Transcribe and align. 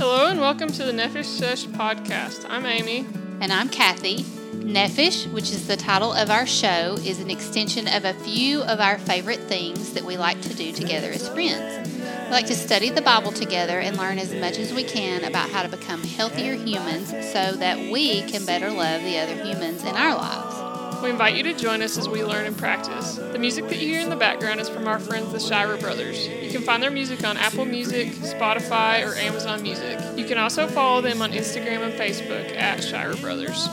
Hello 0.00 0.30
and 0.30 0.40
welcome 0.40 0.68
to 0.68 0.82
the 0.82 0.92
Nefesh 0.92 1.26
Sesh 1.26 1.66
podcast. 1.66 2.46
I'm 2.48 2.64
Amy. 2.64 3.04
And 3.42 3.52
I'm 3.52 3.68
Kathy. 3.68 4.22
Nefesh, 4.54 5.30
which 5.30 5.50
is 5.50 5.66
the 5.66 5.76
title 5.76 6.14
of 6.14 6.30
our 6.30 6.46
show, 6.46 6.96
is 7.04 7.20
an 7.20 7.28
extension 7.28 7.86
of 7.86 8.06
a 8.06 8.14
few 8.14 8.62
of 8.62 8.80
our 8.80 8.96
favorite 8.96 9.40
things 9.40 9.92
that 9.92 10.02
we 10.02 10.16
like 10.16 10.40
to 10.40 10.54
do 10.54 10.72
together 10.72 11.10
as 11.10 11.28
friends. 11.28 11.86
We 11.90 12.30
like 12.30 12.46
to 12.46 12.54
study 12.54 12.88
the 12.88 13.02
Bible 13.02 13.30
together 13.30 13.78
and 13.78 13.98
learn 13.98 14.18
as 14.18 14.32
much 14.32 14.58
as 14.58 14.72
we 14.72 14.84
can 14.84 15.22
about 15.24 15.50
how 15.50 15.62
to 15.62 15.68
become 15.68 16.02
healthier 16.02 16.54
humans 16.54 17.10
so 17.10 17.52
that 17.56 17.92
we 17.92 18.22
can 18.22 18.46
better 18.46 18.70
love 18.70 19.02
the 19.02 19.18
other 19.18 19.34
humans 19.34 19.84
in 19.84 19.94
our 19.94 20.16
lives. 20.16 20.49
We 21.02 21.08
invite 21.08 21.34
you 21.34 21.42
to 21.44 21.54
join 21.54 21.80
us 21.80 21.96
as 21.96 22.08
we 22.08 22.22
learn 22.22 22.44
and 22.44 22.56
practice. 22.56 23.14
The 23.14 23.38
music 23.38 23.68
that 23.68 23.78
you 23.78 23.88
hear 23.88 24.00
in 24.00 24.10
the 24.10 24.16
background 24.16 24.60
is 24.60 24.68
from 24.68 24.86
our 24.86 24.98
friends 24.98 25.32
the 25.32 25.40
Shira 25.40 25.78
Brothers. 25.78 26.26
You 26.28 26.50
can 26.50 26.62
find 26.62 26.82
their 26.82 26.90
music 26.90 27.24
on 27.24 27.38
Apple 27.38 27.64
Music, 27.64 28.08
Spotify, 28.08 29.06
or 29.06 29.14
Amazon 29.14 29.62
Music. 29.62 29.98
You 30.16 30.26
can 30.26 30.36
also 30.36 30.66
follow 30.66 31.00
them 31.00 31.22
on 31.22 31.32
Instagram 31.32 31.80
and 31.80 31.94
Facebook 31.94 32.54
at 32.54 32.84
Shira 32.84 33.16
Brothers. 33.16 33.66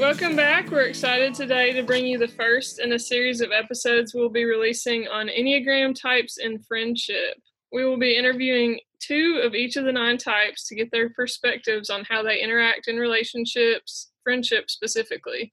Welcome 0.00 0.34
back. 0.34 0.70
We're 0.70 0.86
excited 0.86 1.34
today 1.34 1.74
to 1.74 1.82
bring 1.82 2.06
you 2.06 2.16
the 2.16 2.26
first 2.26 2.78
in 2.78 2.94
a 2.94 2.98
series 2.98 3.42
of 3.42 3.50
episodes 3.52 4.14
we'll 4.14 4.30
be 4.30 4.46
releasing 4.46 5.06
on 5.06 5.28
Enneagram 5.28 5.94
types 5.94 6.38
and 6.38 6.64
friendship. 6.64 7.36
We 7.70 7.84
will 7.84 7.98
be 7.98 8.16
interviewing 8.16 8.80
two 8.98 9.42
of 9.44 9.54
each 9.54 9.76
of 9.76 9.84
the 9.84 9.92
nine 9.92 10.16
types 10.16 10.66
to 10.68 10.74
get 10.74 10.90
their 10.90 11.10
perspectives 11.10 11.90
on 11.90 12.06
how 12.08 12.22
they 12.22 12.40
interact 12.40 12.88
in 12.88 12.96
relationships, 12.96 14.10
friendship 14.24 14.70
specifically. 14.70 15.52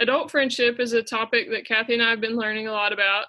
Adult 0.00 0.32
friendship 0.32 0.80
is 0.80 0.92
a 0.92 1.02
topic 1.02 1.48
that 1.52 1.64
Kathy 1.64 1.94
and 1.94 2.02
I 2.02 2.10
have 2.10 2.20
been 2.20 2.36
learning 2.36 2.66
a 2.66 2.72
lot 2.72 2.92
about, 2.92 3.26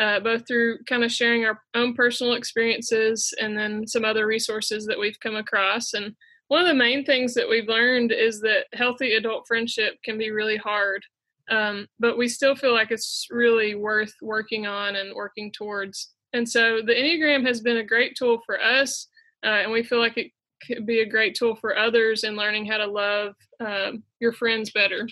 uh, 0.00 0.18
both 0.18 0.44
through 0.48 0.82
kind 0.88 1.04
of 1.04 1.12
sharing 1.12 1.44
our 1.44 1.60
own 1.74 1.94
personal 1.94 2.32
experiences 2.32 3.32
and 3.40 3.56
then 3.56 3.86
some 3.86 4.04
other 4.04 4.26
resources 4.26 4.86
that 4.86 4.98
we've 4.98 5.20
come 5.20 5.36
across. 5.36 5.94
And 5.94 6.16
one 6.48 6.60
of 6.60 6.68
the 6.68 6.74
main 6.74 7.04
things 7.04 7.34
that 7.34 7.48
we've 7.48 7.68
learned 7.68 8.12
is 8.12 8.40
that 8.40 8.66
healthy 8.72 9.14
adult 9.14 9.46
friendship 9.46 9.94
can 10.04 10.18
be 10.18 10.30
really 10.30 10.56
hard 10.56 11.02
um, 11.50 11.86
but 11.98 12.16
we 12.16 12.28
still 12.28 12.54
feel 12.54 12.72
like 12.72 12.90
it's 12.90 13.26
really 13.30 13.74
worth 13.74 14.14
working 14.22 14.66
on 14.66 14.96
and 14.96 15.14
working 15.14 15.52
towards. 15.52 16.12
And 16.32 16.48
so 16.48 16.80
the 16.84 16.94
enneagram 16.94 17.46
has 17.46 17.60
been 17.60 17.78
a 17.78 17.84
great 17.84 18.16
tool 18.16 18.40
for 18.46 18.60
us 18.60 19.08
uh, 19.44 19.48
and 19.48 19.70
we 19.70 19.82
feel 19.82 19.98
like 19.98 20.16
it 20.16 20.30
could 20.66 20.86
be 20.86 21.00
a 21.00 21.08
great 21.08 21.34
tool 21.34 21.54
for 21.56 21.76
others 21.76 22.24
in 22.24 22.36
learning 22.36 22.66
how 22.66 22.78
to 22.78 22.86
love 22.86 23.34
um, 23.60 24.02
your 24.20 24.32
friends 24.32 24.70
better. 24.70 25.06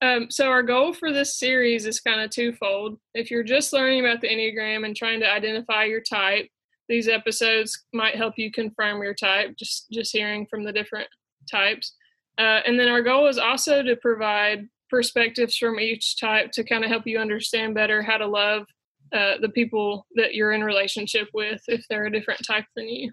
Um, 0.00 0.30
so 0.30 0.48
our 0.48 0.62
goal 0.62 0.92
for 0.92 1.12
this 1.12 1.38
series 1.38 1.86
is 1.86 2.00
kind 2.00 2.20
of 2.20 2.30
twofold. 2.30 2.98
If 3.14 3.30
you're 3.30 3.42
just 3.42 3.72
learning 3.72 4.04
about 4.04 4.20
the 4.20 4.28
enneagram 4.28 4.84
and 4.84 4.94
trying 4.94 5.20
to 5.20 5.32
identify 5.32 5.84
your 5.84 6.02
type 6.02 6.48
these 6.88 7.08
episodes 7.08 7.84
might 7.92 8.16
help 8.16 8.34
you 8.36 8.50
confirm 8.50 9.02
your 9.02 9.14
type 9.14 9.54
just 9.58 9.86
just 9.90 10.12
hearing 10.12 10.46
from 10.46 10.64
the 10.64 10.72
different 10.72 11.08
types. 11.50 11.94
Uh, 12.38 12.60
and 12.66 12.78
then 12.78 12.88
our 12.88 13.02
goal 13.02 13.26
is 13.26 13.38
also 13.38 13.82
to 13.82 13.96
provide 13.96 14.68
perspectives 14.88 15.56
from 15.56 15.80
each 15.80 16.18
type 16.18 16.50
to 16.52 16.64
kind 16.64 16.84
of 16.84 16.90
help 16.90 17.06
you 17.06 17.18
understand 17.18 17.74
better 17.74 18.02
how 18.02 18.16
to 18.16 18.26
love 18.26 18.64
uh, 19.12 19.34
the 19.40 19.48
people 19.48 20.06
that 20.14 20.34
you're 20.34 20.52
in 20.52 20.62
relationship 20.62 21.28
with 21.34 21.60
if 21.66 21.84
they're 21.88 22.06
a 22.06 22.12
different 22.12 22.40
type 22.46 22.64
than 22.76 22.88
you. 22.88 23.10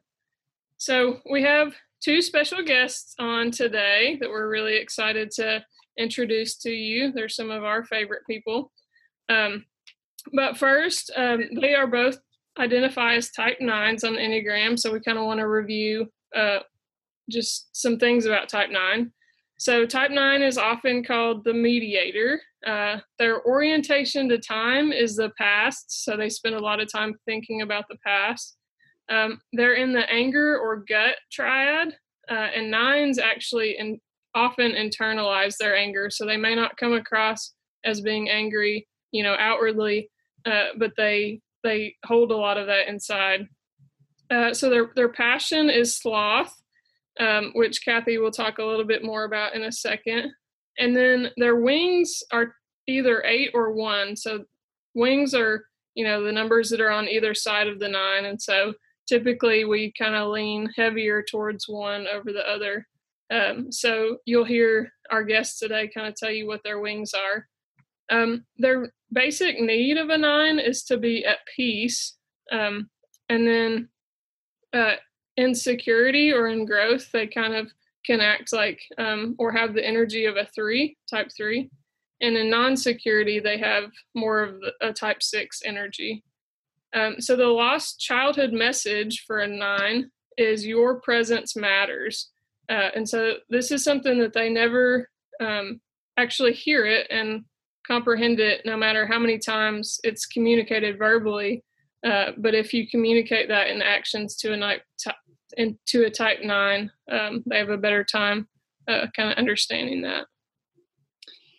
So 0.77 1.19
we 1.29 1.41
have 1.43 1.73
two 2.03 2.21
special 2.21 2.63
guests 2.63 3.15
on 3.19 3.51
today 3.51 4.17
that 4.19 4.29
we're 4.29 4.49
really 4.49 4.75
excited 4.75 5.31
to 5.31 5.63
introduce 5.97 6.57
to 6.57 6.69
you. 6.69 7.11
They're 7.11 7.29
some 7.29 7.49
of 7.49 7.63
our 7.63 7.83
favorite 7.85 8.23
people. 8.29 8.71
Um, 9.29 9.65
but 10.33 10.57
first 10.57 11.11
um, 11.15 11.43
they 11.61 11.75
are 11.75 11.87
both 11.87 12.19
identify 12.59 13.15
as 13.15 13.31
type 13.31 13.57
nines 13.59 14.03
on 14.03 14.13
the 14.13 14.19
Enneagram. 14.19 14.79
So 14.79 14.91
we 14.91 14.99
kind 14.99 15.17
of 15.17 15.25
want 15.25 15.39
to 15.39 15.47
review 15.47 16.07
uh, 16.35 16.59
just 17.29 17.69
some 17.73 17.97
things 17.97 18.25
about 18.25 18.49
type 18.49 18.69
nine. 18.69 19.11
So 19.57 19.85
type 19.85 20.11
nine 20.11 20.41
is 20.41 20.57
often 20.57 21.03
called 21.03 21.43
the 21.43 21.53
mediator. 21.53 22.41
Uh, 22.65 22.97
their 23.19 23.45
orientation 23.45 24.27
to 24.29 24.37
time 24.37 24.91
is 24.91 25.15
the 25.15 25.31
past. 25.37 26.03
So 26.03 26.17
they 26.17 26.29
spend 26.29 26.55
a 26.55 26.59
lot 26.59 26.79
of 26.79 26.91
time 26.91 27.15
thinking 27.25 27.61
about 27.61 27.85
the 27.89 27.97
past. 28.05 28.57
Um, 29.09 29.39
they're 29.53 29.75
in 29.75 29.93
the 29.93 30.09
anger 30.11 30.57
or 30.57 30.83
gut 30.87 31.15
triad, 31.31 31.95
uh, 32.29 32.33
and 32.55 32.71
nines 32.71 33.19
actually 33.19 33.77
in, 33.77 33.99
often 34.33 34.71
internalize 34.71 35.57
their 35.57 35.75
anger. 35.75 36.09
So 36.09 36.25
they 36.25 36.37
may 36.37 36.55
not 36.55 36.77
come 36.77 36.93
across 36.93 37.53
as 37.85 38.01
being 38.01 38.29
angry, 38.29 38.87
you 39.11 39.23
know, 39.23 39.35
outwardly, 39.39 40.09
uh, 40.45 40.69
but 40.77 40.91
they 40.97 41.39
they 41.65 41.95
hold 42.05 42.31
a 42.31 42.37
lot 42.37 42.57
of 42.57 42.67
that 42.67 42.87
inside. 42.87 43.47
Uh, 44.31 44.53
so 44.53 44.69
their 44.69 44.91
their 44.95 45.09
passion 45.09 45.69
is 45.69 45.97
sloth, 45.97 46.55
um, 47.19 47.51
which 47.55 47.83
Kathy 47.83 48.17
will 48.17 48.31
talk 48.31 48.59
a 48.59 48.63
little 48.63 48.85
bit 48.85 49.03
more 49.03 49.25
about 49.25 49.55
in 49.55 49.63
a 49.63 49.71
second. 49.71 50.31
And 50.77 50.95
then 50.95 51.29
their 51.37 51.55
wings 51.55 52.21
are 52.31 52.55
either 52.87 53.23
eight 53.25 53.51
or 53.53 53.71
one. 53.71 54.15
So 54.15 54.45
wings 54.93 55.33
are 55.33 55.65
you 55.95 56.05
know 56.05 56.23
the 56.23 56.31
numbers 56.31 56.69
that 56.69 56.81
are 56.81 56.91
on 56.91 57.07
either 57.07 57.33
side 57.33 57.67
of 57.67 57.79
the 57.79 57.89
nine, 57.89 58.25
and 58.25 58.41
so 58.41 58.73
typically 59.07 59.65
we 59.65 59.93
kind 59.97 60.15
of 60.15 60.29
lean 60.29 60.69
heavier 60.75 61.23
towards 61.23 61.67
one 61.67 62.07
over 62.07 62.31
the 62.31 62.47
other. 62.47 62.87
Um, 63.31 63.71
so 63.71 64.17
you'll 64.25 64.45
hear 64.45 64.91
our 65.09 65.23
guests 65.23 65.59
today 65.59 65.89
kind 65.93 66.07
of 66.07 66.15
tell 66.15 66.31
you 66.31 66.47
what 66.47 66.61
their 66.63 66.79
wings 66.79 67.13
are. 67.13 67.47
Um, 68.09 68.45
their 68.57 68.91
basic 69.11 69.59
need 69.59 69.97
of 69.97 70.09
a 70.09 70.17
nine 70.17 70.59
is 70.59 70.83
to 70.83 70.97
be 70.97 71.25
at 71.25 71.39
peace. 71.55 72.15
Um, 72.51 72.89
and 73.29 73.47
then 73.47 73.89
uh, 74.73 74.95
in 75.37 75.55
security 75.55 76.31
or 76.31 76.47
in 76.47 76.65
growth, 76.65 77.11
they 77.11 77.27
kind 77.27 77.55
of 77.55 77.71
can 78.05 78.21
act 78.21 78.53
like 78.53 78.79
um, 78.97 79.35
or 79.39 79.51
have 79.51 79.73
the 79.73 79.85
energy 79.85 80.25
of 80.25 80.37
a 80.37 80.45
three, 80.45 80.97
type 81.09 81.29
three. 81.35 81.69
And 82.21 82.37
in 82.37 82.49
non 82.49 82.77
security, 82.77 83.39
they 83.39 83.57
have 83.57 83.91
more 84.13 84.41
of 84.41 84.55
a 84.81 84.93
type 84.93 85.21
six 85.21 85.61
energy. 85.65 86.23
Um, 86.93 87.19
so 87.19 87.35
the 87.35 87.47
lost 87.47 87.99
childhood 87.99 88.53
message 88.53 89.25
for 89.27 89.39
a 89.39 89.47
nine 89.47 90.11
is 90.37 90.65
your 90.65 91.01
presence 91.01 91.55
matters. 91.55 92.29
Uh, 92.69 92.89
and 92.95 93.07
so 93.07 93.35
this 93.49 93.71
is 93.71 93.83
something 93.83 94.19
that 94.19 94.33
they 94.33 94.49
never 94.49 95.09
um, 95.41 95.81
actually 96.17 96.53
hear 96.53 96.85
it. 96.85 97.07
And 97.09 97.43
comprehend 97.87 98.39
it 98.39 98.61
no 98.65 98.77
matter 98.77 99.05
how 99.05 99.19
many 99.19 99.37
times 99.37 99.99
it's 100.03 100.25
communicated 100.25 100.97
verbally. 100.97 101.63
Uh, 102.05 102.31
but 102.37 102.53
if 102.53 102.73
you 102.73 102.87
communicate 102.87 103.47
that 103.47 103.67
in 103.67 103.81
actions 103.81 104.35
to 104.37 104.53
a 104.53 104.57
type 104.57 104.83
to 105.87 106.03
a 106.03 106.09
type 106.09 106.39
nine, 106.43 106.91
um, 107.11 107.43
they 107.45 107.57
have 107.57 107.69
a 107.69 107.77
better 107.77 108.03
time 108.03 108.47
uh, 108.87 109.07
kind 109.15 109.31
of 109.31 109.37
understanding 109.37 110.01
that. 110.01 110.25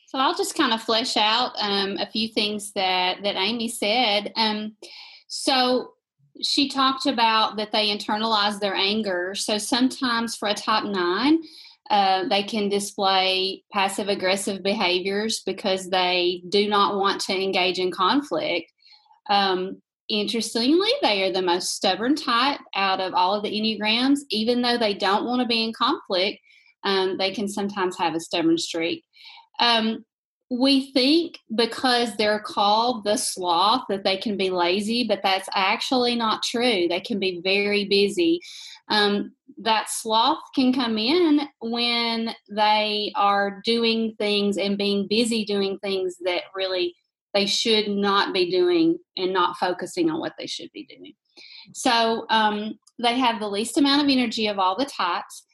So 0.06 0.18
I'll 0.18 0.36
just 0.36 0.54
kind 0.54 0.72
of 0.72 0.82
flesh 0.82 1.16
out 1.16 1.52
um, 1.58 1.96
a 1.98 2.06
few 2.06 2.28
things 2.28 2.72
that 2.72 3.22
that 3.22 3.36
Amy 3.36 3.68
said. 3.68 4.32
Um, 4.36 4.76
so 5.28 5.94
she 6.42 6.68
talked 6.68 7.06
about 7.06 7.56
that 7.56 7.72
they 7.72 7.88
internalize 7.88 8.60
their 8.60 8.74
anger. 8.74 9.34
So 9.34 9.58
sometimes 9.58 10.36
for 10.36 10.48
a 10.48 10.54
type 10.54 10.84
nine, 10.84 11.42
uh, 11.90 12.28
they 12.28 12.42
can 12.42 12.68
display 12.68 13.62
passive 13.72 14.08
aggressive 14.08 14.62
behaviors 14.62 15.42
because 15.46 15.88
they 15.88 16.42
do 16.48 16.68
not 16.68 16.96
want 16.96 17.20
to 17.22 17.34
engage 17.34 17.78
in 17.78 17.90
conflict. 17.90 18.72
Um, 19.28 19.82
interestingly, 20.08 20.90
they 21.02 21.22
are 21.24 21.32
the 21.32 21.42
most 21.42 21.74
stubborn 21.74 22.14
type 22.14 22.60
out 22.74 23.00
of 23.00 23.14
all 23.14 23.34
of 23.34 23.42
the 23.42 23.50
Enneagrams. 23.52 24.20
Even 24.30 24.62
though 24.62 24.78
they 24.78 24.94
don't 24.94 25.26
want 25.26 25.40
to 25.42 25.46
be 25.46 25.62
in 25.62 25.72
conflict, 25.72 26.38
um, 26.84 27.18
they 27.18 27.32
can 27.32 27.48
sometimes 27.48 27.98
have 27.98 28.14
a 28.14 28.20
stubborn 28.20 28.58
streak. 28.58 29.04
Um, 29.58 30.04
we 30.50 30.92
think 30.92 31.40
because 31.54 32.16
they're 32.16 32.38
called 32.38 33.04
the 33.04 33.16
sloth 33.16 33.82
that 33.88 34.04
they 34.04 34.16
can 34.16 34.36
be 34.36 34.50
lazy, 34.50 35.04
but 35.04 35.20
that's 35.22 35.48
actually 35.54 36.14
not 36.14 36.42
true. 36.44 36.86
They 36.88 37.00
can 37.00 37.18
be 37.18 37.40
very 37.42 37.86
busy. 37.86 38.40
Um, 38.88 39.32
that 39.58 39.90
sloth 39.90 40.38
can 40.54 40.72
come 40.72 40.98
in 40.98 41.48
when 41.60 42.32
they 42.48 43.12
are 43.16 43.60
doing 43.64 44.14
things 44.18 44.56
and 44.56 44.78
being 44.78 45.08
busy 45.08 45.44
doing 45.44 45.78
things 45.80 46.16
that 46.24 46.42
really 46.54 46.94
they 47.34 47.46
should 47.46 47.88
not 47.88 48.32
be 48.32 48.50
doing 48.50 48.98
and 49.16 49.32
not 49.32 49.56
focusing 49.56 50.10
on 50.10 50.20
what 50.20 50.34
they 50.38 50.46
should 50.46 50.70
be 50.72 50.86
doing. 50.86 51.12
So 51.74 52.24
um, 52.30 52.78
they 53.00 53.18
have 53.18 53.40
the 53.40 53.48
least 53.48 53.78
amount 53.78 54.02
of 54.02 54.08
energy 54.08 54.46
of 54.46 54.58
all 54.58 54.76
the 54.76 54.86
types. 54.86 55.44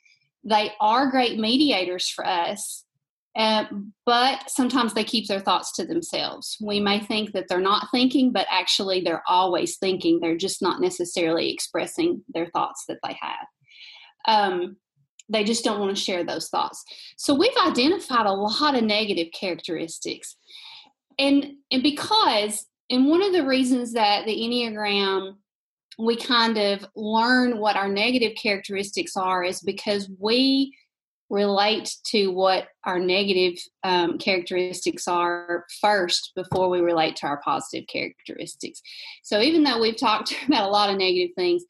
They 0.45 0.73
are 0.81 1.11
great 1.11 1.39
mediators 1.39 2.09
for 2.09 2.27
us 2.27 2.85
Uh, 3.35 3.65
but 4.05 4.51
sometimes 4.51 4.93
they 4.93 5.05
keep 5.05 5.27
their 5.27 5.41
thoughts 5.41 5.73
to 5.73 5.87
themselves. 5.87 6.57
We 6.61 6.81
may 6.81 7.01
think 7.01 7.33
that 7.33 7.49
they're 7.49 7.61
not 7.61 7.89
thinking, 7.91 8.31
but 8.31 8.47
actually 8.51 9.01
they're 9.01 9.23
always 9.27 9.79
thinking. 9.79 10.21
They're 10.21 10.37
just 10.37 10.61
not 10.61 10.81
necessarily 10.81 11.51
expressing 11.51 12.23
their 12.35 12.47
thoughts 12.47 12.85
that 12.89 12.99
they 13.03 13.17
have. 13.21 13.47
Um, 14.27 14.77
they 15.31 15.45
just 15.45 15.65
don't 15.65 15.81
want 15.81 15.97
to 15.97 16.03
share 16.03 16.25
those 16.25 16.49
thoughts. 16.49 16.85
So 17.17 17.35
we've 17.35 17.57
identified 17.67 18.27
a 18.27 18.33
lot 18.33 18.75
of 18.75 18.85
negative 18.85 19.29
characteristics. 19.33 20.37
And 21.19 21.55
and 21.71 21.83
because 21.83 22.67
and 22.91 23.09
one 23.09 23.23
of 23.23 23.33
the 23.33 23.47
reasons 23.47 23.93
that 23.95 24.27
the 24.27 24.37
Enneagram 24.37 25.37
we 25.99 26.17
kind 26.17 26.57
of 26.59 26.87
learn 26.97 27.59
what 27.59 27.77
our 27.77 27.89
negative 27.89 28.33
characteristics 28.41 29.17
are 29.17 29.45
is 29.45 29.61
because 29.61 30.11
we 30.19 30.75
relate 31.33 31.97
to 32.05 32.29
what 32.29 32.69
our 32.85 32.99
negative 32.99 33.59
um, 33.85 34.19
characteristics 34.19 35.09
are 35.09 35.65
first 35.81 36.33
before 36.37 36.69
we 36.69 36.81
relate 36.81 37.17
to 37.17 37.27
our 37.27 37.41
positive 37.41 37.87
characteristics. 37.89 38.83
So 39.23 39.41
even 39.41 39.65
though 39.65 39.81
we've 39.81 39.97
talked 39.97 40.37
about 40.47 40.69
a 40.69 40.71
lot 40.71 40.91
of 40.91 40.99
negative 40.99 41.35
things, 41.35 41.65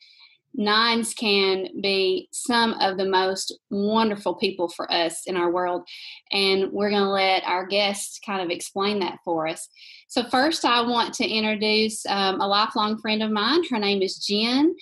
nines 0.53 1.15
can 1.15 1.69
be 1.81 2.29
some 2.33 2.75
of 2.75 2.99
the 2.99 3.05
most 3.05 3.57
wonderful 3.71 4.35
people 4.35 4.69
for 4.69 4.91
us 4.93 5.23
in 5.27 5.37
our 5.37 5.51
world. 5.51 5.89
And 6.33 6.73
we're 6.73 6.91
going 6.91 7.05
to 7.05 7.09
let 7.09 7.45
our 7.45 7.65
guests 7.65 8.19
kind 8.27 8.43
of 8.43 8.51
explain 8.51 8.99
that 8.99 9.21
for 9.25 9.47
us. 9.47 9.69
So, 10.09 10.25
first, 10.25 10.65
I 10.65 10.83
want 10.83 11.15
to 11.15 11.27
introduce 11.27 12.05
um, 12.07 12.41
a 12.41 12.47
lifelong 12.47 12.99
friend 12.99 13.23
of 13.23 13.31
mine. 13.31 13.63
Her 13.71 13.79
name 13.79 14.03
is 14.03 14.19
Jen. 14.19 14.75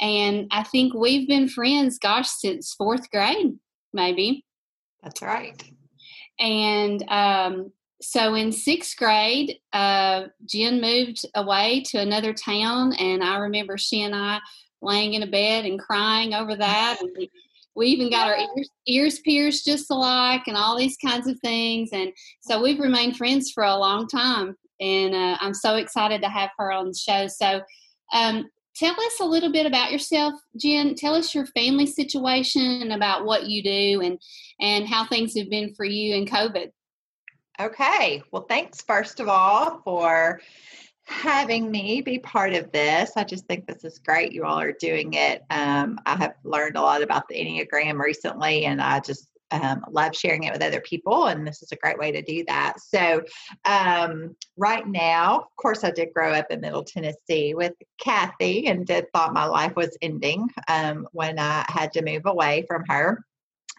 And 0.00 0.46
I 0.52 0.62
think 0.62 0.94
we've 0.94 1.26
been 1.26 1.48
friends, 1.48 1.98
gosh, 1.98 2.28
since 2.28 2.74
fourth 2.74 3.10
grade, 3.10 3.58
maybe. 3.98 4.44
That's 5.02 5.20
right. 5.20 5.62
And 6.40 7.04
um, 7.08 7.72
so 8.00 8.34
in 8.34 8.52
sixth 8.52 8.96
grade, 8.96 9.58
uh, 9.72 10.26
Jen 10.46 10.80
moved 10.80 11.26
away 11.34 11.82
to 11.88 11.98
another 11.98 12.32
town, 12.32 12.94
and 12.94 13.22
I 13.22 13.38
remember 13.38 13.76
she 13.76 14.02
and 14.02 14.14
I 14.14 14.38
laying 14.80 15.14
in 15.14 15.24
a 15.24 15.26
bed 15.26 15.64
and 15.64 15.80
crying 15.80 16.34
over 16.34 16.54
that. 16.54 16.98
And 17.00 17.10
we, 17.18 17.30
we 17.74 17.86
even 17.88 18.10
got 18.10 18.28
our 18.28 18.36
ears, 18.36 18.70
ears 18.86 19.18
pierced 19.20 19.64
just 19.64 19.90
alike 19.90 20.42
and 20.46 20.56
all 20.56 20.78
these 20.78 20.96
kinds 20.96 21.26
of 21.26 21.38
things. 21.40 21.90
And 21.92 22.12
so 22.40 22.62
we've 22.62 22.78
remained 22.78 23.16
friends 23.16 23.50
for 23.50 23.64
a 23.64 23.76
long 23.76 24.06
time. 24.06 24.56
And 24.80 25.14
uh, 25.14 25.36
I'm 25.40 25.54
so 25.54 25.74
excited 25.74 26.22
to 26.22 26.28
have 26.28 26.50
her 26.58 26.70
on 26.70 26.88
the 26.88 26.94
show. 26.94 27.26
So, 27.26 27.60
um, 28.12 28.48
tell 28.78 28.92
us 28.92 29.20
a 29.20 29.24
little 29.24 29.50
bit 29.50 29.66
about 29.66 29.90
yourself, 29.90 30.34
Jen. 30.56 30.94
Tell 30.94 31.14
us 31.14 31.34
your 31.34 31.46
family 31.46 31.86
situation 31.86 32.82
and 32.82 32.92
about 32.92 33.24
what 33.24 33.46
you 33.46 33.62
do 33.62 34.00
and 34.02 34.18
and 34.60 34.86
how 34.86 35.06
things 35.06 35.36
have 35.36 35.50
been 35.50 35.74
for 35.74 35.84
you 35.84 36.14
in 36.14 36.26
COVID. 36.26 36.70
Okay. 37.60 38.22
Well, 38.30 38.46
thanks 38.48 38.82
first 38.82 39.18
of 39.18 39.28
all 39.28 39.80
for 39.84 40.40
having 41.04 41.70
me 41.70 42.02
be 42.02 42.18
part 42.18 42.52
of 42.52 42.70
this. 42.70 43.12
I 43.16 43.24
just 43.24 43.46
think 43.46 43.66
this 43.66 43.82
is 43.82 43.98
great. 43.98 44.32
You 44.32 44.44
all 44.44 44.60
are 44.60 44.72
doing 44.72 45.14
it. 45.14 45.42
Um, 45.50 45.98
I 46.06 46.16
have 46.16 46.34
learned 46.44 46.76
a 46.76 46.82
lot 46.82 47.02
about 47.02 47.26
the 47.28 47.36
Enneagram 47.36 47.98
recently, 47.98 48.66
and 48.66 48.80
I 48.80 49.00
just 49.00 49.28
um, 49.50 49.84
love 49.90 50.14
sharing 50.14 50.44
it 50.44 50.52
with 50.52 50.62
other 50.62 50.80
people, 50.80 51.26
and 51.26 51.46
this 51.46 51.62
is 51.62 51.72
a 51.72 51.76
great 51.76 51.98
way 51.98 52.12
to 52.12 52.22
do 52.22 52.44
that. 52.46 52.74
So, 52.80 53.22
um, 53.64 54.36
right 54.56 54.86
now, 54.86 55.38
of 55.38 55.56
course, 55.56 55.84
I 55.84 55.90
did 55.90 56.14
grow 56.14 56.32
up 56.32 56.46
in 56.50 56.60
Middle 56.60 56.84
Tennessee 56.84 57.54
with 57.54 57.72
Kathy, 58.00 58.66
and 58.66 58.86
did 58.86 59.06
thought 59.12 59.32
my 59.32 59.46
life 59.46 59.74
was 59.76 59.96
ending 60.02 60.48
um, 60.68 61.06
when 61.12 61.38
I 61.38 61.64
had 61.68 61.92
to 61.94 62.04
move 62.04 62.22
away 62.26 62.64
from 62.68 62.84
her. 62.88 63.24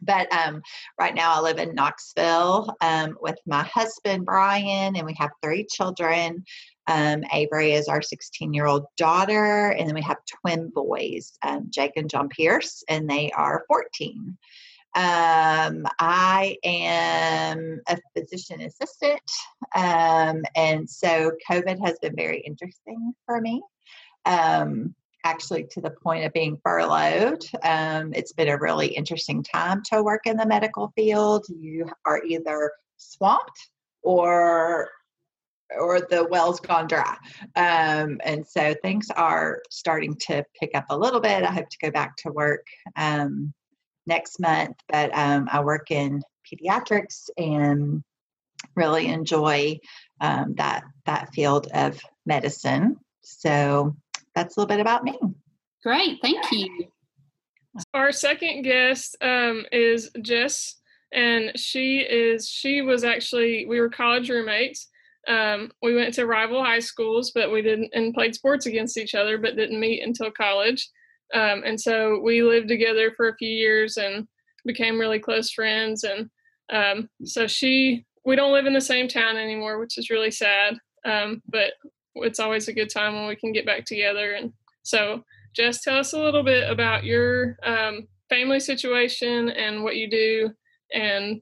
But 0.02 0.32
um, 0.32 0.62
right 0.98 1.14
now, 1.14 1.34
I 1.34 1.42
live 1.42 1.60
in 1.60 1.76
Knoxville 1.76 2.76
um, 2.82 3.18
with 3.22 3.38
my 3.46 3.64
husband, 3.64 4.26
Brian, 4.26 4.96
and 4.96 5.06
we 5.06 5.14
have 5.16 5.32
three 5.44 5.66
children. 5.66 6.44
Um, 6.88 7.24
Avery 7.34 7.74
is 7.74 7.88
our 7.88 8.02
16 8.02 8.54
year 8.54 8.66
old 8.66 8.86
daughter, 8.98 9.70
and 9.70 9.88
then 9.88 9.96
we 9.96 10.02
have 10.02 10.18
twin 10.42 10.70
boys, 10.70 11.34
um, 11.44 11.68
Jake 11.70 11.94
and 11.98 12.10
John 12.10 12.30
Pierce, 12.30 12.84
and 12.88 13.10
they 13.10 13.32
are 13.32 13.66
14. 13.68 14.38
Um, 14.96 15.86
I 16.00 16.58
am 16.64 17.82
a 17.88 17.98
physician 18.18 18.62
assistant, 18.62 19.22
um, 19.76 20.44
and 20.56 20.90
so 20.90 21.32
COVID 21.50 21.86
has 21.86 22.00
been 22.00 22.16
very 22.16 22.40
interesting 22.40 23.14
for 23.26 23.40
me. 23.40 23.62
Um, 24.26 24.96
actually, 25.24 25.66
to 25.72 25.82
the 25.82 25.92
point 25.92 26.26
of 26.26 26.34
being 26.34 26.60
furloughed, 26.64 27.44
um, 27.64 28.14
it's 28.14 28.34
been 28.34 28.50
a 28.50 28.58
really 28.58 28.88
interesting 28.88 29.44
time 29.44 29.84
to 29.92 30.02
work 30.02 30.26
in 30.26 30.38
the 30.38 30.48
medical 30.48 30.92
field. 30.96 31.46
You 31.50 31.88
are 32.06 32.24
either 32.24 32.72
swamped 32.98 33.70
or 34.02 34.90
or 35.78 36.02
the 36.02 36.26
well's 36.32 36.60
gone 36.60 36.88
dry. 36.88 37.16
Um, 37.56 38.20
and 38.24 38.46
so 38.48 38.74
things 38.82 39.10
are 39.16 39.62
starting 39.70 40.16
to 40.16 40.44
pick 40.60 40.72
up 40.74 40.86
a 40.90 40.98
little 40.98 41.20
bit. 41.20 41.44
I 41.44 41.52
hope 41.52 41.70
to 41.70 41.78
go 41.80 41.92
back 41.92 42.16
to 42.18 42.32
work 42.32 42.66
um, 42.96 43.54
next 44.10 44.40
month, 44.40 44.76
but 44.90 45.10
um, 45.14 45.48
I 45.52 45.62
work 45.62 45.92
in 45.92 46.22
pediatrics 46.46 47.30
and 47.38 48.04
really 48.76 49.08
enjoy 49.08 49.80
um, 50.20 50.56
that 50.56 50.84
that 51.06 51.34
field 51.34 51.68
of 51.74 52.02
medicine. 52.26 52.98
So 53.22 53.96
that's 54.36 54.58
a 54.58 54.60
little 54.60 54.68
bit 54.76 54.82
about 54.82 55.04
me. 55.06 55.18
Great, 55.84 56.20
thank 56.22 56.52
you. 56.52 56.88
Our 57.94 58.12
second 58.12 58.64
guest 58.64 59.16
um, 59.22 59.66
is 59.72 60.10
Jess, 60.22 60.76
and 61.14 61.58
she 61.58 62.00
is 62.00 62.50
she 62.50 62.82
was 62.82 63.06
actually 63.06 63.66
we 63.68 63.80
were 63.80 63.90
college 63.90 64.30
roommates 64.30 64.90
um, 65.28 65.72
we 65.82 65.96
went 65.96 66.14
to 66.16 66.26
rival 66.26 66.64
high 66.64 66.80
schools, 66.80 67.32
but 67.34 67.52
we 67.52 67.62
didn't 67.62 67.92
and 67.94 68.14
played 68.14 68.34
sports 68.34 68.66
against 68.66 68.98
each 68.98 69.16
other, 69.16 69.38
but 69.38 69.56
didn't 69.56 69.80
meet 69.80 70.04
until 70.04 70.32
college. 70.32 70.90
Um, 71.34 71.64
and 71.66 71.80
so 71.80 72.20
we 72.20 72.42
lived 72.42 72.68
together 72.68 73.14
for 73.16 73.30
a 73.30 73.36
few 73.36 73.50
years 73.50 73.98
and 73.98 74.28
became 74.66 75.00
really 75.00 75.20
close 75.20 75.52
friends. 75.52 76.04
And 76.04 76.30
um, 76.72 77.10
so 77.24 77.48
she, 77.48 78.06
we 78.26 78.36
don't 78.36 78.54
live 78.54 78.66
in 78.66 78.74
the 78.74 78.82
same 78.82 79.08
town 79.08 79.38
anymore, 79.38 79.80
which 79.80 79.98
is 79.98 80.10
really 80.10 80.32
sad. 80.32 80.78
Um, 81.06 81.42
but 81.48 81.74
it's 82.16 82.40
always 82.40 82.68
a 82.68 82.74
good 82.74 82.90
time 82.90 83.14
when 83.14 83.28
we 83.28 83.36
can 83.36 83.52
get 83.52 83.66
back 83.66 83.86
together. 83.86 84.34
And 84.34 84.54
so, 84.84 85.24
Jess, 85.56 85.82
tell 85.82 85.98
us 85.98 86.14
a 86.14 86.20
little 86.20 86.44
bit 86.44 86.70
about 86.70 87.04
your 87.04 87.58
um, 87.64 88.08
family 88.30 88.60
situation 88.60 89.50
and 89.50 89.84
what 89.84 89.96
you 89.96 90.10
do, 90.10 90.52
and 90.94 91.42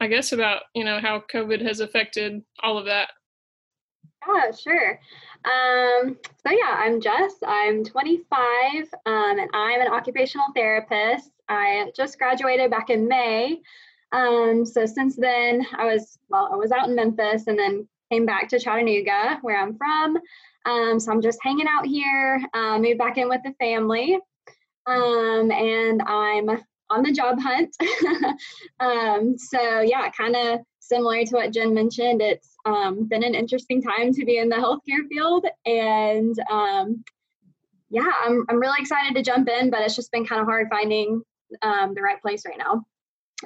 I 0.00 0.08
guess 0.08 0.32
about 0.32 0.62
you 0.74 0.84
know 0.84 0.98
how 1.00 1.22
COVID 1.32 1.64
has 1.66 1.80
affected 1.80 2.42
all 2.62 2.78
of 2.78 2.86
that. 2.86 3.10
Yeah, 4.26 4.50
sure. 4.52 5.00
Um, 5.44 6.16
so 6.46 6.52
yeah, 6.52 6.76
I'm 6.76 7.00
Jess. 7.00 7.34
I'm 7.46 7.84
25, 7.84 8.84
um, 9.06 9.38
and 9.38 9.50
I'm 9.52 9.80
an 9.80 9.88
occupational 9.88 10.46
therapist. 10.54 11.30
I 11.48 11.90
just 11.96 12.18
graduated 12.18 12.70
back 12.70 12.90
in 12.90 13.08
May. 13.08 13.60
Um, 14.12 14.64
so 14.64 14.86
since 14.86 15.16
then, 15.16 15.66
I 15.76 15.86
was 15.86 16.18
well, 16.28 16.48
I 16.52 16.56
was 16.56 16.70
out 16.70 16.88
in 16.88 16.94
Memphis, 16.94 17.46
and 17.46 17.58
then 17.58 17.88
came 18.10 18.26
back 18.26 18.48
to 18.50 18.58
Chattanooga, 18.58 19.38
where 19.42 19.60
I'm 19.60 19.76
from. 19.76 20.18
Um, 20.64 21.00
so 21.00 21.10
I'm 21.10 21.22
just 21.22 21.38
hanging 21.42 21.66
out 21.66 21.86
here. 21.86 22.40
Uh, 22.54 22.78
moved 22.78 22.98
back 22.98 23.18
in 23.18 23.28
with 23.28 23.40
the 23.44 23.54
family, 23.58 24.18
um, 24.86 25.50
and 25.50 26.02
I'm 26.02 26.50
on 26.90 27.02
the 27.02 27.12
job 27.12 27.38
hunt. 27.40 27.74
um, 28.80 29.36
so 29.38 29.80
yeah, 29.80 30.08
kind 30.10 30.36
of 30.36 30.60
similar 30.82 31.24
to 31.24 31.34
what 31.36 31.52
Jen 31.52 31.72
mentioned, 31.72 32.20
it's 32.20 32.56
um, 32.64 33.04
been 33.04 33.22
an 33.22 33.34
interesting 33.34 33.80
time 33.80 34.12
to 34.12 34.24
be 34.24 34.38
in 34.38 34.48
the 34.48 34.56
healthcare 34.56 35.06
field, 35.08 35.46
and 35.64 36.36
um, 36.50 37.04
yeah, 37.90 38.10
I'm 38.24 38.44
I'm 38.48 38.60
really 38.60 38.78
excited 38.80 39.14
to 39.14 39.22
jump 39.22 39.48
in, 39.48 39.70
but 39.70 39.80
it's 39.80 39.96
just 39.96 40.12
been 40.12 40.26
kind 40.26 40.40
of 40.40 40.46
hard 40.46 40.68
finding 40.70 41.22
um, 41.62 41.94
the 41.94 42.02
right 42.02 42.20
place 42.20 42.42
right 42.46 42.58
now. 42.58 42.84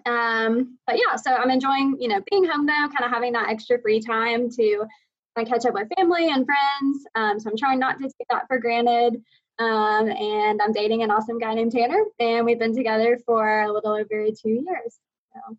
Um, 0.05 0.79
but 0.87 0.97
yeah, 0.97 1.17
so 1.17 1.33
I'm 1.35 1.51
enjoying 1.51 1.97
you 2.01 2.09
know 2.09 2.23
being 2.31 2.45
home 2.45 2.67
though, 2.67 2.89
kind 2.89 3.05
of 3.05 3.11
having 3.11 3.33
that 3.35 3.51
extra 3.51 3.81
free 3.81 4.01
time 4.01 4.51
to 4.51 4.87
catch 5.45 5.67
up 5.67 5.75
with 5.75 5.89
family 5.97 6.31
and 6.31 6.47
friends. 6.47 7.05
Um, 7.15 7.39
so 7.39 7.51
I'm 7.51 7.57
trying 7.59 7.79
not 7.79 7.99
to 7.99 8.05
take 8.05 8.29
that 8.31 8.47
for 8.49 8.59
granted. 8.59 9.23
Um, 9.59 10.09
and 10.09 10.61
I'm 10.61 10.73
dating 10.73 11.03
an 11.03 11.11
awesome 11.11 11.39
guy 11.39 11.55
named 11.55 11.73
Tanner, 11.73 12.03
and 12.19 12.45
we've 12.45 12.59
been 12.59 12.75
together 12.75 13.19
for 13.25 13.63
a 13.63 13.73
little 13.73 13.93
over 13.93 14.27
two 14.31 14.51
years. 14.51 14.99
So. 15.33 15.57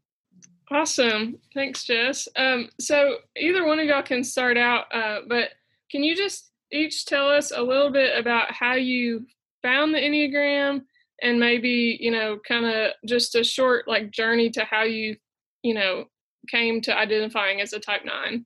Awesome. 0.72 1.38
Thanks, 1.54 1.86
Jess. 1.86 2.28
Um, 2.36 2.70
so 2.80 3.18
either 3.38 3.66
one 3.66 3.80
of 3.80 3.86
y'all 3.86 4.04
can 4.04 4.24
start 4.24 4.58
out, 4.58 4.86
uh, 4.94 5.20
but 5.28 5.52
can 5.90 6.04
you 6.04 6.16
just 6.16 6.52
each 6.72 7.06
tell 7.06 7.30
us 7.30 7.52
a 7.56 7.62
little 7.62 7.90
bit 7.90 8.20
about 8.20 8.52
how 8.52 8.74
you 8.74 9.26
found 9.62 9.94
the 9.94 10.00
Enneagram 10.00 10.82
and 11.22 11.40
maybe, 11.40 11.98
you 12.02 12.12
know, 12.12 12.38
kind 12.46 12.66
of 12.66 12.92
just 13.06 13.36
a 13.36 13.44
short 13.44 13.88
like 13.88 14.12
journey 14.12 14.50
to 14.52 14.66
how 14.66 14.84
you, 14.84 15.16
you 15.64 15.74
know, 15.74 16.06
came 16.50 16.82
to 16.82 16.96
identifying 16.96 17.62
as 17.62 17.72
a 17.72 17.80
type 17.80 18.04
nine? 18.04 18.46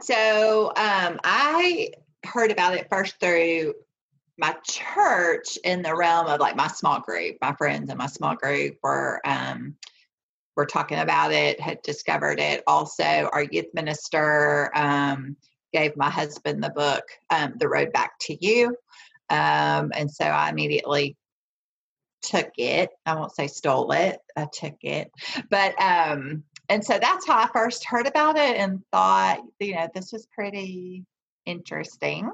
So 0.00 0.72
um, 0.76 1.20
I 1.24 1.90
heard 2.24 2.50
about 2.50 2.74
it 2.74 2.86
first 2.90 3.20
through 3.20 3.74
my 4.38 4.56
church 4.64 5.58
in 5.64 5.82
the 5.82 5.94
realm 5.94 6.26
of 6.26 6.40
like 6.40 6.56
my 6.56 6.68
small 6.68 7.00
group 7.00 7.36
my 7.42 7.52
friends 7.56 7.90
in 7.90 7.98
my 7.98 8.06
small 8.06 8.34
group 8.34 8.78
were 8.82 9.20
um, 9.26 9.76
were 10.60 10.66
talking 10.66 10.98
about 10.98 11.32
it, 11.32 11.58
had 11.58 11.80
discovered 11.80 12.38
it. 12.38 12.62
Also, 12.66 13.30
our 13.32 13.44
youth 13.50 13.72
minister 13.72 14.70
um, 14.74 15.34
gave 15.72 15.96
my 15.96 16.10
husband 16.10 16.62
the 16.62 16.68
book, 16.68 17.04
um, 17.30 17.54
The 17.56 17.68
Road 17.68 17.92
Back 17.94 18.18
to 18.22 18.36
You. 18.44 18.76
Um, 19.30 19.90
and 19.94 20.10
so 20.10 20.26
I 20.26 20.50
immediately 20.50 21.16
took 22.20 22.50
it. 22.58 22.90
I 23.06 23.14
won't 23.14 23.34
say 23.34 23.46
stole 23.46 23.90
it, 23.92 24.18
I 24.36 24.46
took 24.52 24.76
it. 24.82 25.10
But, 25.48 25.80
um, 25.80 26.44
and 26.68 26.84
so 26.84 26.98
that's 27.00 27.26
how 27.26 27.38
I 27.38 27.48
first 27.54 27.86
heard 27.86 28.06
about 28.06 28.36
it 28.36 28.56
and 28.58 28.82
thought, 28.92 29.40
you 29.60 29.76
know, 29.76 29.88
this 29.94 30.12
was 30.12 30.26
pretty 30.26 31.06
interesting. 31.46 32.30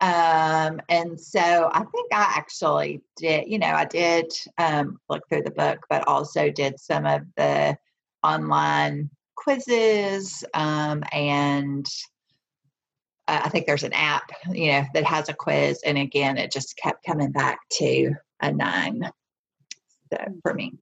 Um, 0.00 0.80
and 0.88 1.18
so 1.18 1.70
I 1.72 1.84
think 1.84 2.12
I 2.12 2.34
actually 2.36 3.00
did, 3.16 3.48
you 3.48 3.58
know, 3.58 3.68
I 3.68 3.84
did 3.84 4.32
um, 4.58 4.98
look 5.08 5.22
through 5.28 5.42
the 5.42 5.50
book, 5.50 5.86
but 5.88 6.06
also 6.06 6.50
did 6.50 6.78
some 6.78 7.06
of 7.06 7.22
the 7.36 7.76
online 8.22 9.10
quizzes 9.36 10.44
um, 10.54 11.04
and 11.12 11.86
uh, 13.28 13.40
I 13.44 13.48
think 13.48 13.66
there's 13.66 13.84
an 13.84 13.92
app, 13.92 14.30
you 14.50 14.72
know, 14.72 14.84
that 14.92 15.04
has 15.04 15.28
a 15.28 15.34
quiz. 15.34 15.80
And 15.84 15.96
again, 15.96 16.36
it 16.36 16.52
just 16.52 16.76
kept 16.76 17.06
coming 17.06 17.32
back 17.32 17.58
to 17.74 18.14
a 18.40 18.52
nine 18.52 19.10
so, 20.12 20.18
for 20.42 20.54
me. 20.54 20.74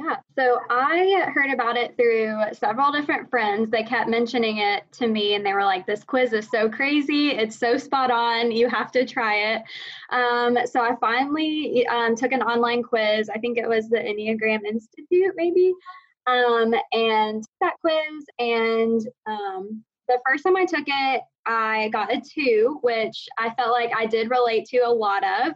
Yeah, 0.00 0.14
so 0.38 0.60
I 0.70 1.28
heard 1.34 1.50
about 1.50 1.76
it 1.76 1.96
through 1.96 2.40
several 2.52 2.92
different 2.92 3.28
friends. 3.30 3.68
They 3.68 3.82
kept 3.82 4.08
mentioning 4.08 4.58
it 4.58 4.84
to 4.92 5.08
me 5.08 5.34
and 5.34 5.44
they 5.44 5.52
were 5.52 5.64
like, 5.64 5.86
This 5.86 6.04
quiz 6.04 6.32
is 6.32 6.48
so 6.48 6.70
crazy. 6.70 7.30
It's 7.30 7.58
so 7.58 7.76
spot 7.76 8.12
on. 8.12 8.52
You 8.52 8.68
have 8.68 8.92
to 8.92 9.04
try 9.04 9.56
it. 9.56 9.62
Um, 10.10 10.56
so 10.66 10.80
I 10.80 10.94
finally 11.00 11.84
um, 11.88 12.14
took 12.14 12.30
an 12.30 12.42
online 12.42 12.84
quiz. 12.84 13.28
I 13.28 13.38
think 13.38 13.58
it 13.58 13.68
was 13.68 13.88
the 13.88 13.98
Enneagram 13.98 14.60
Institute, 14.64 15.34
maybe. 15.34 15.74
Um, 16.28 16.72
and 16.92 17.42
that 17.60 17.74
quiz. 17.80 18.24
And 18.38 19.00
um, 19.26 19.82
the 20.06 20.20
first 20.24 20.44
time 20.44 20.56
I 20.56 20.64
took 20.64 20.84
it, 20.86 21.22
I 21.48 21.88
got 21.88 22.12
a 22.12 22.20
two, 22.20 22.78
which 22.82 23.26
I 23.38 23.50
felt 23.54 23.72
like 23.72 23.90
I 23.96 24.04
did 24.04 24.30
relate 24.30 24.66
to 24.66 24.78
a 24.78 24.90
lot 24.90 25.24
of. 25.24 25.48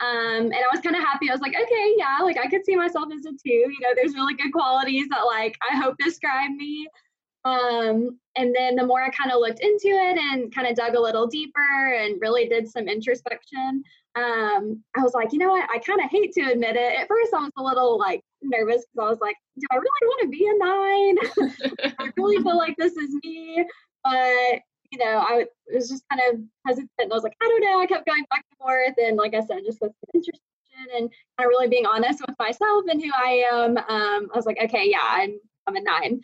Um, 0.00 0.46
and 0.46 0.54
I 0.54 0.66
was 0.72 0.80
kind 0.80 0.96
of 0.96 1.02
happy. 1.02 1.30
I 1.30 1.32
was 1.32 1.40
like, 1.40 1.54
okay, 1.54 1.94
yeah, 1.96 2.18
like 2.22 2.36
I 2.36 2.48
could 2.48 2.64
see 2.64 2.74
myself 2.74 3.06
as 3.14 3.24
a 3.24 3.30
two. 3.30 3.38
You 3.44 3.76
know, 3.80 3.90
there's 3.94 4.14
really 4.14 4.34
good 4.34 4.52
qualities 4.52 5.06
that 5.10 5.22
like 5.22 5.56
I 5.70 5.76
hope 5.76 5.96
describe 5.98 6.50
me. 6.50 6.88
Um, 7.44 8.18
and 8.36 8.52
then 8.54 8.74
the 8.74 8.84
more 8.84 9.02
I 9.02 9.10
kind 9.10 9.30
of 9.30 9.38
looked 9.38 9.60
into 9.60 9.86
it 9.86 10.18
and 10.18 10.52
kind 10.52 10.66
of 10.66 10.74
dug 10.74 10.96
a 10.96 11.00
little 11.00 11.28
deeper 11.28 11.94
and 11.94 12.20
really 12.20 12.48
did 12.48 12.68
some 12.68 12.88
introspection, 12.88 13.84
um, 14.16 14.82
I 14.96 15.02
was 15.02 15.14
like, 15.14 15.32
you 15.32 15.38
know 15.38 15.50
what? 15.50 15.70
I 15.72 15.78
kind 15.78 16.00
of 16.00 16.10
hate 16.10 16.32
to 16.32 16.50
admit 16.50 16.74
it. 16.74 16.98
At 16.98 17.06
first, 17.06 17.32
I 17.32 17.38
was 17.38 17.52
a 17.56 17.62
little 17.62 17.98
like 17.98 18.22
nervous 18.42 18.84
because 18.92 19.06
I 19.06 19.08
was 19.10 19.20
like, 19.20 19.36
do 19.58 19.66
I 19.70 19.76
really 19.76 19.90
want 20.02 20.22
to 20.22 20.28
be 20.28 20.46
a 20.48 20.58
nine? 20.58 21.94
I 22.00 22.12
really 22.16 22.42
feel 22.42 22.56
like 22.56 22.76
this 22.76 22.96
is 22.96 23.14
me. 23.22 23.64
But 24.02 24.60
you 24.90 24.98
know, 24.98 25.18
I 25.18 25.46
was 25.72 25.88
just 25.88 26.04
kind 26.10 26.22
of 26.30 26.40
hesitant. 26.66 26.90
I 27.00 27.14
was 27.14 27.22
like, 27.22 27.36
I 27.42 27.46
don't 27.46 27.60
know. 27.60 27.80
I 27.80 27.86
kept 27.86 28.06
going 28.06 28.24
back 28.30 28.44
and 28.50 28.58
forth, 28.58 28.94
and 28.98 29.16
like 29.16 29.34
I 29.34 29.40
said, 29.40 29.60
just 29.64 29.80
with 29.80 29.92
introspection 30.14 30.96
and 30.96 31.10
kind 31.38 31.46
of 31.46 31.48
really 31.48 31.68
being 31.68 31.86
honest 31.86 32.20
with 32.26 32.36
myself 32.38 32.84
and 32.88 33.02
who 33.02 33.10
I 33.14 33.44
am. 33.52 33.78
Um, 33.78 34.30
I 34.32 34.36
was 34.36 34.46
like, 34.46 34.58
okay, 34.62 34.84
yeah, 34.86 35.02
I'm 35.02 35.38
I'm 35.66 35.76
a 35.76 35.80
nine. 35.80 36.20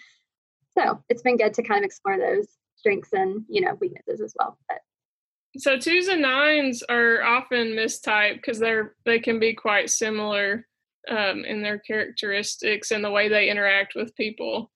So 0.77 1.03
it's 1.09 1.23
been 1.23 1.37
good 1.37 1.55
to 1.55 1.63
kind 1.63 1.85
of 1.85 1.87
explore 1.87 2.19
those 2.19 2.49
strengths 2.77 3.13
and 3.13 3.45
you 3.49 3.61
know 3.61 3.77
weaknesses 3.81 4.21
as 4.21 4.35
well. 4.39 4.59
But 4.69 4.79
so 5.59 5.79
twos 5.79 6.09
and 6.09 6.23
nines 6.23 6.83
are 6.89 7.23
often 7.23 7.69
mistyped 7.69 8.37
because 8.37 8.59
they're 8.59 8.95
they 9.05 9.19
can 9.19 9.39
be 9.39 9.55
quite 9.55 9.91
similar 9.91 10.67
um, 11.11 11.45
in 11.45 11.63
their 11.63 11.79
characteristics 11.79 12.91
and 12.91 13.05
the 13.05 13.11
way 13.11 13.29
they 13.29 13.51
interact 13.51 13.95
with 13.95 14.15
people. 14.17 14.71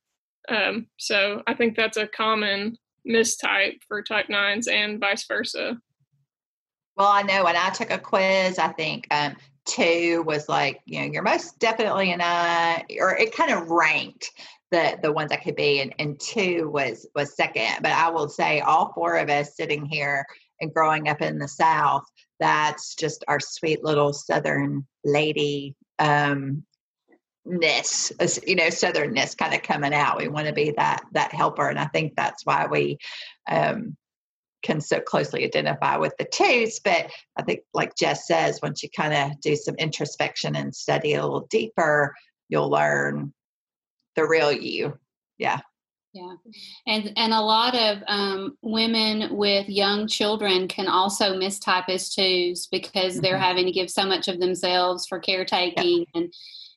Um, 0.49 0.87
so 0.97 1.43
I 1.47 1.55
think 1.55 1.77
that's 1.77 1.97
a 1.97 2.07
common 2.07 2.79
mistype 3.09 3.79
for 3.89 4.03
type 4.03 4.29
nines 4.29 4.69
and 4.69 5.01
vice 5.01 5.27
versa. 5.27 5.79
Well, 6.97 7.09
I 7.09 7.23
know 7.23 7.45
when 7.45 7.57
I 7.57 7.71
took 7.71 7.91
a 7.91 7.99
quiz, 7.99 8.59
I 8.59 8.69
think 8.69 9.07
um, 9.11 9.37
two 9.67 10.23
was 10.27 10.49
like, 10.49 10.81
you 10.87 11.01
know, 11.01 11.07
you're 11.13 11.23
most 11.23 11.59
definitely 11.59 12.13
an 12.13 12.21
I, 12.23 12.85
or 12.99 13.17
it 13.17 13.35
kind 13.35 13.53
of 13.53 13.69
ranked 13.69 14.31
the 14.71 14.99
the 15.03 15.13
ones 15.13 15.31
I 15.31 15.37
could 15.37 15.57
be, 15.57 15.81
and, 15.81 15.95
and 15.99 16.19
two 16.19 16.71
was 16.73 17.07
was 17.15 17.37
second. 17.37 17.83
But 17.83 17.93
I 17.93 18.09
will 18.09 18.29
say, 18.29 18.61
all 18.61 18.93
four 18.95 19.17
of 19.17 19.29
us 19.29 19.57
sitting 19.57 19.85
here 19.85 20.25
and 20.61 20.73
growing 20.73 21.09
up 21.09 21.21
in 21.21 21.39
the 21.39 21.49
South, 21.49 22.05
that's 22.41 22.95
just 22.95 23.25
our 23.29 23.41
sweet 23.41 23.85
little 23.85 24.13
Southern 24.13 24.87
lady 25.05 25.77
um, 25.99 26.65
ness 27.47 28.13
you 28.47 28.57
know 28.57 28.65
southernness 28.65 29.37
kind 29.37 29.55
of 29.55 29.63
coming 29.63 29.95
out. 29.95 30.19
We 30.19 30.29
want 30.29 30.47
to 30.47 30.53
be 30.53 30.73
that 30.73 31.05
that 31.13 31.33
helper 31.33 31.69
and 31.69 31.79
i 31.79 31.87
think 31.87 32.15
that's 32.17 32.45
why 32.45 32.67
we 32.67 32.99
um, 33.49 33.97
can 34.63 34.81
so 34.81 35.01
closely 35.01 35.45
identify 35.45 35.97
with 35.97 36.17
the 36.19 36.25
twos 36.25 36.81
but 36.81 37.11
i 37.37 37.43
think 37.43 37.61
like 37.73 37.95
jess 37.95 38.27
says 38.27 38.59
once 38.63 38.83
you 38.83 38.89
kind 38.91 39.15
of 39.15 39.41
do 39.41 39.55
some 39.55 39.77
introspection 39.77 40.57
and 40.57 40.75
study 40.75 41.15
a 41.15 41.23
little 41.23 41.47
deeper 41.51 42.15
you'll 42.49 42.71
learn 42.71 43.33
the 44.17 44.27
real 44.27 44.51
you. 44.51 44.99
Yeah. 45.39 45.61
Yeah. 46.13 46.35
And 46.87 47.13
and 47.17 47.35
a 47.35 47.41
lot 47.41 47.75
of 47.75 47.99
um, 48.07 48.57
women 48.63 49.37
with 49.37 49.69
young 49.69 50.09
children 50.09 50.67
can 50.67 50.89
also 50.89 51.39
mistype 51.39 51.91
as 51.91 52.09
twos 52.09 52.67
because 52.69 53.15
mm-hmm. 53.15 53.21
they're 53.21 53.39
having 53.39 53.67
to 53.67 53.73
give 53.73 53.91
so 53.91 54.07
much 54.07 54.27
of 54.27 54.41
themselves 54.41 55.07
for 55.07 55.21
caretaking 55.21 55.99
yep. 55.99 56.09
and 56.15 56.33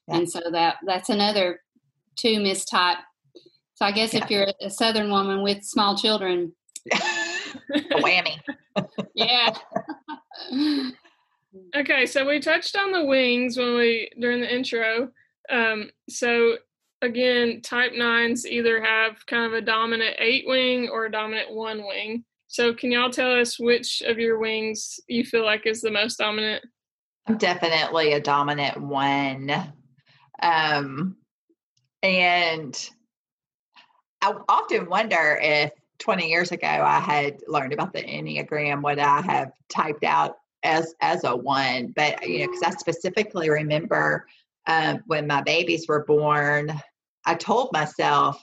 yeah. 0.10 0.18
and 0.18 0.30
so 0.30 0.42
that 0.51 0.78
that's 0.86 1.10
another 1.10 1.62
two 2.16 2.39
mistype. 2.39 2.98
So 3.75 3.86
I 3.86 3.92
guess 3.92 4.13
yeah. 4.13 4.24
if 4.24 4.30
you're 4.30 4.48
a 4.62 4.70
Southern 4.70 5.10
woman 5.10 5.42
with 5.42 5.63
small 5.63 5.98
children, 5.98 6.54
whammy. 7.94 8.38
yeah. 9.16 9.56
okay, 11.75 12.06
so 12.06 12.28
we 12.28 12.39
touched 12.39 12.75
on 12.75 12.92
the 12.92 13.06
wings 13.06 13.58
when 13.58 13.75
we 13.75 14.10
during 14.20 14.42
the 14.42 14.54
intro. 14.54 15.10
Um, 15.50 15.89
so 16.10 16.58
again, 17.01 17.62
type 17.62 17.94
nines 17.94 18.46
either 18.46 18.84
have 18.84 19.25
kind 19.25 19.46
of 19.46 19.54
a 19.54 19.62
dominant 19.62 20.16
eight 20.20 20.46
wing 20.48 20.89
or 20.89 21.06
a 21.06 21.12
dominant 21.12 21.54
one 21.54 21.86
wing. 21.86 22.25
So 22.48 22.74
can 22.74 22.92
y'all 22.92 23.12
tell 23.12 23.32
us 23.32 23.60
which 23.60 24.01
of 24.01 24.18
your 24.18 24.39
wings 24.39 25.00
you 25.08 25.24
feel 25.24 25.46
like 25.46 25.66
is 25.66 25.82
the 25.82 25.92
most 25.92 26.18
dominant? 26.18 26.66
I'm 27.28 27.38
definitely 27.38 28.13
a 28.13 28.20
dominant 28.20 28.82
one. 28.82 29.74
Um, 30.41 31.17
and 32.03 32.89
I 34.22 34.34
often 34.48 34.89
wonder 34.89 35.39
if 35.41 35.72
20 36.00 36.29
years 36.29 36.51
ago 36.51 36.67
I 36.67 37.00
had 37.00 37.41
learned 37.48 37.74
about 37.74 37.93
the 37.93 38.01
Enneagram, 38.01 38.84
would 38.84 39.00
I 39.00 39.22
have 39.22 39.51
typed 39.69 40.03
out 40.03 40.38
as 40.63 40.93
as 41.01 41.24
a 41.24 41.36
one? 41.36 41.93
But 41.96 42.27
you 42.27 42.39
know, 42.39 42.48
because 42.48 42.63
I 42.63 42.72
specifically 42.72 43.50
remember 43.50 44.25
um, 44.67 45.03
when 45.08 45.27
my 45.27 45.41
babies 45.41 45.88
were 45.88 46.05
born, 46.05 46.72
I 47.25 47.36
told 47.36 47.72
myself 47.74 48.41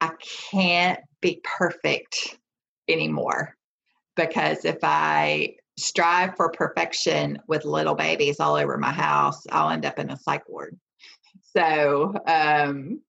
I 0.00 0.10
can't 0.50 1.00
be 1.20 1.40
perfect 1.44 2.38
anymore 2.88 3.56
because 4.16 4.64
if 4.64 4.78
I 4.82 5.56
strive 5.78 6.36
for 6.36 6.50
perfection 6.50 7.38
with 7.48 7.64
little 7.64 7.94
babies 7.94 8.40
all 8.40 8.56
over 8.56 8.76
my 8.76 8.92
house, 8.92 9.46
I'll 9.50 9.70
end 9.70 9.86
up 9.86 9.98
in 9.98 10.10
a 10.10 10.16
psych 10.16 10.48
ward. 10.48 10.78
So, 11.56 12.14
um, 12.26 13.00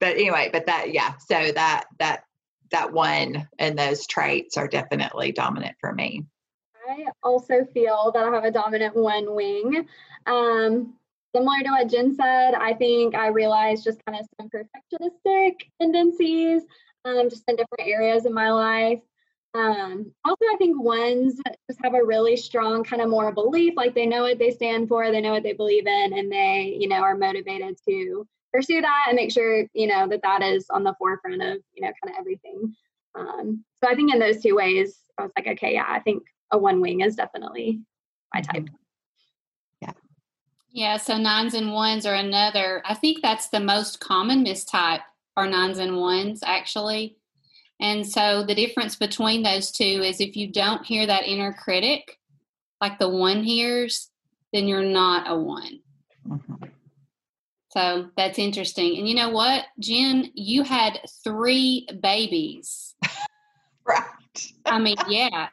but 0.00 0.14
anyway, 0.16 0.50
but 0.52 0.66
that, 0.66 0.92
yeah, 0.92 1.14
so 1.18 1.52
that, 1.52 1.84
that, 1.98 2.24
that 2.70 2.92
one 2.92 3.48
and 3.58 3.78
those 3.78 4.06
traits 4.06 4.56
are 4.56 4.68
definitely 4.68 5.32
dominant 5.32 5.76
for 5.80 5.92
me. 5.92 6.24
I 6.88 7.06
also 7.22 7.64
feel 7.72 8.10
that 8.14 8.24
I 8.24 8.34
have 8.34 8.44
a 8.44 8.50
dominant 8.50 8.94
one 8.96 9.34
wing. 9.34 9.86
Um, 10.26 10.94
similar 11.34 11.62
to 11.64 11.70
what 11.70 11.88
Jen 11.88 12.14
said, 12.14 12.54
I 12.54 12.74
think 12.74 13.14
I 13.14 13.28
realized 13.28 13.84
just 13.84 14.04
kind 14.06 14.20
of 14.20 14.26
some 14.38 14.50
perfectionistic 14.50 15.54
tendencies 15.80 16.62
um, 17.04 17.28
just 17.28 17.44
in 17.48 17.56
different 17.56 17.88
areas 17.88 18.26
in 18.26 18.32
my 18.32 18.50
life. 18.50 19.00
Um, 19.54 20.12
also, 20.24 20.44
I 20.52 20.56
think 20.58 20.82
ones 20.82 21.40
just 21.68 21.80
have 21.84 21.94
a 21.94 22.04
really 22.04 22.36
strong 22.36 22.82
kind 22.82 23.00
of 23.00 23.08
moral 23.08 23.32
belief, 23.32 23.74
like 23.76 23.94
they 23.94 24.06
know 24.06 24.22
what 24.22 24.38
they 24.38 24.50
stand 24.50 24.88
for, 24.88 25.10
they 25.10 25.20
know 25.20 25.30
what 25.30 25.44
they 25.44 25.52
believe 25.52 25.86
in, 25.86 26.18
and 26.18 26.30
they, 26.30 26.76
you 26.78 26.88
know, 26.88 26.96
are 26.96 27.16
motivated 27.16 27.76
to 27.88 28.26
pursue 28.52 28.80
that 28.80 29.06
and 29.08 29.16
make 29.16 29.30
sure, 29.30 29.64
you 29.72 29.86
know, 29.86 30.08
that 30.08 30.22
that 30.22 30.42
is 30.42 30.66
on 30.70 30.82
the 30.82 30.94
forefront 30.98 31.42
of, 31.42 31.58
you 31.72 31.82
know, 31.82 31.92
kind 32.02 32.14
of 32.14 32.18
everything. 32.18 32.74
Um, 33.14 33.64
so 33.82 33.88
I 33.88 33.94
think 33.94 34.12
in 34.12 34.18
those 34.18 34.42
two 34.42 34.56
ways, 34.56 34.98
I 35.18 35.22
was 35.22 35.32
like, 35.36 35.46
okay, 35.46 35.74
yeah, 35.74 35.86
I 35.88 36.00
think 36.00 36.24
a 36.50 36.58
one 36.58 36.80
wing 36.80 37.00
is 37.00 37.14
definitely 37.14 37.80
my 38.32 38.40
mm-hmm. 38.40 38.64
type. 38.64 38.68
Yeah. 39.80 39.92
Yeah. 40.72 40.96
So 40.96 41.16
nines 41.16 41.54
and 41.54 41.72
ones 41.72 42.06
are 42.06 42.14
another. 42.14 42.82
I 42.84 42.94
think 42.94 43.22
that's 43.22 43.48
the 43.48 43.60
most 43.60 44.00
common 44.00 44.44
mistype 44.44 45.02
are 45.36 45.48
nines 45.48 45.78
and 45.78 45.96
ones 45.96 46.40
actually. 46.44 47.18
And 47.80 48.06
so 48.06 48.44
the 48.44 48.54
difference 48.54 48.96
between 48.96 49.42
those 49.42 49.70
two 49.70 49.84
is 49.84 50.20
if 50.20 50.36
you 50.36 50.50
don't 50.50 50.84
hear 50.84 51.06
that 51.06 51.26
inner 51.26 51.52
critic, 51.52 52.18
like 52.80 52.98
the 52.98 53.08
one 53.08 53.42
hears, 53.42 54.10
then 54.52 54.68
you're 54.68 54.82
not 54.82 55.30
a 55.30 55.36
one. 55.36 55.80
Mm-hmm. 56.26 56.64
So 57.70 58.10
that's 58.16 58.38
interesting. 58.38 58.98
And 58.98 59.08
you 59.08 59.16
know 59.16 59.30
what, 59.30 59.64
Jen, 59.80 60.30
you 60.34 60.62
had 60.62 61.00
three 61.24 61.88
babies. 62.00 62.94
right. 63.86 64.04
I 64.64 64.78
mean, 64.78 64.96
yeah, 65.08 65.48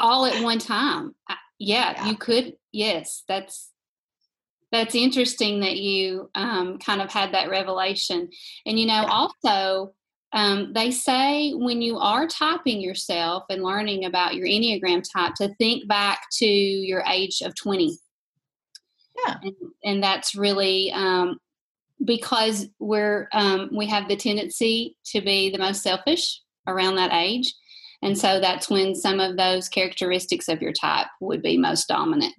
all 0.00 0.24
at 0.24 0.42
one 0.42 0.58
time. 0.58 1.14
Yeah, 1.58 1.92
yeah, 1.92 2.08
you 2.08 2.16
could. 2.16 2.54
Yes, 2.72 3.24
that's 3.28 3.70
that's 4.72 4.94
interesting 4.94 5.60
that 5.60 5.76
you 5.76 6.30
um, 6.34 6.78
kind 6.78 7.02
of 7.02 7.12
had 7.12 7.32
that 7.34 7.50
revelation. 7.50 8.30
And 8.64 8.78
you 8.78 8.86
know, 8.86 9.04
also 9.06 9.94
um, 10.34 10.72
they 10.72 10.90
say 10.90 11.52
when 11.52 11.80
you 11.80 11.96
are 11.96 12.26
typing 12.26 12.80
yourself 12.80 13.44
and 13.48 13.62
learning 13.62 14.04
about 14.04 14.34
your 14.34 14.48
Enneagram 14.48 15.02
type 15.10 15.34
to 15.36 15.54
think 15.54 15.86
back 15.86 16.22
to 16.38 16.44
your 16.44 17.04
age 17.08 17.40
of 17.40 17.54
20. 17.54 17.96
Yeah. 19.24 19.36
And, 19.42 19.54
and 19.84 20.02
that's 20.02 20.34
really 20.34 20.90
um, 20.92 21.38
because 22.04 22.66
we're 22.80 23.28
um, 23.32 23.70
we 23.72 23.86
have 23.86 24.08
the 24.08 24.16
tendency 24.16 24.96
to 25.06 25.20
be 25.20 25.50
the 25.50 25.58
most 25.58 25.82
selfish 25.82 26.40
around 26.66 26.96
that 26.96 27.12
age. 27.12 27.54
And 28.02 28.18
so 28.18 28.40
that's 28.40 28.68
when 28.68 28.96
some 28.96 29.20
of 29.20 29.36
those 29.36 29.68
characteristics 29.68 30.48
of 30.48 30.60
your 30.60 30.72
type 30.72 31.06
would 31.20 31.42
be 31.42 31.56
most 31.56 31.86
dominant. 31.86 32.34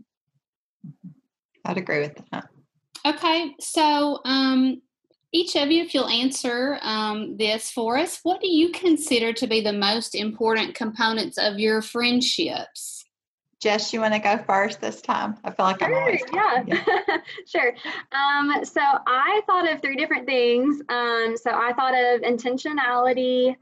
I'd 1.63 1.77
agree 1.77 2.01
with 2.01 2.21
that. 2.31 2.49
Okay, 3.05 3.55
so 3.59 4.19
um, 4.25 4.81
each 5.35 5.55
of 5.57 5.69
you, 5.69 5.83
if 5.83 5.93
you'll 5.93 6.07
answer 6.07 6.79
um, 6.81 7.35
this 7.35 7.69
for 7.69 7.97
us, 7.97 8.19
what 8.23 8.39
do 8.39 8.47
you 8.47 8.69
consider 8.69 9.33
to 9.33 9.47
be 9.47 9.59
the 9.59 9.73
most 9.73 10.15
important 10.15 10.75
components 10.75 11.37
of 11.37 11.59
your 11.59 11.81
friendships? 11.81 13.03
Jess, 13.61 13.91
you 13.91 13.99
want 13.99 14.13
to 14.13 14.19
go 14.19 14.37
first 14.37 14.79
this 14.79 15.01
time? 15.01 15.37
I 15.43 15.51
feel 15.51 15.65
like 15.65 15.79
sure, 15.79 15.87
I'm 15.87 15.93
always 15.93 16.21
talking. 16.23 16.73
yeah, 16.73 16.99
yeah. 17.07 17.17
sure. 17.47 17.73
Um, 18.11 18.63
so 18.63 18.81
I 18.81 19.41
thought 19.45 19.69
of 19.69 19.81
three 19.81 19.95
different 19.97 20.25
things. 20.25 20.81
Um, 20.87 21.35
so 21.35 21.51
I 21.51 21.73
thought 21.73 21.93
of 21.93 22.21
intentionality, 22.21 23.55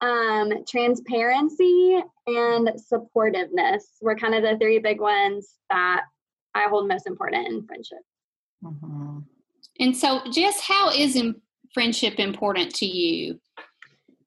um, 0.00 0.64
transparency, 0.66 2.00
and 2.26 2.70
supportiveness 2.90 3.82
were 4.00 4.16
kind 4.16 4.34
of 4.34 4.42
the 4.42 4.56
three 4.58 4.78
big 4.78 5.00
ones 5.00 5.54
that 5.68 6.02
I 6.54 6.62
hold 6.68 6.88
most 6.88 7.06
important 7.06 7.46
in 7.48 7.64
friendship. 7.66 7.98
Mm-hmm. 8.64 9.18
And 9.80 9.96
so, 9.96 10.20
Jess, 10.30 10.60
how 10.60 10.90
is 10.90 11.20
friendship 11.72 12.20
important 12.20 12.74
to 12.76 12.86
you? 12.86 13.40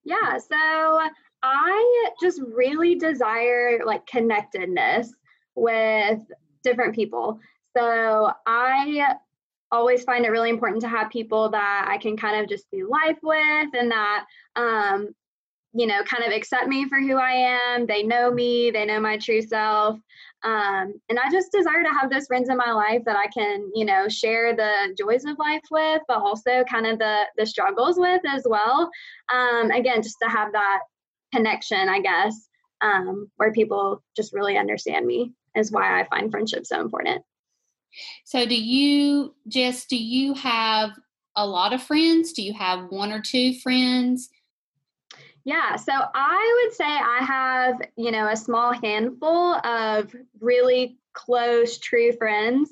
Yeah, 0.03 0.37
so 0.39 0.99
I 1.43 2.09
just 2.19 2.41
really 2.41 2.95
desire 2.95 3.81
like 3.85 4.05
connectedness 4.07 5.13
with 5.55 6.19
different 6.63 6.95
people. 6.95 7.39
So 7.77 8.31
I 8.47 9.15
always 9.71 10.03
find 10.03 10.25
it 10.25 10.29
really 10.29 10.49
important 10.49 10.81
to 10.81 10.89
have 10.89 11.11
people 11.11 11.49
that 11.49 11.85
I 11.87 11.99
can 11.99 12.17
kind 12.17 12.41
of 12.41 12.49
just 12.49 12.65
do 12.71 12.89
life 12.89 13.19
with 13.21 13.69
and 13.73 13.91
that 13.91 14.25
um, 14.55 15.09
you 15.73 15.87
know, 15.87 16.03
kind 16.03 16.23
of 16.23 16.31
accept 16.31 16.67
me 16.67 16.87
for 16.87 16.99
who 16.99 17.17
I 17.17 17.31
am. 17.31 17.87
They 17.87 18.03
know 18.03 18.31
me, 18.31 18.69
they 18.69 18.85
know 18.85 18.99
my 18.99 19.17
true 19.17 19.41
self. 19.41 19.99
Um, 20.43 20.93
and 21.09 21.19
I 21.19 21.29
just 21.31 21.51
desire 21.51 21.83
to 21.83 21.89
have 21.89 22.11
those 22.11 22.27
friends 22.27 22.49
in 22.49 22.57
my 22.57 22.71
life 22.71 23.01
that 23.05 23.15
I 23.15 23.27
can, 23.27 23.71
you 23.73 23.85
know, 23.85 24.09
share 24.09 24.55
the 24.55 24.93
joys 24.97 25.23
of 25.23 25.37
life 25.39 25.61
with, 25.71 26.01
but 26.07 26.17
also 26.17 26.63
kind 26.65 26.85
of 26.85 26.99
the 26.99 27.23
the 27.37 27.45
struggles 27.45 27.97
with 27.97 28.21
as 28.27 28.43
well. 28.45 28.89
Um, 29.33 29.71
again, 29.71 30.01
just 30.01 30.17
to 30.21 30.29
have 30.29 30.51
that 30.51 30.79
connection, 31.33 31.87
I 31.89 32.01
guess, 32.01 32.47
um, 32.81 33.31
where 33.37 33.53
people 33.53 34.03
just 34.15 34.33
really 34.33 34.57
understand 34.57 35.05
me 35.05 35.31
is 35.55 35.71
why 35.71 35.99
I 35.99 36.05
find 36.05 36.29
friendship 36.29 36.65
so 36.65 36.81
important. 36.81 37.23
So, 38.25 38.45
do 38.45 38.55
you, 38.55 39.35
Jess, 39.47 39.85
do 39.85 39.95
you 39.95 40.33
have 40.33 40.91
a 41.35 41.45
lot 41.45 41.73
of 41.73 41.81
friends? 41.81 42.33
Do 42.33 42.41
you 42.41 42.53
have 42.53 42.89
one 42.89 43.11
or 43.11 43.21
two 43.21 43.53
friends? 43.59 44.29
Yeah, 45.45 45.75
so 45.75 45.91
I 45.93 46.63
would 46.63 46.73
say 46.73 46.85
I 46.85 47.19
have, 47.25 47.81
you 47.97 48.11
know, 48.11 48.29
a 48.29 48.37
small 48.37 48.71
handful 48.71 49.55
of 49.65 50.15
really 50.39 50.97
close, 51.11 51.77
true 51.79 52.13
friends. 52.13 52.69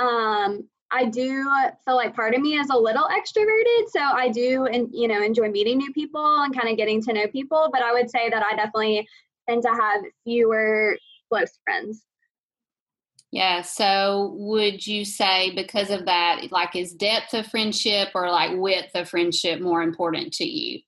Um, 0.00 0.68
I 0.90 1.04
do 1.04 1.44
feel 1.84 1.96
like 1.96 2.16
part 2.16 2.34
of 2.34 2.40
me 2.40 2.58
is 2.58 2.70
a 2.70 2.76
little 2.76 3.08
extroverted, 3.08 3.88
so 3.88 4.00
I 4.00 4.30
do, 4.30 4.64
and 4.66 4.88
you 4.92 5.06
know, 5.06 5.22
enjoy 5.22 5.50
meeting 5.50 5.78
new 5.78 5.92
people 5.92 6.42
and 6.42 6.56
kind 6.56 6.68
of 6.68 6.76
getting 6.76 7.02
to 7.02 7.12
know 7.12 7.28
people. 7.28 7.68
But 7.72 7.82
I 7.82 7.92
would 7.92 8.10
say 8.10 8.30
that 8.30 8.42
I 8.42 8.56
definitely 8.56 9.06
tend 9.48 9.62
to 9.62 9.68
have 9.68 10.02
fewer 10.24 10.96
close 11.30 11.58
friends. 11.64 12.04
Yeah. 13.30 13.60
So 13.60 14.34
would 14.38 14.86
you 14.86 15.04
say 15.04 15.54
because 15.54 15.90
of 15.90 16.06
that, 16.06 16.46
like 16.50 16.74
is 16.74 16.94
depth 16.94 17.34
of 17.34 17.46
friendship 17.46 18.08
or 18.14 18.30
like 18.30 18.56
width 18.56 18.94
of 18.94 19.10
friendship 19.10 19.60
more 19.60 19.82
important 19.82 20.32
to 20.34 20.44
you? 20.44 20.80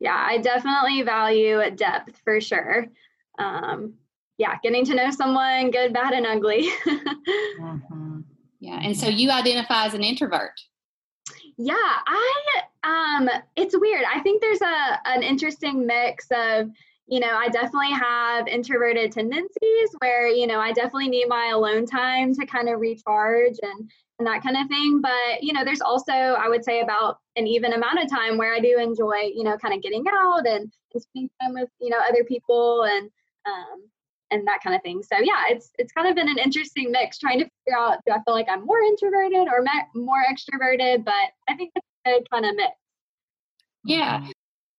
Yeah, 0.00 0.24
I 0.26 0.38
definitely 0.38 1.02
value 1.02 1.60
depth 1.74 2.20
for 2.24 2.40
sure. 2.40 2.86
Um, 3.38 3.94
yeah, 4.38 4.56
getting 4.62 4.84
to 4.86 4.94
know 4.94 5.10
someone, 5.10 5.70
good, 5.70 5.92
bad, 5.92 6.12
and 6.12 6.26
ugly. 6.26 6.68
mm-hmm. 6.86 8.20
Yeah, 8.60 8.80
and 8.82 8.96
so 8.96 9.08
you 9.08 9.30
identify 9.30 9.86
as 9.86 9.94
an 9.94 10.02
introvert. 10.02 10.58
Yeah, 11.56 11.74
I 11.76 12.42
um, 12.84 13.30
it's 13.56 13.78
weird. 13.78 14.04
I 14.12 14.20
think 14.20 14.42
there's 14.42 14.60
a 14.60 15.00
an 15.06 15.22
interesting 15.22 15.86
mix 15.86 16.26
of 16.30 16.70
you 17.08 17.20
know, 17.20 17.36
I 17.36 17.48
definitely 17.48 17.92
have 17.92 18.48
introverted 18.48 19.12
tendencies 19.12 19.90
where, 20.00 20.26
you 20.26 20.46
know, 20.46 20.58
I 20.58 20.72
definitely 20.72 21.08
need 21.08 21.28
my 21.28 21.50
alone 21.54 21.86
time 21.86 22.34
to 22.34 22.46
kind 22.46 22.68
of 22.68 22.80
recharge 22.80 23.54
and 23.62 23.90
and 24.18 24.26
that 24.26 24.42
kind 24.42 24.56
of 24.56 24.68
thing. 24.68 25.00
But, 25.00 25.42
you 25.42 25.52
know, 25.52 25.64
there's 25.64 25.80
also, 25.80 26.12
I 26.12 26.48
would 26.48 26.64
say, 26.64 26.80
about 26.80 27.18
an 27.36 27.46
even 27.46 27.72
amount 27.72 28.02
of 28.02 28.10
time 28.10 28.38
where 28.38 28.54
I 28.54 28.60
do 28.60 28.78
enjoy, 28.78 29.30
you 29.34 29.44
know, 29.44 29.56
kind 29.58 29.74
of 29.74 29.82
getting 29.82 30.04
out 30.10 30.46
and, 30.46 30.72
and 30.94 31.02
spending 31.02 31.30
time 31.42 31.54
with, 31.54 31.68
you 31.80 31.90
know, 31.90 32.00
other 32.08 32.24
people 32.24 32.84
and, 32.84 33.10
um, 33.46 33.88
and 34.30 34.46
that 34.46 34.60
kind 34.62 34.74
of 34.74 34.82
thing. 34.82 35.02
So 35.02 35.18
yeah, 35.18 35.44
it's 35.50 35.70
it's 35.78 35.92
kind 35.92 36.08
of 36.08 36.16
been 36.16 36.28
an 36.28 36.38
interesting 36.38 36.90
mix 36.90 37.18
trying 37.18 37.38
to 37.38 37.44
figure 37.44 37.78
out 37.78 37.98
do 38.06 38.12
I 38.12 38.20
feel 38.24 38.34
like 38.34 38.48
I'm 38.50 38.66
more 38.66 38.80
introverted 38.80 39.46
or 39.48 39.64
more 39.94 40.24
extroverted, 40.28 41.04
but 41.04 41.14
I 41.48 41.54
think 41.54 41.70
it's 41.76 41.86
a 42.06 42.10
good 42.10 42.30
kind 42.30 42.44
of 42.44 42.56
mix. 42.56 42.72
Yeah. 43.84 44.26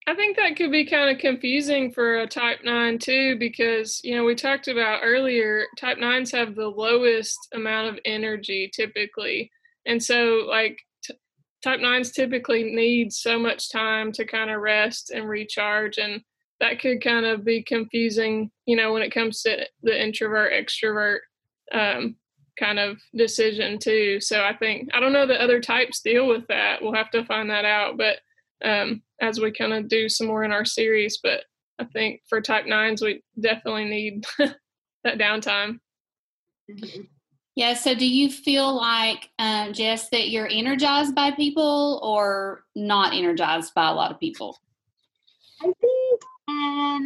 I 0.07 0.15
think 0.15 0.37
that 0.37 0.55
could 0.55 0.71
be 0.71 0.85
kind 0.85 1.09
of 1.13 1.19
confusing 1.21 1.91
for 1.91 2.19
a 2.19 2.27
type 2.27 2.59
9 2.63 2.97
too 2.97 3.37
because 3.37 3.99
you 4.05 4.15
know 4.15 4.23
we 4.23 4.35
talked 4.35 4.69
about 4.69 5.01
earlier 5.03 5.65
type 5.77 5.97
9s 5.97 6.31
have 6.31 6.55
the 6.55 6.67
lowest 6.67 7.37
amount 7.53 7.89
of 7.89 7.99
energy 8.05 8.71
typically. 8.73 9.51
And 9.85 10.01
so 10.01 10.45
like 10.47 10.79
t- 11.03 11.13
type 11.61 11.81
9s 11.81 12.13
typically 12.13 12.63
need 12.63 13.11
so 13.11 13.37
much 13.37 13.69
time 13.69 14.13
to 14.13 14.23
kind 14.23 14.49
of 14.49 14.61
rest 14.61 15.11
and 15.11 15.27
recharge 15.27 15.97
and 15.97 16.21
that 16.61 16.79
could 16.79 17.03
kind 17.03 17.25
of 17.25 17.43
be 17.43 17.61
confusing, 17.61 18.49
you 18.65 18.77
know, 18.77 18.93
when 18.93 19.03
it 19.03 19.13
comes 19.13 19.41
to 19.41 19.67
the 19.83 20.01
introvert 20.01 20.53
extrovert 20.53 21.19
um, 21.73 22.15
kind 22.57 22.79
of 22.79 22.97
decision 23.13 23.77
too. 23.77 24.21
So 24.21 24.41
I 24.41 24.55
think 24.55 24.89
I 24.93 25.01
don't 25.01 25.13
know 25.13 25.27
that 25.27 25.41
other 25.41 25.59
types 25.59 25.99
deal 25.99 26.27
with 26.27 26.47
that. 26.47 26.81
We'll 26.81 26.93
have 26.93 27.11
to 27.11 27.25
find 27.25 27.49
that 27.49 27.65
out, 27.65 27.97
but 27.97 28.19
um, 28.63 29.01
as 29.21 29.39
we 29.39 29.51
kind 29.51 29.73
of 29.73 29.87
do 29.87 30.09
some 30.09 30.27
more 30.27 30.43
in 30.43 30.51
our 30.51 30.65
series. 30.65 31.19
But 31.21 31.43
I 31.79 31.85
think 31.85 32.21
for 32.27 32.41
type 32.41 32.65
nines, 32.65 33.01
we 33.01 33.23
definitely 33.39 33.85
need 33.85 34.25
that 34.37 35.17
downtime. 35.17 35.79
Mm-hmm. 36.69 37.03
Yeah. 37.55 37.73
So, 37.73 37.95
do 37.95 38.07
you 38.07 38.29
feel 38.29 38.75
like, 38.75 39.29
um, 39.39 39.73
Jess, 39.73 40.09
that 40.09 40.29
you're 40.29 40.47
energized 40.47 41.15
by 41.15 41.31
people 41.31 41.99
or 42.03 42.63
not 42.75 43.15
energized 43.15 43.73
by 43.73 43.89
a 43.89 43.93
lot 43.93 44.11
of 44.11 44.19
people? 44.19 44.59
I 45.61 45.65
think 45.65 46.21
in 46.47 47.05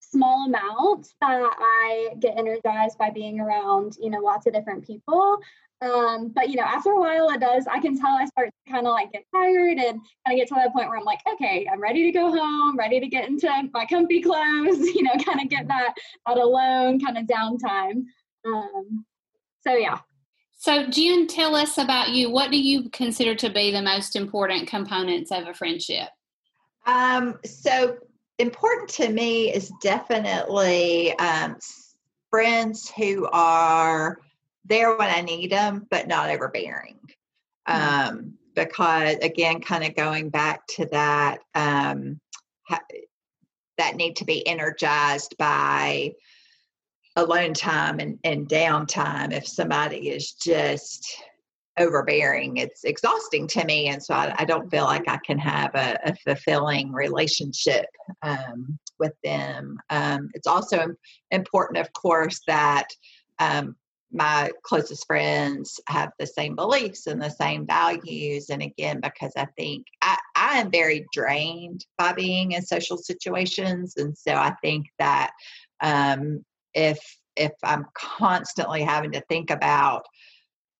small 0.00 0.46
amounts 0.46 1.14
that 1.20 1.50
I 1.58 2.08
get 2.18 2.38
energized 2.38 2.98
by 2.98 3.10
being 3.10 3.40
around, 3.40 3.96
you 4.00 4.10
know, 4.10 4.20
lots 4.20 4.46
of 4.46 4.52
different 4.52 4.86
people. 4.86 5.38
Um, 5.82 6.28
but 6.34 6.48
you 6.48 6.56
know, 6.56 6.62
after 6.62 6.90
a 6.90 7.00
while, 7.00 7.28
it 7.30 7.40
does. 7.40 7.66
I 7.70 7.80
can 7.80 7.98
tell 7.98 8.10
I 8.10 8.24
start 8.26 8.48
to 8.48 8.72
kind 8.72 8.86
of 8.86 8.92
like 8.92 9.12
get 9.12 9.24
tired 9.34 9.78
and 9.78 10.00
kind 10.00 10.28
of 10.28 10.36
get 10.36 10.48
to 10.48 10.54
that 10.54 10.72
point 10.72 10.88
where 10.88 10.98
I'm 10.98 11.04
like, 11.04 11.20
okay, 11.34 11.66
I'm 11.70 11.80
ready 11.80 12.04
to 12.04 12.12
go 12.12 12.30
home, 12.30 12.78
ready 12.78 12.98
to 12.98 13.06
get 13.08 13.28
into 13.28 13.48
my 13.74 13.84
comfy 13.86 14.22
clothes. 14.22 14.78
You 14.96 15.02
know, 15.02 15.12
kind 15.22 15.40
of 15.40 15.50
get 15.50 15.68
that 15.68 15.94
out 16.26 16.38
alone 16.38 16.98
kind 17.00 17.18
of 17.18 17.26
downtime. 17.26 18.04
Um, 18.46 19.04
so 19.60 19.74
yeah. 19.74 19.98
So 20.58 20.86
Jen, 20.86 21.26
tell 21.26 21.54
us 21.54 21.76
about 21.76 22.10
you. 22.10 22.30
What 22.30 22.50
do 22.50 22.58
you 22.58 22.88
consider 22.90 23.34
to 23.34 23.50
be 23.50 23.70
the 23.70 23.82
most 23.82 24.16
important 24.16 24.68
components 24.68 25.30
of 25.30 25.46
a 25.46 25.52
friendship? 25.54 26.08
Um, 26.86 27.38
so 27.44 27.98
important 28.38 28.88
to 28.90 29.10
me 29.10 29.52
is 29.52 29.70
definitely 29.82 31.16
um, 31.18 31.56
friends 32.30 32.90
who 32.90 33.28
are 33.32 34.18
there 34.68 34.96
when 34.96 35.08
I 35.08 35.20
need 35.20 35.50
them, 35.50 35.86
but 35.90 36.08
not 36.08 36.30
overbearing. 36.30 36.98
Mm-hmm. 37.68 38.08
Um, 38.08 38.34
because 38.54 39.16
again, 39.22 39.60
kind 39.60 39.84
of 39.84 39.94
going 39.94 40.30
back 40.30 40.66
to 40.76 40.86
that, 40.86 41.38
um, 41.54 42.20
ha- 42.66 42.80
that 43.78 43.96
need 43.96 44.16
to 44.16 44.24
be 44.24 44.46
energized 44.46 45.36
by 45.38 46.12
alone 47.16 47.54
time 47.54 47.98
and, 48.00 48.18
and 48.24 48.48
downtime. 48.48 49.32
If 49.32 49.46
somebody 49.46 50.08
is 50.08 50.32
just 50.32 51.06
overbearing. 51.78 52.56
It's 52.56 52.84
exhausting 52.84 53.46
to 53.48 53.64
me. 53.64 53.88
And 53.88 54.02
so 54.02 54.14
I, 54.14 54.34
I 54.38 54.44
don't 54.44 54.70
feel 54.70 54.84
like 54.84 55.08
I 55.08 55.18
can 55.18 55.38
have 55.38 55.74
a, 55.74 55.98
a 56.04 56.14
fulfilling 56.16 56.92
relationship 56.92 57.86
um, 58.22 58.78
with 58.98 59.12
them. 59.22 59.78
Um, 59.90 60.30
it's 60.34 60.46
also 60.46 60.94
important, 61.30 61.78
of 61.78 61.92
course, 61.92 62.40
that 62.46 62.88
um, 63.38 63.76
my 64.12 64.50
closest 64.62 65.06
friends 65.06 65.80
have 65.88 66.10
the 66.18 66.26
same 66.26 66.54
beliefs 66.54 67.06
and 67.06 67.20
the 67.20 67.30
same 67.30 67.66
values. 67.66 68.50
And 68.50 68.62
again, 68.62 69.00
because 69.00 69.32
I 69.36 69.46
think 69.56 69.86
I, 70.02 70.16
I 70.34 70.58
am 70.58 70.70
very 70.70 71.06
drained 71.12 71.84
by 71.98 72.12
being 72.12 72.52
in 72.52 72.62
social 72.62 72.96
situations. 72.96 73.94
And 73.96 74.16
so 74.16 74.34
I 74.34 74.54
think 74.62 74.86
that 74.98 75.32
um, 75.82 76.44
if 76.74 76.98
if 77.36 77.52
I'm 77.62 77.84
constantly 77.94 78.82
having 78.82 79.12
to 79.12 79.20
think 79.28 79.50
about 79.50 80.06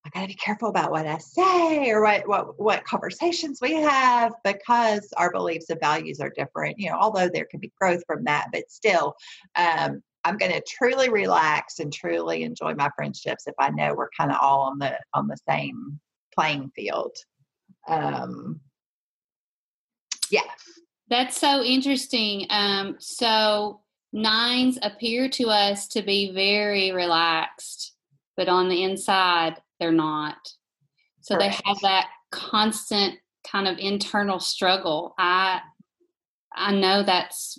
I 0.07 0.09
got 0.09 0.21
to 0.21 0.27
be 0.27 0.35
careful 0.35 0.69
about 0.69 0.91
what 0.91 1.05
I 1.05 1.17
say 1.17 1.89
or 1.89 2.01
what, 2.01 2.27
what 2.27 2.59
what 2.59 2.85
conversations 2.85 3.59
we 3.61 3.73
have 3.73 4.31
because 4.45 5.09
our 5.17 5.31
beliefs 5.31 5.69
and 5.69 5.81
values 5.81 6.21
are 6.21 6.29
different. 6.29 6.79
You 6.79 6.91
know, 6.91 6.97
although 6.97 7.27
there 7.27 7.45
can 7.45 7.59
be 7.59 7.73
growth 7.79 8.03
from 8.07 8.23
that, 8.23 8.47
but 8.53 8.71
still, 8.71 9.15
um, 9.57 10.01
I'm 10.27 10.37
going 10.37 10.51
to 10.51 10.61
truly 10.67 11.09
relax 11.09 11.79
and 11.79 11.91
truly 11.91 12.43
enjoy 12.43 12.73
my 12.73 12.89
friendships 12.97 13.47
if 13.47 13.53
I 13.57 13.69
know 13.69 13.95
we're 13.95 14.09
kind 14.09 14.29
of 14.29 14.37
all 14.41 14.63
on 14.63 14.77
the 14.77 14.99
on 15.13 15.27
the 15.27 15.37
same 15.47 15.99
playing 16.35 16.69
field. 16.75 17.15
Um, 17.87 18.59
yeah, 20.29 20.41
that's 21.09 21.39
so 21.39 21.63
interesting. 21.63 22.45
Um, 22.49 22.97
so 22.99 23.79
nines 24.11 24.77
appear 24.81 25.29
to 25.29 25.45
us 25.45 25.87
to 25.89 26.01
be 26.01 26.33
very 26.33 26.91
relaxed, 26.91 27.95
but 28.35 28.49
on 28.49 28.67
the 28.67 28.83
inside 28.83 29.55
they're 29.79 29.93
not. 29.93 30.35
So 31.21 31.37
Correct. 31.37 31.61
they 31.63 31.69
have 31.69 31.79
that 31.83 32.07
constant 32.31 33.15
kind 33.49 33.69
of 33.69 33.77
internal 33.77 34.41
struggle. 34.41 35.15
I 35.17 35.61
I 36.53 36.73
know 36.73 37.03
that's 37.03 37.57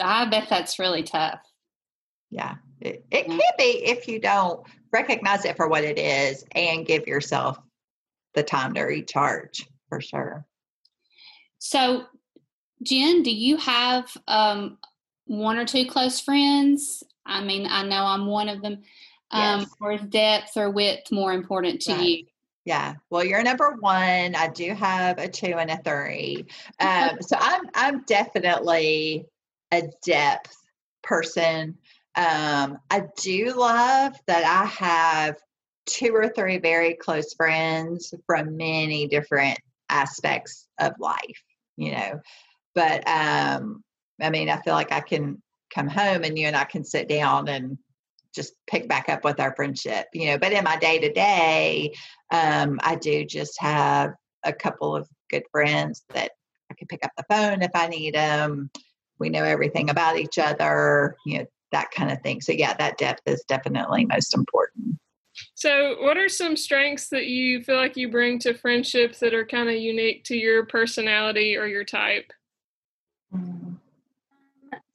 I 0.00 0.28
bet 0.28 0.48
that's 0.48 0.80
really 0.80 1.04
tough. 1.04 1.40
Yeah. 2.30 2.56
It, 2.80 3.04
it 3.10 3.26
yeah. 3.28 3.36
can 3.36 3.52
be 3.58 3.84
if 3.84 4.06
you 4.06 4.20
don't 4.20 4.64
recognize 4.92 5.44
it 5.44 5.56
for 5.56 5.68
what 5.68 5.84
it 5.84 5.98
is 5.98 6.44
and 6.52 6.86
give 6.86 7.06
yourself 7.06 7.58
the 8.34 8.42
time 8.42 8.74
to 8.74 8.82
recharge 8.82 9.66
for 9.88 10.00
sure. 10.00 10.46
So, 11.58 12.04
Jen, 12.82 13.22
do 13.22 13.34
you 13.34 13.56
have 13.56 14.16
um, 14.28 14.78
one 15.26 15.58
or 15.58 15.64
two 15.64 15.86
close 15.86 16.20
friends? 16.20 17.02
I 17.26 17.42
mean, 17.42 17.66
I 17.68 17.82
know 17.82 18.04
I'm 18.04 18.26
one 18.26 18.48
of 18.48 18.62
them. 18.62 18.82
Um, 19.30 19.60
yes. 19.60 19.70
Or 19.80 19.92
is 19.92 20.00
depth 20.02 20.56
or 20.56 20.70
width 20.70 21.12
more 21.12 21.32
important 21.32 21.82
to 21.82 21.92
right. 21.92 22.02
you? 22.02 22.24
Yeah. 22.64 22.94
Well, 23.10 23.24
you're 23.24 23.42
number 23.42 23.76
one. 23.80 24.34
I 24.34 24.48
do 24.54 24.74
have 24.74 25.18
a 25.18 25.28
two 25.28 25.54
and 25.54 25.70
a 25.70 25.78
three. 25.78 26.46
Um, 26.80 27.18
so 27.20 27.36
I'm 27.40 27.62
I'm 27.74 28.04
definitely 28.04 29.26
a 29.72 29.82
depth 30.04 30.54
person. 31.02 31.78
Um, 32.18 32.78
I 32.90 33.04
do 33.16 33.54
love 33.54 34.12
that 34.26 34.44
I 34.44 34.66
have 34.66 35.36
two 35.86 36.12
or 36.12 36.28
three 36.28 36.58
very 36.58 36.94
close 36.94 37.32
friends 37.32 38.12
from 38.26 38.56
many 38.56 39.06
different 39.06 39.56
aspects 39.88 40.66
of 40.80 40.94
life, 40.98 41.42
you 41.76 41.92
know. 41.92 42.20
But 42.74 43.08
um, 43.08 43.84
I 44.20 44.30
mean, 44.30 44.48
I 44.48 44.60
feel 44.62 44.74
like 44.74 44.90
I 44.90 45.00
can 45.00 45.40
come 45.72 45.86
home 45.86 46.24
and 46.24 46.36
you 46.36 46.48
and 46.48 46.56
I 46.56 46.64
can 46.64 46.82
sit 46.82 47.08
down 47.08 47.48
and 47.48 47.78
just 48.34 48.52
pick 48.66 48.88
back 48.88 49.08
up 49.08 49.22
with 49.22 49.38
our 49.38 49.54
friendship, 49.54 50.06
you 50.12 50.26
know. 50.26 50.38
But 50.38 50.52
in 50.52 50.64
my 50.64 50.76
day 50.76 50.98
to 50.98 51.12
day, 51.12 51.92
I 52.32 52.98
do 53.00 53.24
just 53.24 53.60
have 53.60 54.10
a 54.42 54.52
couple 54.52 54.96
of 54.96 55.08
good 55.30 55.44
friends 55.52 56.04
that 56.14 56.32
I 56.68 56.74
can 56.74 56.88
pick 56.88 57.04
up 57.04 57.12
the 57.16 57.24
phone 57.30 57.62
if 57.62 57.70
I 57.76 57.86
need 57.86 58.16
them. 58.16 58.70
We 59.20 59.28
know 59.30 59.44
everything 59.44 59.88
about 59.88 60.18
each 60.18 60.38
other, 60.38 61.16
you 61.24 61.38
know, 61.38 61.46
that 61.72 61.90
kind 61.90 62.10
of 62.10 62.20
thing. 62.22 62.40
So, 62.40 62.52
yeah, 62.52 62.74
that 62.74 62.98
depth 62.98 63.22
is 63.26 63.44
definitely 63.48 64.06
most 64.06 64.34
important. 64.34 64.98
So, 65.54 65.96
what 66.00 66.16
are 66.16 66.28
some 66.28 66.56
strengths 66.56 67.08
that 67.08 67.26
you 67.26 67.62
feel 67.62 67.76
like 67.76 67.96
you 67.96 68.10
bring 68.10 68.38
to 68.40 68.54
friendships 68.54 69.20
that 69.20 69.34
are 69.34 69.46
kind 69.46 69.68
of 69.68 69.76
unique 69.76 70.24
to 70.24 70.36
your 70.36 70.66
personality 70.66 71.56
or 71.56 71.66
your 71.66 71.84
type? 71.84 72.32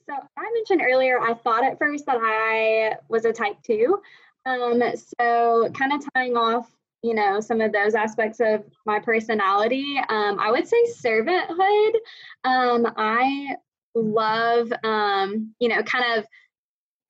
So 0.06 0.16
I 0.38 0.52
mentioned 0.54 0.82
earlier, 0.84 1.20
I 1.22 1.34
thought 1.34 1.64
at 1.64 1.80
first 1.80 2.06
that 2.06 2.18
I 2.20 2.96
was 3.08 3.26
a 3.26 3.34
type 3.34 3.56
two. 3.64 4.02
Um, 4.46 4.82
so 5.20 5.70
kind 5.74 5.94
of 5.94 6.04
tying 6.14 6.36
off, 6.36 6.70
you 7.02 7.14
know, 7.14 7.40
some 7.40 7.62
of 7.62 7.72
those 7.72 7.96
aspects 7.96 8.40
of 8.42 8.64
my 8.86 9.00
personality, 9.00 9.98
um, 10.10 10.40
I 10.40 10.52
would 10.52 10.68
say 10.68 10.78
servanthood. 10.94 11.94
Um, 12.44 12.92
I 12.98 13.56
love, 13.96 14.74
um, 14.84 15.54
you 15.60 15.70
know, 15.70 15.82
kind 15.84 16.18
of 16.18 16.26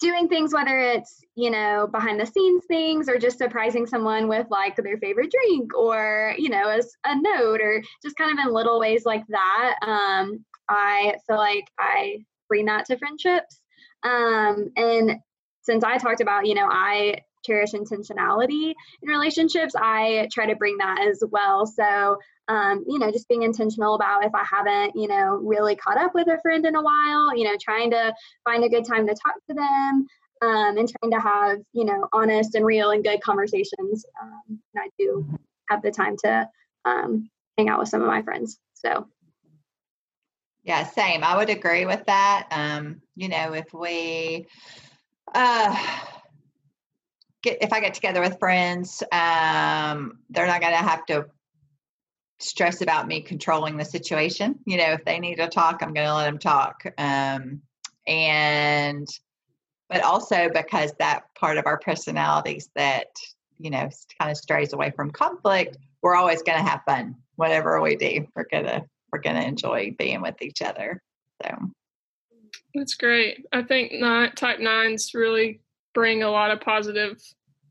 doing 0.03 0.27
things, 0.27 0.53
whether 0.53 0.77
it's, 0.77 1.23
you 1.35 1.49
know, 1.49 1.87
behind 1.91 2.19
the 2.19 2.25
scenes 2.25 2.63
things 2.67 3.09
or 3.09 3.17
just 3.17 3.37
surprising 3.37 3.87
someone 3.87 4.27
with 4.27 4.45
like 4.51 4.75
their 4.75 4.97
favorite 4.97 5.31
drink 5.31 5.75
or, 5.75 6.35
you 6.37 6.49
know, 6.49 6.67
as 6.69 6.91
a 7.05 7.15
note 7.19 7.61
or 7.61 7.81
just 8.03 8.17
kind 8.17 8.37
of 8.37 8.45
in 8.45 8.53
little 8.53 8.79
ways 8.79 9.05
like 9.05 9.23
that. 9.29 9.75
Um, 9.81 10.45
I 10.69 11.15
feel 11.25 11.37
like 11.37 11.65
I 11.79 12.19
bring 12.49 12.65
that 12.65 12.85
to 12.85 12.97
friendships. 12.97 13.61
Um, 14.03 14.71
and 14.75 15.15
since 15.61 15.83
I 15.83 15.97
talked 15.97 16.21
about, 16.21 16.45
you 16.45 16.55
know, 16.55 16.67
I 16.69 17.21
cherish 17.43 17.71
intentionality 17.71 18.73
in 19.01 19.09
relationships, 19.09 19.73
I 19.77 20.27
try 20.31 20.45
to 20.47 20.55
bring 20.55 20.77
that 20.77 21.01
as 21.07 21.23
well. 21.29 21.65
So, 21.65 22.17
um, 22.47 22.83
you 22.87 22.99
know, 22.99 23.11
just 23.11 23.27
being 23.27 23.43
intentional 23.43 23.95
about 23.95 24.25
if 24.25 24.33
I 24.35 24.43
haven't, 24.43 24.95
you 24.95 25.07
know, 25.07 25.39
really 25.41 25.75
caught 25.75 25.97
up 25.97 26.13
with 26.13 26.27
a 26.27 26.39
friend 26.41 26.65
in 26.65 26.75
a 26.75 26.81
while, 26.81 27.35
you 27.37 27.45
know, 27.45 27.55
trying 27.61 27.91
to 27.91 28.13
find 28.43 28.63
a 28.63 28.69
good 28.69 28.85
time 28.85 29.07
to 29.07 29.13
talk 29.13 29.35
to 29.49 29.53
them 29.53 30.07
um, 30.41 30.77
and 30.77 30.89
trying 30.89 31.11
to 31.11 31.19
have, 31.19 31.59
you 31.73 31.85
know, 31.85 32.07
honest 32.11 32.55
and 32.55 32.65
real 32.65 32.91
and 32.91 33.03
good 33.03 33.21
conversations. 33.21 34.05
Um, 34.21 34.41
and 34.47 34.83
I 34.83 34.89
do 34.99 35.27
have 35.69 35.81
the 35.81 35.91
time 35.91 36.17
to 36.23 36.49
um, 36.85 37.29
hang 37.57 37.69
out 37.69 37.79
with 37.79 37.89
some 37.89 38.01
of 38.01 38.07
my 38.07 38.21
friends. 38.21 38.59
So, 38.73 39.07
yeah, 40.63 40.85
same. 40.85 41.23
I 41.23 41.37
would 41.37 41.49
agree 41.49 41.85
with 41.85 42.05
that. 42.05 42.47
Um, 42.51 43.01
you 43.15 43.27
know, 43.29 43.53
if 43.53 43.73
we 43.73 44.47
uh 45.33 45.75
get 47.43 47.61
if 47.61 47.71
I 47.71 47.79
get 47.79 47.93
together 47.93 48.21
with 48.21 48.39
friends, 48.39 49.03
um, 49.11 50.19
they're 50.29 50.47
not 50.47 50.61
gonna 50.61 50.77
have 50.77 51.05
to 51.07 51.27
stress 52.39 52.81
about 52.81 53.07
me 53.07 53.21
controlling 53.21 53.77
the 53.77 53.85
situation. 53.85 54.59
You 54.65 54.77
know, 54.77 54.91
if 54.93 55.05
they 55.05 55.19
need 55.19 55.35
to 55.35 55.47
talk, 55.47 55.81
I'm 55.81 55.93
gonna 55.93 56.15
let 56.15 56.25
them 56.25 56.39
talk. 56.39 56.83
Um, 56.97 57.61
and 58.07 59.07
but 59.89 60.01
also 60.01 60.49
because 60.53 60.93
that 60.99 61.23
part 61.35 61.57
of 61.57 61.65
our 61.67 61.77
personalities 61.77 62.69
that 62.75 63.07
you 63.59 63.69
know 63.69 63.89
kind 64.19 64.31
of 64.31 64.37
strays 64.37 64.73
away 64.73 64.91
from 64.95 65.11
conflict, 65.11 65.77
we're 66.01 66.15
always 66.15 66.41
going 66.41 66.57
to 66.57 66.69
have 66.69 66.81
fun. 66.85 67.15
Whatever 67.35 67.81
we 67.81 67.95
do, 67.95 68.27
we're 68.35 68.47
gonna 68.51 68.85
we're 69.11 69.19
going 69.19 69.35
to 69.35 69.47
enjoy 69.47 69.95
being 69.97 70.21
with 70.21 70.41
each 70.41 70.61
other. 70.61 71.01
So 71.43 71.55
that's 72.73 72.95
great. 72.95 73.45
I 73.53 73.61
think 73.61 73.93
type 74.35 74.59
nines 74.59 75.11
really 75.13 75.61
bring 75.93 76.23
a 76.23 76.29
lot 76.29 76.51
of 76.51 76.61
positive 76.61 77.21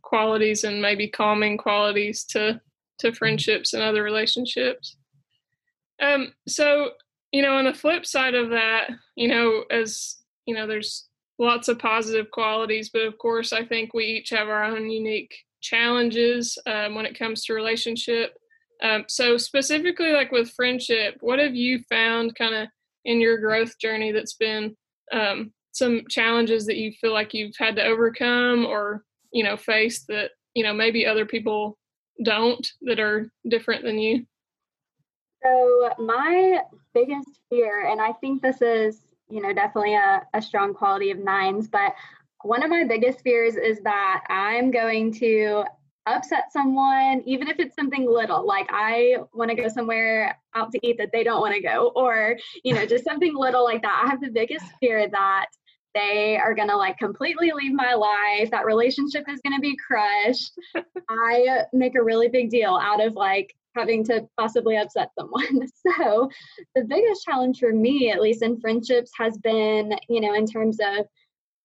qualities 0.03 0.65
and 0.65 0.83
maybe 0.83 1.09
calming 1.09 1.57
qualities 1.57 2.25
to 2.25 2.61
to 2.99 3.13
friendships 3.13 3.73
and 3.73 3.83
other 3.83 4.03
relationships. 4.03 4.97
Um, 6.01 6.33
so 6.47 6.93
you 7.33 7.41
know, 7.41 7.55
on 7.55 7.65
the 7.65 7.75
flip 7.75 8.05
side 8.05 8.35
of 8.35 8.51
that, 8.51 8.91
you 9.17 9.27
know, 9.27 9.65
as 9.71 10.17
you 10.47 10.55
know, 10.55 10.67
there's 10.67 11.09
lots 11.39 11.69
of 11.69 11.79
positive 11.79 12.31
qualities, 12.31 12.91
but 12.91 13.03
of 13.03 13.17
course, 13.19 13.53
I 13.53 13.65
think 13.65 13.95
we 13.95 14.05
each 14.05 14.31
have 14.31 14.49
our 14.49 14.65
own 14.65 14.91
unique 14.91 15.35
challenges 15.61 16.59
um, 16.67 16.95
when 16.95 17.07
it 17.07 17.19
comes 17.19 17.45
to 17.45 17.55
relationship. 17.55 18.37
Um, 18.83 19.05
so 19.09 19.37
specifically, 19.39 20.13
like 20.13 20.33
with 20.33 20.51
friendship, 20.51 21.17
what 21.21 21.39
have 21.39 21.55
you 21.55 21.81
found 21.89 22.35
kind 22.35 22.55
of 22.55 22.69
in 23.05 23.21
your 23.21 23.39
growth 23.39 23.79
journey 23.79 24.13
that's 24.13 24.35
been 24.35 24.77
um, 25.13 25.53
some 25.73 26.03
challenges 26.09 26.67
that 26.67 26.77
you 26.77 26.93
feel 26.93 27.13
like 27.13 27.35
you've 27.35 27.57
had 27.59 27.77
to 27.77 27.85
overcome 27.85 28.65
or 28.65 29.05
you 29.33 29.43
know 29.43 29.57
face 29.57 30.05
that 30.09 30.31
you 30.55 30.63
know 30.63 30.73
maybe 30.73 31.07
other 31.07 31.27
people 31.27 31.79
don't 32.23 32.67
that 32.83 33.01
are 33.01 33.31
different 33.49 33.85
than 33.85 33.99
you? 33.99 34.27
So 35.43 35.91
my 35.99 36.61
biggest 36.95 37.29
fear, 37.51 37.91
and 37.91 38.01
I 38.01 38.13
think 38.13 38.43
this 38.43 38.63
is 38.63 39.01
you 39.29 39.41
know 39.41 39.53
definitely 39.53 39.95
a, 39.95 40.23
a 40.35 40.43
strong 40.43 40.75
quality 40.75 41.11
of 41.11 41.19
nines, 41.19 41.69
but 41.69 41.95
one 42.43 42.63
of 42.63 42.71
my 42.71 42.85
biggest 42.85 43.21
fears 43.23 43.57
is 43.57 43.81
that 43.81 44.25
I'm 44.29 44.71
going 44.71 45.13
to 45.15 45.65
upset 46.07 46.53
someone, 46.53 47.23
even 47.25 47.49
if 47.49 47.59
it's 47.59 47.77
something 47.77 48.11
little, 48.11 48.45
like 48.45 48.67
I 48.71 49.19
want 49.33 49.51
to 49.51 49.57
go 49.57 49.69
somewhere 49.69 50.37
out 50.55 50.73
to 50.73 50.81
eat 50.83 50.99
that 50.99 51.11
they 51.13 51.23
don't 51.23 51.41
want 51.41 51.55
to 51.55 51.63
go, 51.63 51.93
or, 51.95 52.37
you 52.65 52.75
know, 52.75 52.85
just 52.87 53.05
something 53.05 53.35
little 53.37 53.65
like 53.65 53.83
that. 53.83 54.03
I 54.05 54.11
have 54.11 54.21
the 54.21 54.31
biggest 54.31 54.67
fear 54.81 55.09
that 55.09 55.47
they 55.95 56.37
are 56.37 56.55
going 56.55 56.69
to 56.69 56.77
like 56.77 56.99
completely 56.99 57.53
leave 57.55 57.73
my 57.73 57.95
life. 57.95 58.51
That 58.51 58.65
relationship 58.65 59.25
is 59.29 59.41
going 59.41 59.57
to 59.57 59.61
be 59.61 59.77
crushed. 59.87 60.53
I 61.09 61.65
make 61.73 61.95
a 61.95 62.03
really 62.03 62.29
big 62.29 62.51
deal 62.51 62.79
out 62.81 63.05
of 63.05 63.15
like 63.15 63.55
having 63.75 64.05
to 64.05 64.27
possibly 64.39 64.77
upset 64.77 65.11
someone. 65.19 65.67
So, 65.99 66.31
the 66.75 66.85
biggest 66.85 67.25
challenge 67.25 67.59
for 67.59 67.73
me, 67.73 68.11
at 68.11 68.21
least 68.21 68.43
in 68.43 68.61
friendships, 68.61 69.11
has 69.19 69.37
been, 69.39 69.95
you 70.09 70.21
know, 70.21 70.35
in 70.35 70.47
terms 70.47 70.79
of 70.81 71.07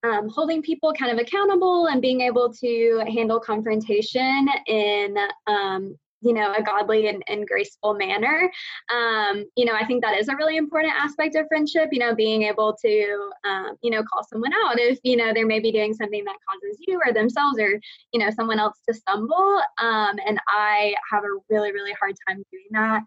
um, 0.04 0.30
holding 0.30 0.62
people 0.62 0.94
kind 0.94 1.12
of 1.12 1.20
accountable 1.20 1.88
and 1.88 2.02
being 2.02 2.22
able 2.22 2.52
to 2.54 3.04
handle 3.08 3.40
confrontation 3.40 4.48
in 4.68 5.18
um, 5.48 5.98
you 6.22 6.34
know 6.34 6.54
a 6.54 6.62
godly 6.62 7.08
and, 7.08 7.24
and 7.28 7.48
graceful 7.48 7.94
manner. 7.94 8.50
Um, 8.90 9.46
you 9.56 9.66
know 9.66 9.74
i 9.74 9.86
think 9.86 10.04
that 10.04 10.18
is 10.18 10.30
a 10.30 10.36
really 10.36 10.58
important 10.58 10.94
aspect 10.96 11.36
of 11.36 11.48
friendship 11.48 11.90
you 11.92 12.00
know 12.00 12.16
being 12.16 12.44
able 12.44 12.76
to 12.82 13.30
um, 13.46 13.76
you 13.82 13.92
know 13.92 14.04
call 14.04 14.24
someone 14.24 14.54
out 14.54 14.80
if 14.80 15.00
you 15.04 15.16
know 15.16 15.34
they're 15.34 15.46
maybe 15.46 15.72
doing 15.72 15.94
something 15.94 16.24
that 16.24 16.38
causes 16.50 16.78
you 16.88 17.00
or 17.06 17.14
themselves 17.14 17.60
or 17.60 17.80
you 18.14 18.20
know 18.20 18.30
someone 18.32 18.60
else 18.60 18.80
to 18.88 18.94
stumble. 18.94 19.62
Um, 19.80 20.18
and 20.26 20.40
i 20.48 20.96
have 21.12 21.24
a 21.24 21.40
really 21.50 21.72
really 21.72 21.94
hard 21.94 22.16
time 22.28 22.44
doing 22.52 22.68
that. 22.72 23.02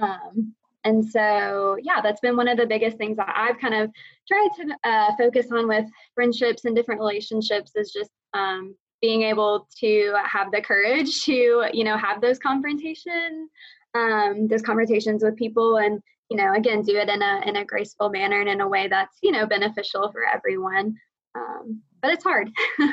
Um, 0.00 0.54
and 0.84 1.04
so 1.04 1.76
yeah 1.82 2.00
that's 2.00 2.20
been 2.20 2.36
one 2.36 2.48
of 2.48 2.56
the 2.56 2.66
biggest 2.66 2.96
things 2.96 3.16
that 3.16 3.32
i've 3.36 3.58
kind 3.60 3.74
of 3.74 3.90
tried 4.26 4.48
to 4.56 4.88
uh, 4.88 5.10
focus 5.16 5.46
on 5.52 5.68
with 5.68 5.84
friendships 6.14 6.64
and 6.64 6.74
different 6.74 7.00
relationships 7.00 7.72
is 7.76 7.92
just 7.92 8.10
um, 8.34 8.74
being 9.02 9.22
able 9.22 9.68
to 9.80 10.14
have 10.24 10.50
the 10.52 10.62
courage 10.62 11.24
to 11.24 11.68
you 11.72 11.84
know 11.84 11.98
have 11.98 12.20
those 12.22 12.38
confrontations 12.38 13.50
um, 13.94 14.48
those 14.48 14.62
conversations 14.62 15.22
with 15.22 15.36
people 15.36 15.76
and 15.76 16.00
you 16.30 16.36
know 16.36 16.54
again 16.54 16.82
do 16.82 16.96
it 16.96 17.08
in 17.08 17.20
a 17.20 17.42
in 17.44 17.56
a 17.56 17.64
graceful 17.64 18.08
manner 18.08 18.40
and 18.40 18.48
in 18.48 18.60
a 18.60 18.68
way 18.68 18.88
that's 18.88 19.18
you 19.22 19.32
know 19.32 19.46
beneficial 19.46 20.10
for 20.12 20.24
everyone. 20.24 20.94
Um, 21.34 21.82
but 22.00 22.12
it's 22.12 22.24
hard. 22.24 22.50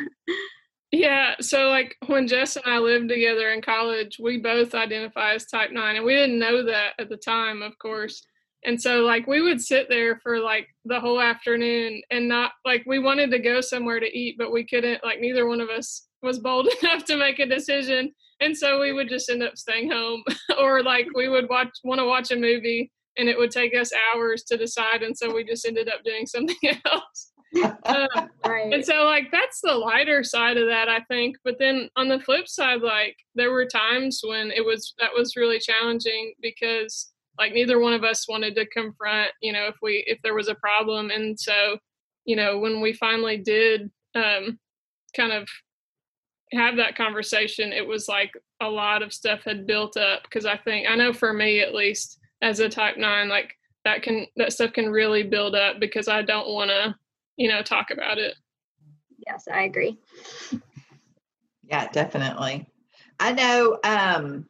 Yeah 0.92 1.36
so 1.40 1.70
like 1.70 1.96
when 2.08 2.28
jess 2.28 2.56
and 2.56 2.66
i 2.66 2.80
lived 2.80 3.10
together 3.10 3.50
in 3.52 3.62
college 3.62 4.18
we 4.20 4.40
both 4.40 4.74
identify 4.74 5.36
as 5.36 5.46
type 5.46 5.72
9 5.72 5.96
and 5.98 6.04
we 6.04 6.16
didn't 6.16 6.40
know 6.40 6.66
that 6.66 6.94
at 6.98 7.10
the 7.10 7.16
time 7.16 7.62
of 7.62 7.78
course 7.78 8.24
and 8.66 8.82
so 8.82 9.02
like 9.02 9.26
we 9.28 9.42
would 9.42 9.62
sit 9.62 9.88
there 9.90 10.20
for 10.22 10.40
like 10.40 10.68
the 10.86 11.00
whole 11.00 11.22
afternoon 11.22 12.02
and 12.12 12.28
not 12.28 12.52
like 12.66 12.84
we 12.86 13.00
wanted 13.00 13.32
to 13.32 13.40
go 13.40 13.62
somewhere 13.62 14.00
to 14.00 14.18
eat, 14.18 14.36
but 14.38 14.52
we 14.52 14.66
couldn't 14.66 15.04
like 15.04 15.20
neither 15.20 15.48
one 15.48 15.62
of 15.62 15.70
us 15.70 16.08
was 16.22 16.40
bold 16.40 16.68
enough 16.82 17.06
to 17.06 17.18
make 17.18 17.40
a 17.40 17.46
decision. 17.46 18.14
And 18.42 18.56
so 18.58 18.80
we 18.80 18.94
would 18.94 19.10
just 19.10 19.30
end 19.30 19.44
up 19.44 19.58
staying 19.58 19.92
home 19.92 20.24
or 20.60 20.84
like 20.84 21.08
we 21.16 21.30
would 21.30 21.50
watch 21.50 21.70
want 21.84 22.00
to 22.00 22.06
watch 22.06 22.32
a 22.32 22.36
movie 22.36 22.92
and 23.18 23.30
it 23.30 23.38
would 23.38 23.52
take 23.52 23.76
us 23.76 23.92
hours 24.14 24.44
to 24.44 24.58
decide 24.58 25.04
and 25.04 25.18
so 25.18 25.34
we 25.34 25.44
just 25.44 25.66
ended 25.66 25.90
up 25.90 26.04
doing 26.04 26.26
something 26.26 26.56
else. 26.86 27.32
um, 27.86 28.30
right. 28.46 28.72
And 28.74 28.86
so 28.86 29.06
like 29.06 29.32
that's 29.32 29.62
the 29.62 29.74
lighter 29.74 30.24
side 30.24 30.58
of 30.58 30.68
that 30.68 30.90
I 30.90 31.00
think. 31.10 31.38
But 31.46 31.56
then 31.60 31.90
on 31.96 32.10
the 32.10 32.20
flip 32.20 32.50
side 32.50 32.82
like 32.82 33.16
there 33.36 33.52
were 33.52 33.66
times 33.66 34.20
when 34.24 34.52
it 34.52 34.66
was 34.66 34.94
that 35.00 35.12
was 35.16 35.38
really 35.38 35.60
challenging 35.60 36.34
because 36.42 37.12
like 37.40 37.54
neither 37.54 37.80
one 37.80 37.94
of 37.94 38.04
us 38.04 38.28
wanted 38.28 38.54
to 38.56 38.68
confront 38.68 39.32
you 39.42 39.54
know 39.54 39.68
if 39.68 39.76
we 39.82 40.04
if 40.06 40.20
there 40.22 40.36
was 40.36 40.50
a 40.50 40.56
problem. 40.56 41.10
And 41.10 41.40
so 41.40 41.78
you 42.26 42.36
know 42.36 42.60
when 42.60 42.82
we 42.82 42.94
finally 42.94 43.38
did 43.38 43.90
um 44.14 44.60
kind 45.16 45.32
of 45.32 45.48
have 46.52 46.78
that 46.78 46.96
conversation 46.96 47.72
it 47.72 47.88
was 47.88 48.08
like 48.08 48.32
a 48.60 48.68
lot 48.68 49.02
of 49.02 49.14
stuff 49.14 49.44
had 49.44 49.66
built 49.66 49.98
up. 49.98 50.24
Because 50.24 50.46
i 50.46 50.58
think 50.58 50.88
i 50.90 50.96
know 50.96 51.14
for 51.14 51.34
me 51.34 51.62
at 51.62 51.74
least 51.74 52.20
as 52.42 52.60
a 52.60 52.70
type 52.70 52.98
9 52.98 53.30
like 53.30 53.56
that 53.86 54.02
can 54.02 54.28
that 54.36 54.52
stuff 54.54 54.74
can 54.74 54.90
really 54.90 55.24
build 55.24 55.56
up 55.56 55.80
because 55.80 56.08
i 56.08 56.22
don't 56.22 56.50
want 56.50 56.70
to 56.70 56.96
you 57.38 57.48
know 57.48 57.62
talk 57.62 57.92
about 57.92 58.18
it. 58.18 58.36
Yes 59.26 59.48
i 59.52 59.64
agree. 59.64 59.98
Yeah 61.64 61.88
definitely. 61.92 62.68
I 63.20 63.32
know 63.34 63.80
um 63.84 64.48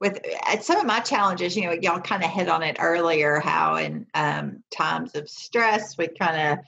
with 0.00 0.20
some 0.60 0.78
of 0.78 0.86
my 0.86 1.00
challenges, 1.00 1.56
you 1.56 1.64
know, 1.64 1.76
y'all 1.80 2.00
kind 2.00 2.22
of 2.22 2.30
hit 2.30 2.48
on 2.48 2.62
it 2.62 2.76
earlier, 2.78 3.40
how 3.40 3.76
in 3.76 4.06
um, 4.14 4.62
times 4.70 5.14
of 5.14 5.28
stress, 5.28 5.98
we 5.98 6.08
kind 6.08 6.52
of 6.52 6.64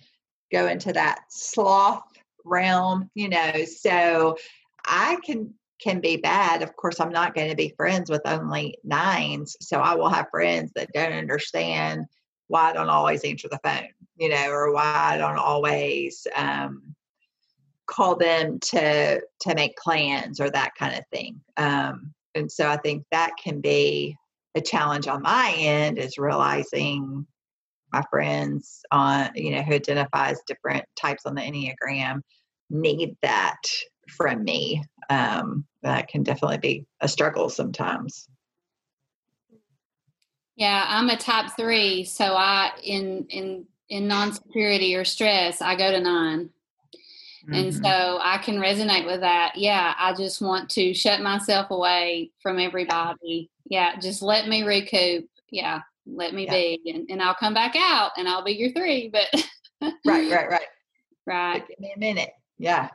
go 0.50 0.66
into 0.66 0.92
that 0.92 1.20
sloth 1.28 2.02
realm, 2.44 3.08
you 3.14 3.28
know. 3.28 3.64
So 3.64 4.36
I 4.84 5.18
can 5.24 5.54
can 5.80 6.00
be 6.00 6.16
bad. 6.16 6.62
Of 6.62 6.76
course, 6.76 7.00
I'm 7.00 7.12
not 7.12 7.34
going 7.34 7.50
to 7.50 7.56
be 7.56 7.74
friends 7.76 8.10
with 8.10 8.22
only 8.26 8.76
nines. 8.84 9.56
So 9.60 9.78
I 9.78 9.94
will 9.94 10.10
have 10.10 10.28
friends 10.30 10.72
that 10.74 10.92
don't 10.92 11.12
understand 11.12 12.06
why 12.48 12.70
I 12.70 12.72
don't 12.72 12.90
always 12.90 13.24
answer 13.24 13.48
the 13.48 13.60
phone, 13.64 13.88
you 14.16 14.28
know, 14.28 14.50
or 14.50 14.72
why 14.72 14.92
I 15.14 15.16
don't 15.16 15.38
always 15.38 16.26
um, 16.36 16.94
call 17.86 18.16
them 18.16 18.58
to 18.58 19.20
to 19.20 19.54
make 19.54 19.76
plans 19.76 20.40
or 20.40 20.50
that 20.50 20.74
kind 20.76 20.96
of 20.96 21.04
thing. 21.12 21.40
Um, 21.56 22.12
and 22.34 22.50
so 22.50 22.68
I 22.68 22.76
think 22.76 23.04
that 23.10 23.32
can 23.42 23.60
be 23.60 24.16
a 24.54 24.60
challenge 24.60 25.06
on 25.06 25.22
my 25.22 25.54
end 25.56 25.98
is 25.98 26.18
realizing 26.18 27.26
my 27.92 28.02
friends 28.10 28.80
on 28.90 29.30
you 29.34 29.52
know 29.52 29.62
who 29.62 29.74
identifies 29.74 30.38
different 30.46 30.84
types 31.00 31.26
on 31.26 31.34
the 31.34 31.42
enneagram 31.42 32.20
need 32.70 33.16
that 33.22 33.60
from 34.08 34.44
me. 34.44 34.82
Um, 35.08 35.64
that 35.82 36.08
can 36.08 36.22
definitely 36.22 36.58
be 36.58 36.86
a 37.00 37.08
struggle 37.08 37.48
sometimes. 37.48 38.28
Yeah 40.56 40.84
i'm 40.88 41.08
a 41.08 41.16
type 41.16 41.52
three 41.56 42.04
so 42.04 42.34
i 42.34 42.70
in 42.84 43.24
in 43.30 43.64
in 43.88 44.06
non-security 44.06 44.94
or 44.94 45.06
stress 45.06 45.62
i 45.62 45.74
go 45.74 45.90
to 45.90 46.00
nine 46.00 46.50
Mm-hmm. 47.50 47.54
And 47.54 47.74
so 47.74 48.18
I 48.22 48.38
can 48.38 48.56
resonate 48.56 49.06
with 49.06 49.20
that. 49.20 49.52
Yeah, 49.56 49.94
I 49.98 50.14
just 50.14 50.40
want 50.40 50.70
to 50.70 50.94
shut 50.94 51.20
myself 51.20 51.70
away 51.70 52.30
from 52.40 52.58
everybody. 52.58 53.50
Yeah, 53.66 53.98
just 53.98 54.22
let 54.22 54.46
me 54.46 54.62
recoup. 54.62 55.28
Yeah, 55.50 55.80
let 56.06 56.32
me 56.32 56.44
yeah. 56.44 56.52
be. 56.52 56.92
And, 56.94 57.10
and 57.10 57.22
I'll 57.22 57.34
come 57.34 57.54
back 57.54 57.74
out 57.76 58.12
and 58.16 58.28
I'll 58.28 58.44
be 58.44 58.52
your 58.52 58.70
three. 58.72 59.10
But 59.12 59.26
right, 60.04 60.30
right, 60.30 60.50
right. 60.50 60.60
Right. 61.26 61.62
Give 61.68 61.78
me 61.78 61.92
a 61.94 61.98
minute. 61.98 62.30
Yeah. 62.58 62.88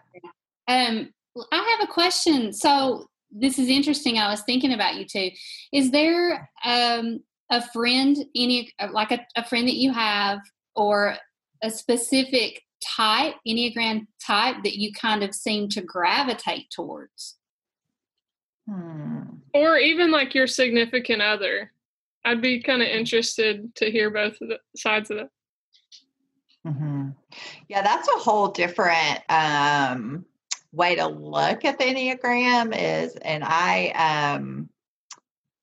Um, 0.67 1.13
I 1.53 1.77
have 1.77 1.87
a 1.87 1.91
question. 1.91 2.51
So 2.51 3.07
this 3.31 3.59
is 3.59 3.69
interesting. 3.69 4.17
I 4.17 4.29
was 4.29 4.41
thinking 4.41 4.73
about 4.73 4.95
you 4.95 5.05
too. 5.05 5.29
Is 5.71 5.91
there 5.91 6.49
um 6.65 7.21
a 7.49 7.61
friend, 7.69 8.17
any 8.35 8.73
like 8.91 9.11
a, 9.11 9.25
a 9.37 9.45
friend 9.45 9.67
that 9.67 9.75
you 9.75 9.93
have 9.93 10.39
or 10.75 11.15
a 11.61 11.69
specific 11.69 12.64
type, 12.85 13.35
Enneagram 13.47 14.07
type 14.25 14.57
that 14.63 14.77
you 14.77 14.91
kind 14.93 15.23
of 15.23 15.33
seem 15.33 15.69
to 15.69 15.81
gravitate 15.81 16.69
towards? 16.71 17.35
Hmm. 18.69 19.21
Or 19.53 19.77
even 19.77 20.11
like 20.11 20.35
your 20.35 20.47
significant 20.47 21.21
other. 21.21 21.71
I'd 22.25 22.41
be 22.41 22.61
kind 22.61 22.81
of 22.81 22.87
interested 22.87 23.73
to 23.75 23.91
hear 23.91 24.09
both 24.09 24.41
of 24.41 24.49
the 24.49 24.59
sides 24.75 25.11
of 25.11 25.17
that. 25.17 25.29
Mm-hmm. 26.65 27.09
Yeah, 27.67 27.83
that's 27.83 28.07
a 28.07 28.19
whole 28.19 28.47
different 28.47 29.21
um, 29.29 30.25
way 30.71 30.95
to 30.95 31.07
look 31.07 31.63
at 31.63 31.77
the 31.77 31.85
Enneagram 31.85 32.75
is, 32.75 33.15
and 33.17 33.43
I 33.45 33.89
um, 34.35 34.69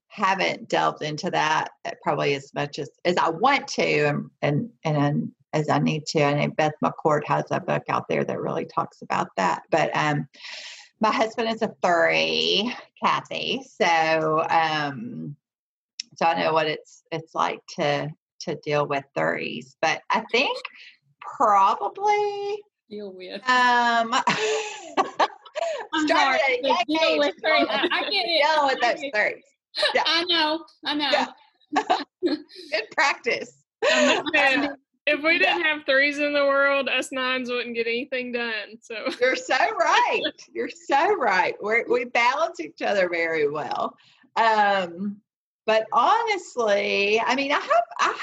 haven't 0.06 0.68
delved 0.68 1.02
into 1.02 1.30
that 1.30 1.70
probably 2.02 2.34
as 2.34 2.54
much 2.54 2.78
as, 2.78 2.88
as 3.04 3.16
I 3.16 3.30
want 3.30 3.66
to, 3.68 4.06
and 4.06 4.30
and, 4.42 4.70
and 4.84 5.32
as 5.52 5.68
I 5.68 5.78
need 5.78 6.06
to. 6.06 6.22
I 6.22 6.34
know 6.34 6.52
Beth 6.52 6.72
McCord 6.84 7.24
has 7.26 7.44
a 7.50 7.60
book 7.60 7.84
out 7.88 8.08
there 8.08 8.24
that 8.24 8.40
really 8.40 8.64
talks 8.64 9.02
about 9.02 9.28
that. 9.36 9.62
But 9.70 9.94
um, 9.96 10.28
my 11.00 11.10
husband 11.10 11.48
is 11.48 11.62
a 11.62 11.74
three, 11.82 12.74
Kathy. 13.02 13.62
So 13.80 14.44
um, 14.48 15.36
so 16.16 16.26
I 16.26 16.40
know 16.40 16.52
what 16.52 16.66
it's 16.66 17.02
it's 17.10 17.34
like 17.34 17.60
to 17.76 18.08
to 18.40 18.54
deal 18.56 18.86
with 18.86 19.04
threes. 19.16 19.76
But 19.80 20.02
I 20.10 20.24
think 20.30 20.56
probably 21.20 22.62
deal 22.90 23.12
with 23.12 23.40
um 23.48 24.14
I'm 25.94 26.08
sorry, 26.08 26.38
deal 26.86 27.18
with. 27.18 27.34
I, 27.44 27.88
I 27.92 28.00
get 28.10 28.24
it. 28.26 28.44
Deal 28.44 28.66
with 28.66 28.80
those 28.80 29.10
threes. 29.14 29.44
Yeah. 29.94 30.02
I 30.06 30.24
know, 30.24 30.64
I 30.84 30.94
know. 30.94 31.10
Yeah. 31.10 31.26
Good 32.22 32.90
practice 32.94 33.62
if 35.06 35.22
we 35.22 35.38
didn't 35.38 35.62
have 35.62 35.84
threes 35.84 36.18
in 36.18 36.32
the 36.32 36.44
world, 36.44 36.88
us 36.88 37.10
nines 37.10 37.50
wouldn't 37.50 37.74
get 37.74 37.86
anything 37.86 38.32
done. 38.32 38.78
So 38.80 38.94
you're 39.20 39.36
so 39.36 39.56
right. 39.56 40.20
You're 40.52 40.68
so 40.68 41.16
right. 41.16 41.54
we 41.62 41.84
we 41.88 42.04
balance 42.04 42.60
each 42.60 42.82
other 42.82 43.08
very 43.08 43.48
well. 43.48 43.96
Um, 44.36 45.16
but 45.64 45.86
honestly, 45.92 47.20
I 47.20 47.34
mean, 47.34 47.52
I 47.52 47.60
have 47.60 47.84
I 48.00 48.16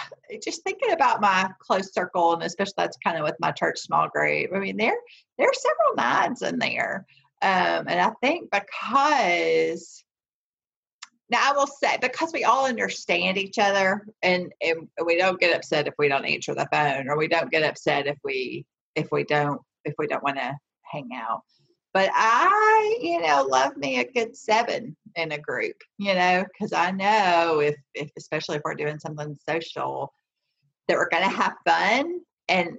just 0.44 0.64
thinking 0.64 0.92
about 0.92 1.22
my 1.22 1.50
close 1.60 1.94
circle, 1.94 2.34
and 2.34 2.44
especially 2.44 2.74
that's 2.78 2.98
kind 3.04 3.18
of 3.18 3.24
with 3.24 3.36
my 3.40 3.52
church 3.52 3.80
small 3.80 4.10
group. 4.10 4.52
I 4.54 4.60
mean, 4.60 4.78
there 4.78 4.98
there 5.38 5.48
are 5.48 5.54
several 5.54 5.96
nines 5.96 6.42
in 6.42 6.60
there, 6.60 7.06
um, 7.42 7.88
and 7.88 8.00
I 8.00 8.12
think 8.22 8.52
because 8.52 10.04
now, 11.30 11.40
I 11.44 11.56
will 11.56 11.68
say 11.68 11.98
because 12.02 12.32
we 12.34 12.44
all 12.44 12.66
understand 12.66 13.38
each 13.38 13.60
other 13.60 14.08
and, 14.24 14.52
and 14.62 14.88
we 15.06 15.18
don't 15.18 15.40
get 15.40 15.56
upset 15.56 15.88
if 15.88 15.94
we 16.00 16.08
don't 16.08 16.26
answer 16.26 16.56
the 16.56 16.68
phone 16.72 17.08
or 17.08 17.18
we 17.18 17.28
don't 17.28 17.52
get 17.52 17.64
upset 17.64 18.08
if 18.08 18.18
we 18.24 18.66
if 18.96 19.10
we 19.12 19.24
don't 19.24 19.62
if 19.86 19.94
we 20.00 20.08
don't 20.08 20.24
want 20.24 20.38
to 20.38 20.58
hang 20.82 21.10
out. 21.14 21.44
But 21.94 22.10
I, 22.14 22.98
you 23.02 23.22
know, 23.22 23.48
love 23.50 23.76
me 23.78 24.00
a 24.00 24.12
good 24.12 24.36
seven 24.36 24.96
in 25.16 25.32
a 25.32 25.38
group, 25.38 25.76
you 25.98 26.14
know, 26.14 26.46
because 26.52 26.72
I 26.72 26.92
know 26.92 27.60
if, 27.60 27.76
if, 27.96 28.12
especially 28.16 28.58
if 28.58 28.62
we're 28.64 28.76
doing 28.76 29.00
something 29.00 29.38
social, 29.48 30.14
that 30.88 30.98
we're 30.98 31.10
going 31.10 31.24
to 31.24 31.36
have 31.36 31.56
fun 31.66 32.22
and 32.48 32.78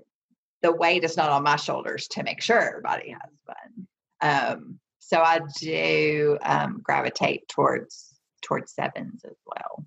the 0.63 0.73
weight 0.73 1.05
is 1.05 1.17
not 1.17 1.31
on 1.31 1.43
my 1.43 1.57
shoulders 1.57 2.07
to 2.09 2.23
make 2.23 2.41
sure 2.41 2.61
everybody 2.61 3.11
has 3.11 3.41
fun. 3.47 3.87
Um, 4.21 4.81
so 4.99 5.21
I 5.21 5.41
do 5.59 6.39
um, 6.43 6.81
gravitate 6.83 7.49
towards 7.49 8.10
towards 8.43 8.73
sevens 8.73 9.25
as 9.25 9.37
well. 9.47 9.87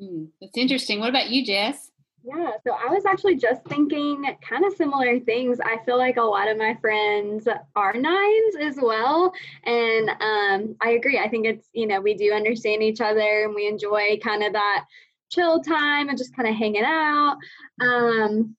Mm, 0.00 0.28
that's 0.40 0.56
interesting. 0.56 1.00
What 1.00 1.08
about 1.08 1.30
you, 1.30 1.44
Jess? 1.44 1.90
Yeah, 2.26 2.52
so 2.66 2.72
I 2.72 2.88
was 2.88 3.04
actually 3.04 3.36
just 3.36 3.62
thinking 3.66 4.24
kind 4.48 4.64
of 4.64 4.72
similar 4.74 5.20
things. 5.20 5.60
I 5.60 5.76
feel 5.84 5.98
like 5.98 6.16
a 6.16 6.22
lot 6.22 6.48
of 6.48 6.56
my 6.56 6.74
friends 6.80 7.46
are 7.76 7.92
nines 7.92 8.56
as 8.58 8.78
well. 8.80 9.34
And 9.64 10.08
um, 10.08 10.76
I 10.80 10.92
agree. 10.92 11.18
I 11.18 11.28
think 11.28 11.44
it's, 11.44 11.68
you 11.74 11.86
know, 11.86 12.00
we 12.00 12.14
do 12.14 12.32
understand 12.32 12.82
each 12.82 13.02
other 13.02 13.44
and 13.44 13.54
we 13.54 13.68
enjoy 13.68 14.18
kind 14.22 14.42
of 14.42 14.54
that 14.54 14.86
chill 15.30 15.60
time 15.60 16.08
and 16.08 16.16
just 16.16 16.34
kind 16.34 16.48
of 16.48 16.54
hanging 16.54 16.84
out. 16.84 17.36
Um, 17.82 18.56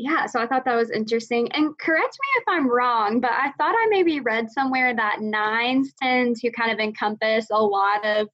yeah, 0.00 0.24
so 0.24 0.40
I 0.40 0.46
thought 0.46 0.64
that 0.64 0.76
was 0.76 0.90
interesting. 0.90 1.52
And 1.52 1.76
correct 1.78 2.14
me 2.14 2.40
if 2.40 2.44
I'm 2.48 2.70
wrong, 2.70 3.20
but 3.20 3.32
I 3.32 3.52
thought 3.58 3.74
I 3.78 3.86
maybe 3.90 4.20
read 4.20 4.50
somewhere 4.50 4.94
that 4.96 5.20
nines 5.20 5.92
tend 6.02 6.36
to 6.36 6.50
kind 6.50 6.72
of 6.72 6.78
encompass 6.78 7.48
a 7.50 7.62
lot 7.62 8.04
of 8.06 8.28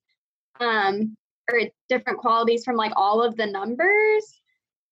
um, 0.61 1.17
or 1.51 1.63
different 1.89 2.21
qualities 2.21 2.65
from 2.65 2.77
like 2.77 2.93
all 2.95 3.21
of 3.21 3.37
the 3.37 3.47
numbers. 3.47 4.41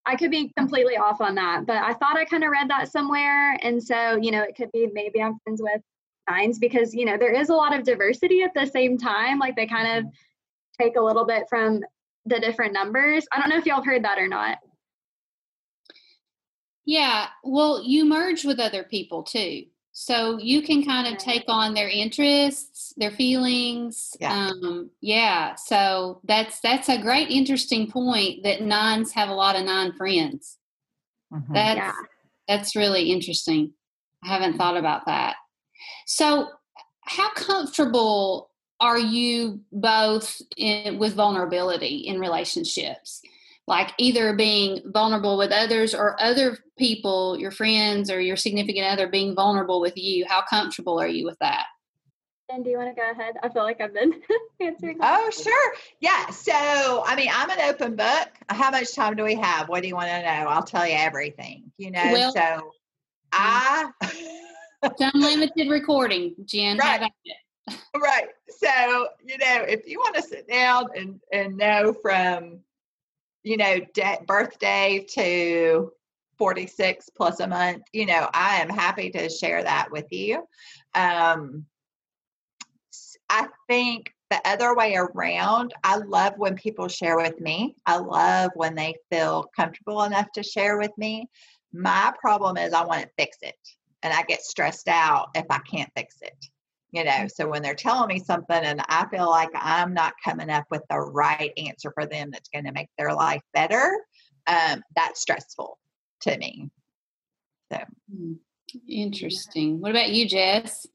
I 0.05 0.17
could 0.17 0.33
be 0.33 0.53
completely 0.59 0.97
off 0.97 1.21
on 1.21 1.37
that, 1.37 1.65
but 1.65 1.77
I 1.77 1.95
thought 1.95 2.17
I 2.17 2.25
kind 2.25 2.43
of 2.43 2.51
read 2.51 2.69
that 2.71 2.91
somewhere. 2.91 3.57
And 3.63 3.83
so, 3.83 4.17
you 4.17 4.33
know, 4.33 4.43
it 4.43 4.57
could 4.57 4.71
be 4.73 4.89
maybe 4.93 5.23
I'm 5.23 5.39
friends 5.45 5.63
with 5.63 5.81
nines 6.29 6.59
because, 6.59 6.93
you 6.93 7.05
know, 7.05 7.17
there 7.17 7.33
is 7.33 7.51
a 7.51 7.55
lot 7.55 7.75
of 7.75 7.85
diversity 7.85 8.43
at 8.43 8.53
the 8.53 8.67
same 8.67 8.99
time. 8.99 9.39
Like 9.39 9.55
they 9.55 9.67
kind 9.67 9.99
of 9.99 10.13
take 10.79 10.97
a 10.97 11.01
little 11.01 11.25
bit 11.25 11.45
from 11.49 11.83
the 12.27 12.41
different 12.41 12.73
numbers. 12.73 13.27
I 13.33 13.41
don't 13.41 13.49
know 13.49 13.59
if 13.59 13.65
y'all 13.65 13.77
have 13.77 13.87
heard 13.87 14.05
that 14.05 14.19
or 14.19 14.29
not. 14.29 14.59
Yeah, 16.85 17.29
well, 17.42 17.83
you 17.83 18.05
merge 18.05 18.44
with 18.44 18.61
other 18.61 18.85
people 18.85 19.23
too. 19.23 19.64
So 19.97 20.38
you 20.38 20.61
can 20.61 20.85
kind 20.85 21.07
of 21.07 21.18
take 21.18 21.44
on 21.47 21.73
their 21.73 21.88
interests, 21.88 22.92
their 22.97 23.12
feelings. 23.12 24.11
Yeah. 24.18 24.49
Um, 24.49 24.90
yeah. 25.01 25.55
So 25.55 26.20
that's 26.25 26.61
that's 26.61 26.88
a 26.88 27.01
great, 27.01 27.31
interesting 27.31 27.88
point 27.88 28.42
that 28.42 28.61
nines 28.61 29.12
have 29.12 29.29
a 29.29 29.35
lot 29.35 29.55
of 29.55 29.64
nine 29.64 29.92
friends. 29.92 30.59
Mm-hmm. 31.33 31.55
That's 31.55 31.77
yeah. 31.77 31.92
that's 32.49 32.75
really 32.75 33.12
interesting. 33.12 33.73
I 34.25 34.29
haven't 34.29 34.57
thought 34.57 34.77
about 34.77 35.07
that. 35.07 35.37
So, 36.07 36.49
how 37.03 37.31
comfortable 37.35 38.51
are 38.81 38.99
you 38.99 39.61
both 39.70 40.40
in, 40.57 40.99
with 40.99 41.14
vulnerability 41.14 41.99
in 41.99 42.18
relationships? 42.18 43.23
Like 43.66 43.92
either 43.98 44.35
being 44.35 44.81
vulnerable 44.87 45.38
with 45.38 45.50
others 45.50 45.94
or 45.94 46.20
other 46.22 46.59
people, 46.79 47.38
your 47.38 47.50
friends 47.50 48.11
or 48.11 48.20
your 48.20 48.37
significant 48.37 48.87
other 48.87 49.09
being 49.09 49.35
vulnerable 49.35 49.81
with 49.81 49.96
you. 49.96 50.24
How 50.29 50.42
comfortable 50.42 51.00
are 51.00 51.09
you 51.09 51.24
with 51.24 51.38
that? 51.40 51.64
And 52.50 52.62
do 52.62 52.70
you 52.70 52.77
want 52.77 52.94
to 52.94 53.00
go 53.00 53.11
ahead? 53.11 53.37
I 53.42 53.48
feel 53.48 53.62
like 53.62 53.81
I've 53.81 53.94
been 53.94 54.20
answering. 54.61 54.98
Oh, 55.00 55.31
sure. 55.31 55.74
Yeah. 56.00 56.29
So, 56.29 56.53
I 57.07 57.16
mean, 57.16 57.29
I'm 57.33 57.48
an 57.48 57.61
open 57.62 57.96
book. 57.96 58.29
How 58.50 58.70
much 58.70 58.94
time 58.94 59.16
do 59.16 59.24
we 59.24 59.35
have? 59.37 59.68
What 59.70 59.83
do 59.83 59.88
you 59.88 59.94
want 59.94 60.09
to 60.09 60.22
know? 60.22 60.48
I'll 60.48 60.62
tell 60.62 60.87
you 60.87 60.94
everything, 60.94 61.72
you 61.79 61.90
know? 61.90 62.05
Well, 62.12 62.33
so, 62.33 62.70
I. 63.33 63.90
it's 64.83 65.00
unlimited 65.00 65.70
recording, 65.70 66.35
Jen. 66.44 66.77
Right. 66.77 67.11
right. 67.96 68.27
So, 68.50 69.09
you 69.24 69.38
know, 69.38 69.64
if 69.66 69.88
you 69.88 69.98
want 69.98 70.14
to 70.16 70.22
sit 70.22 70.46
down 70.46 70.88
and, 70.94 71.18
and 71.33 71.57
know 71.57 71.94
from 72.03 72.61
you 73.44 73.59
know, 73.59 73.78
de- 73.92 74.18
birthday 74.26 75.07
to 75.11 75.92
46 76.38 77.11
plus 77.16 77.40
a 77.40 77.46
month, 77.46 77.85
you 77.92 78.07
know, 78.07 78.28
I 78.33 78.57
am 78.57 78.68
happy 78.68 79.11
to 79.11 79.28
share 79.28 79.62
that 79.62 79.90
with 79.92 80.07
you. 80.11 80.44
Um, 80.94 81.66
I 83.30 83.46
think 83.68 84.12
the 84.30 84.40
other 84.44 84.74
way 84.74 84.96
around, 84.96 85.74
I 85.85 85.96
love 85.96 86.35
when 86.37 86.57
people 86.57 86.88
share 86.88 87.16
with 87.16 87.38
me. 87.40 87.76
I 87.87 87.98
love 87.98 88.50
when 88.54 88.74
they 88.74 88.96
feel 89.11 89.50
comfortable 89.54 90.02
enough 90.02 90.33
to 90.33 90.42
share 90.42 90.78
with 90.78 90.92
me. 90.96 91.28
My 91.72 92.12
problem 92.20 92.57
is 92.57 92.72
I 92.72 92.85
want 92.85 93.02
to 93.02 93.11
fix 93.18 93.38
it 93.42 93.57
and 94.02 94.12
I 94.12 94.22
get 94.22 94.42
stressed 94.42 94.88
out 94.88 95.28
if 95.35 95.46
I 95.50 95.59
can't 95.59 95.90
fix 95.94 96.16
it 96.22 96.35
you 96.94 97.04
know 97.04 97.26
so 97.28 97.48
when 97.48 97.62
they're 97.62 97.74
telling 97.74 98.09
me 98.09 98.18
something 98.18 98.57
and 98.57 98.80
i 98.88 99.07
feel 99.09 99.28
like 99.28 99.50
i'm 99.54 99.92
not 99.92 100.14
coming 100.24 100.48
up 100.48 100.64
with 100.70 100.83
the 100.88 100.98
right 100.98 101.52
answer 101.57 101.90
for 101.92 102.07
them 102.07 102.30
that's 102.30 102.48
going 102.48 102.64
to 102.64 102.72
make 102.72 102.88
their 102.96 103.12
life 103.12 103.42
better 103.52 103.98
um, 104.46 104.83
that's 104.94 105.20
stressful 105.20 105.78
to 106.22 106.38
me. 106.38 106.70
So. 107.72 107.78
Hmm. 108.11 108.33
interesting. 108.88 109.80
What 109.80 109.90
about 109.90 110.11
you 110.11 110.28
jess? 110.28 110.87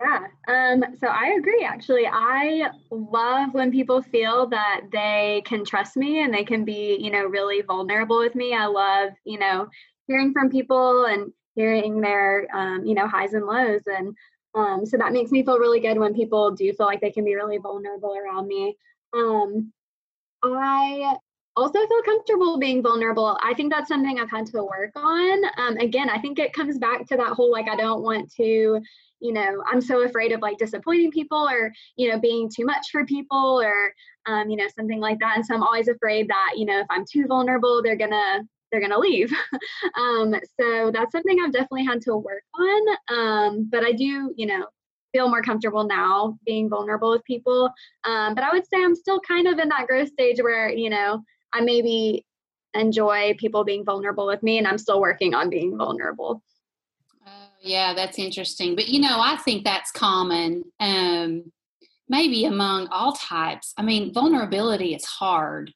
Yeah 0.00 0.20
um, 0.48 0.84
so 1.00 1.08
i 1.08 1.34
agree 1.38 1.64
actually. 1.64 2.06
I 2.06 2.70
love 2.90 3.52
when 3.52 3.72
people 3.72 4.02
feel 4.02 4.46
that 4.48 4.82
they 4.92 5.42
can 5.44 5.64
trust 5.64 5.96
me 5.96 6.22
and 6.22 6.32
they 6.32 6.44
can 6.44 6.64
be 6.64 6.98
you 7.00 7.10
know 7.10 7.24
really 7.24 7.62
vulnerable 7.62 8.18
with 8.18 8.34
me. 8.34 8.54
I 8.54 8.66
love 8.66 9.12
you 9.24 9.38
know 9.38 9.68
hearing 10.06 10.32
from 10.32 10.50
people 10.50 11.06
and 11.06 11.32
hearing 11.54 12.00
their 12.00 12.46
um, 12.54 12.84
you 12.84 12.94
know 12.94 13.08
highs 13.08 13.34
and 13.34 13.46
lows 13.46 13.82
and 13.86 14.14
um, 14.54 14.86
so 14.86 14.96
that 14.96 15.12
makes 15.12 15.30
me 15.30 15.44
feel 15.44 15.58
really 15.58 15.80
good 15.80 15.98
when 15.98 16.14
people 16.14 16.52
do 16.52 16.72
feel 16.72 16.86
like 16.86 17.00
they 17.00 17.10
can 17.10 17.24
be 17.24 17.34
really 17.34 17.58
vulnerable 17.58 18.16
around 18.16 18.46
me. 18.46 18.76
Um, 19.14 19.72
I 20.42 21.16
also 21.56 21.78
feel 21.86 22.02
comfortable 22.04 22.58
being 22.58 22.82
vulnerable. 22.82 23.38
I 23.42 23.52
think 23.54 23.72
that's 23.72 23.88
something 23.88 24.18
I've 24.18 24.30
had 24.30 24.46
to 24.46 24.62
work 24.62 24.92
on. 24.94 25.44
Um, 25.56 25.76
again, 25.78 26.08
I 26.08 26.18
think 26.18 26.38
it 26.38 26.52
comes 26.52 26.78
back 26.78 27.06
to 27.08 27.16
that 27.16 27.32
whole 27.32 27.50
like, 27.50 27.68
I 27.68 27.76
don't 27.76 28.02
want 28.02 28.32
to, 28.34 28.80
you 29.20 29.32
know, 29.32 29.62
I'm 29.70 29.80
so 29.80 30.02
afraid 30.02 30.30
of 30.32 30.40
like 30.40 30.58
disappointing 30.58 31.10
people 31.10 31.48
or, 31.48 31.72
you 31.96 32.10
know, 32.10 32.20
being 32.20 32.48
too 32.48 32.64
much 32.64 32.90
for 32.92 33.04
people 33.04 33.60
or, 33.60 33.92
um, 34.26 34.48
you 34.48 34.56
know, 34.56 34.68
something 34.76 35.00
like 35.00 35.18
that. 35.18 35.36
And 35.36 35.44
so 35.44 35.54
I'm 35.54 35.64
always 35.64 35.88
afraid 35.88 36.28
that, 36.28 36.52
you 36.56 36.64
know, 36.64 36.78
if 36.78 36.86
I'm 36.90 37.04
too 37.10 37.26
vulnerable, 37.26 37.82
they're 37.82 37.96
going 37.96 38.12
to, 38.12 38.44
they're 38.70 38.80
going 38.80 38.92
to 38.92 38.98
leave. 38.98 39.32
um, 39.96 40.34
so 40.60 40.90
that's 40.92 41.12
something 41.12 41.38
I've 41.40 41.52
definitely 41.52 41.84
had 41.84 42.00
to 42.02 42.16
work 42.16 42.42
on. 42.54 42.96
Um, 43.08 43.68
but 43.70 43.84
I 43.84 43.92
do, 43.92 44.32
you 44.36 44.46
know, 44.46 44.66
feel 45.12 45.28
more 45.28 45.42
comfortable 45.42 45.84
now 45.84 46.38
being 46.44 46.68
vulnerable 46.68 47.10
with 47.10 47.24
people. 47.24 47.70
Um, 48.04 48.34
but 48.34 48.44
I 48.44 48.52
would 48.52 48.66
say 48.66 48.82
I'm 48.82 48.94
still 48.94 49.20
kind 49.20 49.46
of 49.46 49.58
in 49.58 49.68
that 49.70 49.86
growth 49.86 50.08
stage 50.08 50.38
where, 50.40 50.70
you 50.70 50.90
know, 50.90 51.22
I 51.52 51.60
maybe 51.60 52.24
enjoy 52.74 53.34
people 53.38 53.64
being 53.64 53.84
vulnerable 53.84 54.26
with 54.26 54.42
me 54.42 54.58
and 54.58 54.66
I'm 54.66 54.78
still 54.78 55.00
working 55.00 55.34
on 55.34 55.50
being 55.50 55.76
vulnerable. 55.76 56.42
Oh, 57.26 57.48
yeah, 57.60 57.94
that's 57.94 58.18
interesting. 58.18 58.74
But, 58.74 58.88
you 58.88 59.00
know, 59.00 59.18
I 59.20 59.36
think 59.36 59.64
that's 59.64 59.90
common. 59.90 60.64
Um, 60.78 61.50
maybe 62.08 62.44
among 62.44 62.88
all 62.88 63.12
types. 63.12 63.72
I 63.76 63.82
mean, 63.82 64.12
vulnerability 64.12 64.94
is 64.94 65.04
hard. 65.04 65.72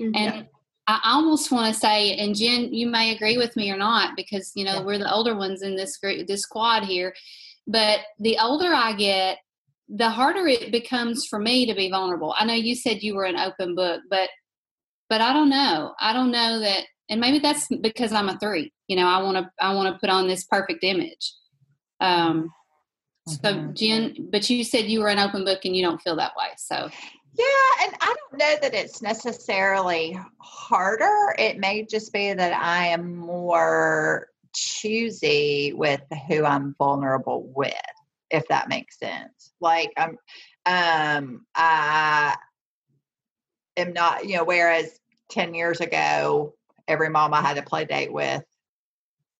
Mm-hmm. 0.00 0.14
And 0.14 0.46
I 0.88 1.00
almost 1.04 1.50
want 1.50 1.72
to 1.72 1.80
say, 1.80 2.14
and 2.16 2.34
Jen, 2.34 2.72
you 2.72 2.86
may 2.86 3.14
agree 3.14 3.38
with 3.38 3.56
me 3.56 3.70
or 3.70 3.76
not, 3.76 4.16
because 4.16 4.52
you 4.54 4.64
know 4.64 4.76
yeah. 4.76 4.82
we're 4.84 4.98
the 4.98 5.12
older 5.12 5.36
ones 5.36 5.62
in 5.62 5.76
this 5.76 5.96
group, 5.96 6.26
this 6.26 6.42
squad 6.42 6.84
here. 6.84 7.14
But 7.66 8.00
the 8.20 8.38
older 8.40 8.72
I 8.72 8.92
get, 8.92 9.38
the 9.88 10.10
harder 10.10 10.46
it 10.46 10.70
becomes 10.70 11.26
for 11.26 11.38
me 11.38 11.66
to 11.66 11.74
be 11.74 11.90
vulnerable. 11.90 12.34
I 12.38 12.44
know 12.44 12.54
you 12.54 12.74
said 12.74 13.02
you 13.02 13.16
were 13.16 13.24
an 13.24 13.38
open 13.38 13.74
book, 13.74 14.02
but 14.08 14.30
but 15.08 15.20
I 15.20 15.32
don't 15.32 15.50
know. 15.50 15.94
I 16.00 16.12
don't 16.12 16.30
know 16.30 16.60
that, 16.60 16.84
and 17.08 17.20
maybe 17.20 17.38
that's 17.38 17.68
because 17.68 18.12
I'm 18.12 18.28
a 18.28 18.38
three. 18.38 18.72
You 18.86 18.96
know, 18.96 19.06
I 19.06 19.22
want 19.22 19.38
to 19.38 19.50
I 19.60 19.74
want 19.74 19.92
to 19.92 19.98
put 19.98 20.10
on 20.10 20.28
this 20.28 20.44
perfect 20.44 20.84
image. 20.84 21.32
Um, 22.00 22.52
mm-hmm. 23.28 23.44
so 23.44 23.72
Jen, 23.72 24.28
but 24.30 24.48
you 24.48 24.62
said 24.62 24.84
you 24.84 25.00
were 25.00 25.08
an 25.08 25.18
open 25.18 25.44
book, 25.44 25.64
and 25.64 25.74
you 25.74 25.82
don't 25.82 26.00
feel 26.02 26.16
that 26.16 26.36
way. 26.36 26.48
So 26.56 26.90
yeah, 27.38 27.84
and 27.84 27.94
I 28.00 28.14
don't 28.14 28.38
know 28.38 28.56
that 28.62 28.74
it's 28.74 29.02
necessarily 29.02 30.18
harder. 30.38 31.34
It 31.38 31.58
may 31.58 31.84
just 31.84 32.12
be 32.12 32.32
that 32.32 32.52
I 32.52 32.88
am 32.88 33.14
more 33.16 34.28
choosy 34.54 35.72
with 35.74 36.00
who 36.28 36.44
I'm 36.44 36.74
vulnerable 36.78 37.52
with, 37.54 37.74
if 38.30 38.48
that 38.48 38.68
makes 38.68 38.98
sense. 38.98 39.52
Like 39.60 39.92
I'm 39.96 40.16
um 40.64 41.46
I 41.54 42.36
am 43.76 43.92
not, 43.92 44.26
you 44.26 44.36
know, 44.36 44.44
whereas 44.44 44.98
10 45.30 45.54
years 45.54 45.80
ago, 45.80 46.54
every 46.88 47.10
mom 47.10 47.34
I 47.34 47.42
had 47.42 47.58
a 47.58 47.62
play 47.62 47.84
date 47.84 48.12
with, 48.12 48.42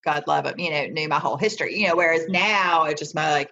God 0.05 0.25
love 0.27 0.45
them, 0.45 0.59
you 0.59 0.71
know, 0.71 0.87
knew 0.87 1.09
my 1.09 1.19
whole 1.19 1.37
history. 1.37 1.79
You 1.79 1.89
know, 1.89 1.97
whereas 1.97 2.29
now 2.29 2.85
it's 2.85 3.01
just 3.01 3.15
my 3.15 3.33
like 3.33 3.51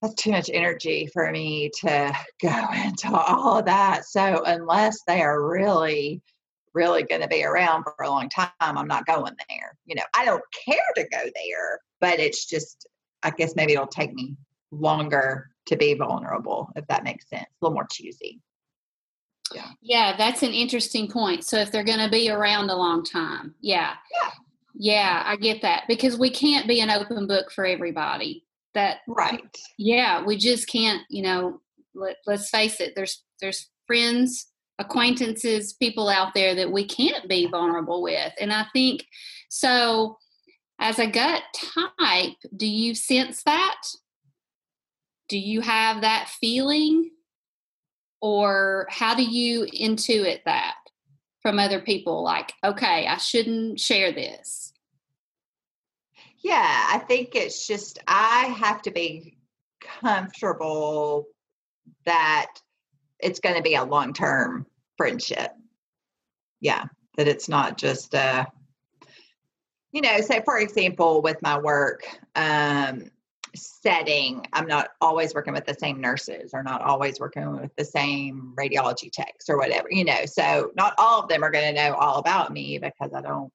that's 0.00 0.14
too 0.14 0.30
much 0.30 0.50
energy 0.52 1.08
for 1.12 1.30
me 1.30 1.70
to 1.80 2.12
go 2.40 2.66
into 2.84 3.10
all 3.10 3.58
of 3.58 3.64
that. 3.66 4.04
So 4.04 4.42
unless 4.46 5.02
they 5.06 5.20
are 5.20 5.46
really, 5.46 6.22
really 6.72 7.02
going 7.02 7.20
to 7.20 7.28
be 7.28 7.44
around 7.44 7.84
for 7.84 8.04
a 8.04 8.08
long 8.08 8.28
time, 8.28 8.50
I'm 8.60 8.88
not 8.88 9.06
going 9.06 9.34
there. 9.48 9.76
You 9.86 9.96
know, 9.96 10.04
I 10.14 10.24
don't 10.24 10.42
care 10.64 10.76
to 10.96 11.02
go 11.10 11.18
there, 11.34 11.80
but 12.00 12.18
it's 12.18 12.46
just, 12.46 12.86
I 13.22 13.30
guess 13.30 13.56
maybe 13.56 13.74
it'll 13.74 13.86
take 13.86 14.14
me 14.14 14.36
longer 14.70 15.50
to 15.66 15.76
be 15.76 15.94
vulnerable, 15.94 16.70
if 16.76 16.86
that 16.86 17.04
makes 17.04 17.28
sense. 17.28 17.44
A 17.44 17.64
little 17.64 17.74
more 17.74 17.86
choosy. 17.90 18.40
Yeah. 19.54 19.66
Yeah, 19.82 20.16
that's 20.16 20.42
an 20.42 20.52
interesting 20.52 21.08
point. 21.08 21.44
So 21.44 21.58
if 21.58 21.72
they're 21.72 21.84
going 21.84 21.98
to 21.98 22.10
be 22.10 22.30
around 22.30 22.70
a 22.70 22.76
long 22.76 23.04
time, 23.04 23.54
yeah. 23.60 23.94
Yeah. 24.22 24.30
Yeah, 24.74 25.22
I 25.26 25.36
get 25.36 25.62
that 25.62 25.84
because 25.88 26.16
we 26.16 26.30
can't 26.30 26.68
be 26.68 26.80
an 26.80 26.90
open 26.90 27.26
book 27.26 27.50
for 27.50 27.66
everybody. 27.66 28.44
That 28.74 28.98
right. 29.08 29.58
Yeah, 29.78 30.24
we 30.24 30.36
just 30.36 30.68
can't, 30.68 31.02
you 31.10 31.22
know, 31.22 31.60
let, 31.94 32.16
let's 32.26 32.50
face 32.50 32.80
it, 32.80 32.94
there's 32.94 33.22
there's 33.40 33.68
friends, 33.86 34.46
acquaintances, 34.78 35.72
people 35.72 36.08
out 36.08 36.34
there 36.34 36.54
that 36.54 36.70
we 36.70 36.84
can't 36.84 37.28
be 37.28 37.46
vulnerable 37.46 38.02
with. 38.02 38.32
And 38.40 38.52
I 38.52 38.66
think 38.72 39.06
so 39.48 40.16
as 40.78 40.98
a 40.98 41.06
gut 41.06 41.42
type, 41.98 42.36
do 42.56 42.66
you 42.66 42.94
sense 42.94 43.42
that? 43.42 43.82
Do 45.28 45.38
you 45.38 45.60
have 45.60 46.00
that 46.00 46.28
feeling? 46.28 47.10
Or 48.22 48.86
how 48.90 49.14
do 49.14 49.22
you 49.22 49.66
intuit 49.66 50.40
that 50.44 50.74
from 51.42 51.58
other 51.58 51.80
people? 51.80 52.22
Like, 52.22 52.52
okay, 52.64 53.06
I 53.06 53.16
shouldn't 53.16 53.80
share 53.80 54.12
this. 54.12 54.69
Yeah, 56.42 56.86
I 56.90 56.98
think 56.98 57.34
it's 57.34 57.66
just, 57.66 57.98
I 58.08 58.46
have 58.58 58.82
to 58.82 58.90
be 58.90 59.36
comfortable 59.80 61.26
that 62.06 62.46
it's 63.18 63.40
going 63.40 63.56
to 63.56 63.62
be 63.62 63.74
a 63.74 63.84
long 63.84 64.12
term 64.12 64.66
friendship. 64.96 65.50
Yeah, 66.60 66.84
that 67.16 67.28
it's 67.28 67.48
not 67.48 67.76
just 67.76 68.14
a, 68.14 68.46
you 69.92 70.00
know, 70.00 70.20
say 70.20 70.42
for 70.44 70.58
example 70.58 71.20
with 71.20 71.42
my 71.42 71.58
work 71.58 72.04
um 72.36 73.10
setting, 73.54 74.46
I'm 74.52 74.66
not 74.66 74.90
always 75.00 75.34
working 75.34 75.52
with 75.52 75.66
the 75.66 75.74
same 75.74 76.00
nurses 76.00 76.52
or 76.54 76.62
not 76.62 76.82
always 76.82 77.18
working 77.18 77.60
with 77.60 77.74
the 77.76 77.84
same 77.84 78.54
radiology 78.56 79.10
techs 79.12 79.48
or 79.48 79.58
whatever, 79.58 79.88
you 79.90 80.04
know. 80.04 80.24
So 80.26 80.70
not 80.76 80.94
all 80.98 81.22
of 81.22 81.28
them 81.28 81.42
are 81.42 81.50
going 81.50 81.74
to 81.74 81.82
know 81.82 81.94
all 81.94 82.18
about 82.18 82.52
me 82.52 82.78
because 82.78 83.12
I 83.12 83.20
don't 83.20 83.52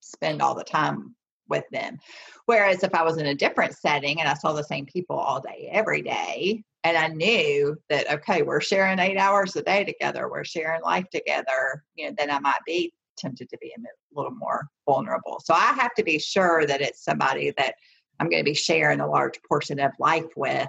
spend 0.00 0.40
all 0.40 0.54
the 0.54 0.64
time 0.64 1.16
with 1.48 1.64
them. 1.70 1.98
Whereas 2.46 2.82
if 2.82 2.94
I 2.94 3.02
was 3.02 3.18
in 3.18 3.26
a 3.26 3.34
different 3.34 3.74
setting 3.74 4.20
and 4.20 4.28
I 4.28 4.34
saw 4.34 4.52
the 4.52 4.62
same 4.64 4.86
people 4.86 5.16
all 5.16 5.40
day, 5.40 5.68
every 5.72 6.02
day, 6.02 6.62
and 6.84 6.96
I 6.96 7.08
knew 7.08 7.76
that, 7.88 8.10
okay, 8.12 8.42
we're 8.42 8.60
sharing 8.60 8.98
eight 8.98 9.16
hours 9.16 9.56
a 9.56 9.62
day 9.62 9.84
together, 9.84 10.28
we're 10.28 10.44
sharing 10.44 10.82
life 10.82 11.08
together, 11.10 11.82
you 11.94 12.06
know, 12.06 12.14
then 12.18 12.30
I 12.30 12.38
might 12.40 12.60
be 12.66 12.92
tempted 13.16 13.48
to 13.48 13.58
be 13.58 13.72
a 13.76 13.80
little 14.14 14.34
more 14.34 14.68
vulnerable. 14.86 15.40
So 15.44 15.54
I 15.54 15.72
have 15.72 15.94
to 15.94 16.04
be 16.04 16.18
sure 16.18 16.66
that 16.66 16.82
it's 16.82 17.04
somebody 17.04 17.52
that 17.56 17.74
I'm 18.20 18.28
going 18.28 18.44
to 18.44 18.50
be 18.50 18.54
sharing 18.54 19.00
a 19.00 19.08
large 19.08 19.40
portion 19.48 19.80
of 19.80 19.92
life 19.98 20.26
with 20.36 20.68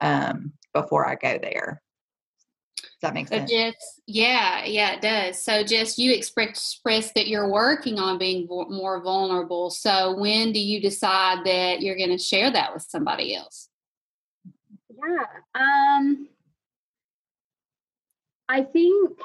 um, 0.00 0.52
before 0.72 1.06
I 1.06 1.14
go 1.14 1.38
there. 1.40 1.80
Does 3.04 3.10
that 3.10 3.14
makes 3.14 3.30
so 3.30 3.36
sense? 3.36 3.50
Just, 3.50 4.00
yeah, 4.06 4.64
yeah, 4.64 4.94
it 4.94 5.02
does. 5.02 5.42
So 5.42 5.62
just 5.62 5.98
you 5.98 6.14
express 6.14 7.12
that 7.12 7.28
you're 7.28 7.50
working 7.50 7.98
on 7.98 8.16
being 8.16 8.46
more 8.48 9.02
vulnerable. 9.02 9.68
So 9.68 10.16
when 10.18 10.52
do 10.52 10.58
you 10.58 10.80
decide 10.80 11.44
that 11.44 11.82
you're 11.82 11.98
going 11.98 12.16
to 12.16 12.18
share 12.18 12.50
that 12.50 12.72
with 12.72 12.82
somebody 12.82 13.36
else? 13.36 13.68
Yeah. 14.88 15.24
Um, 15.54 16.28
I 18.48 18.62
think 18.62 19.18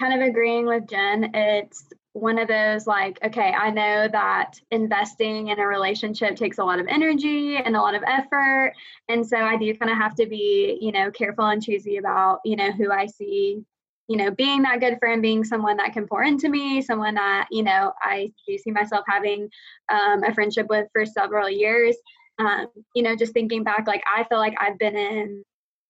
kind 0.00 0.20
of 0.20 0.28
agreeing 0.28 0.66
with 0.66 0.88
Jen, 0.88 1.30
it's 1.32 1.84
one 2.14 2.38
of 2.38 2.46
those 2.46 2.86
like, 2.86 3.18
okay, 3.24 3.52
I 3.52 3.70
know 3.70 4.06
that 4.06 4.52
investing 4.70 5.48
in 5.48 5.58
a 5.58 5.66
relationship 5.66 6.36
takes 6.36 6.58
a 6.58 6.64
lot 6.64 6.78
of 6.78 6.86
energy 6.86 7.56
and 7.56 7.74
a 7.74 7.80
lot 7.80 7.96
of 7.96 8.04
effort. 8.06 8.72
And 9.08 9.26
so 9.26 9.36
I 9.36 9.56
do 9.56 9.76
kind 9.76 9.90
of 9.90 9.98
have 9.98 10.14
to 10.16 10.26
be, 10.26 10.78
you 10.80 10.92
know, 10.92 11.10
careful 11.10 11.46
and 11.46 11.60
choosy 11.60 11.96
about, 11.96 12.38
you 12.44 12.54
know, 12.54 12.70
who 12.70 12.92
I 12.92 13.06
see, 13.06 13.64
you 14.06 14.16
know, 14.16 14.30
being 14.30 14.62
that 14.62 14.78
good 14.78 14.96
friend, 15.00 15.22
being 15.22 15.42
someone 15.42 15.76
that 15.78 15.92
can 15.92 16.06
pour 16.06 16.22
into 16.22 16.48
me, 16.48 16.80
someone 16.82 17.16
that, 17.16 17.48
you 17.50 17.64
know, 17.64 17.92
I 18.00 18.32
do 18.46 18.58
see 18.58 18.70
myself 18.70 19.04
having 19.08 19.50
um, 19.92 20.22
a 20.22 20.32
friendship 20.32 20.68
with 20.70 20.86
for 20.92 21.04
several 21.04 21.50
years. 21.50 21.96
Um, 22.38 22.68
you 22.94 23.02
know, 23.02 23.16
just 23.16 23.32
thinking 23.32 23.64
back, 23.64 23.88
like 23.88 24.02
I 24.06 24.22
feel 24.24 24.38
like 24.38 24.54
I've 24.60 24.78
been 24.78 24.96
in 24.96 25.44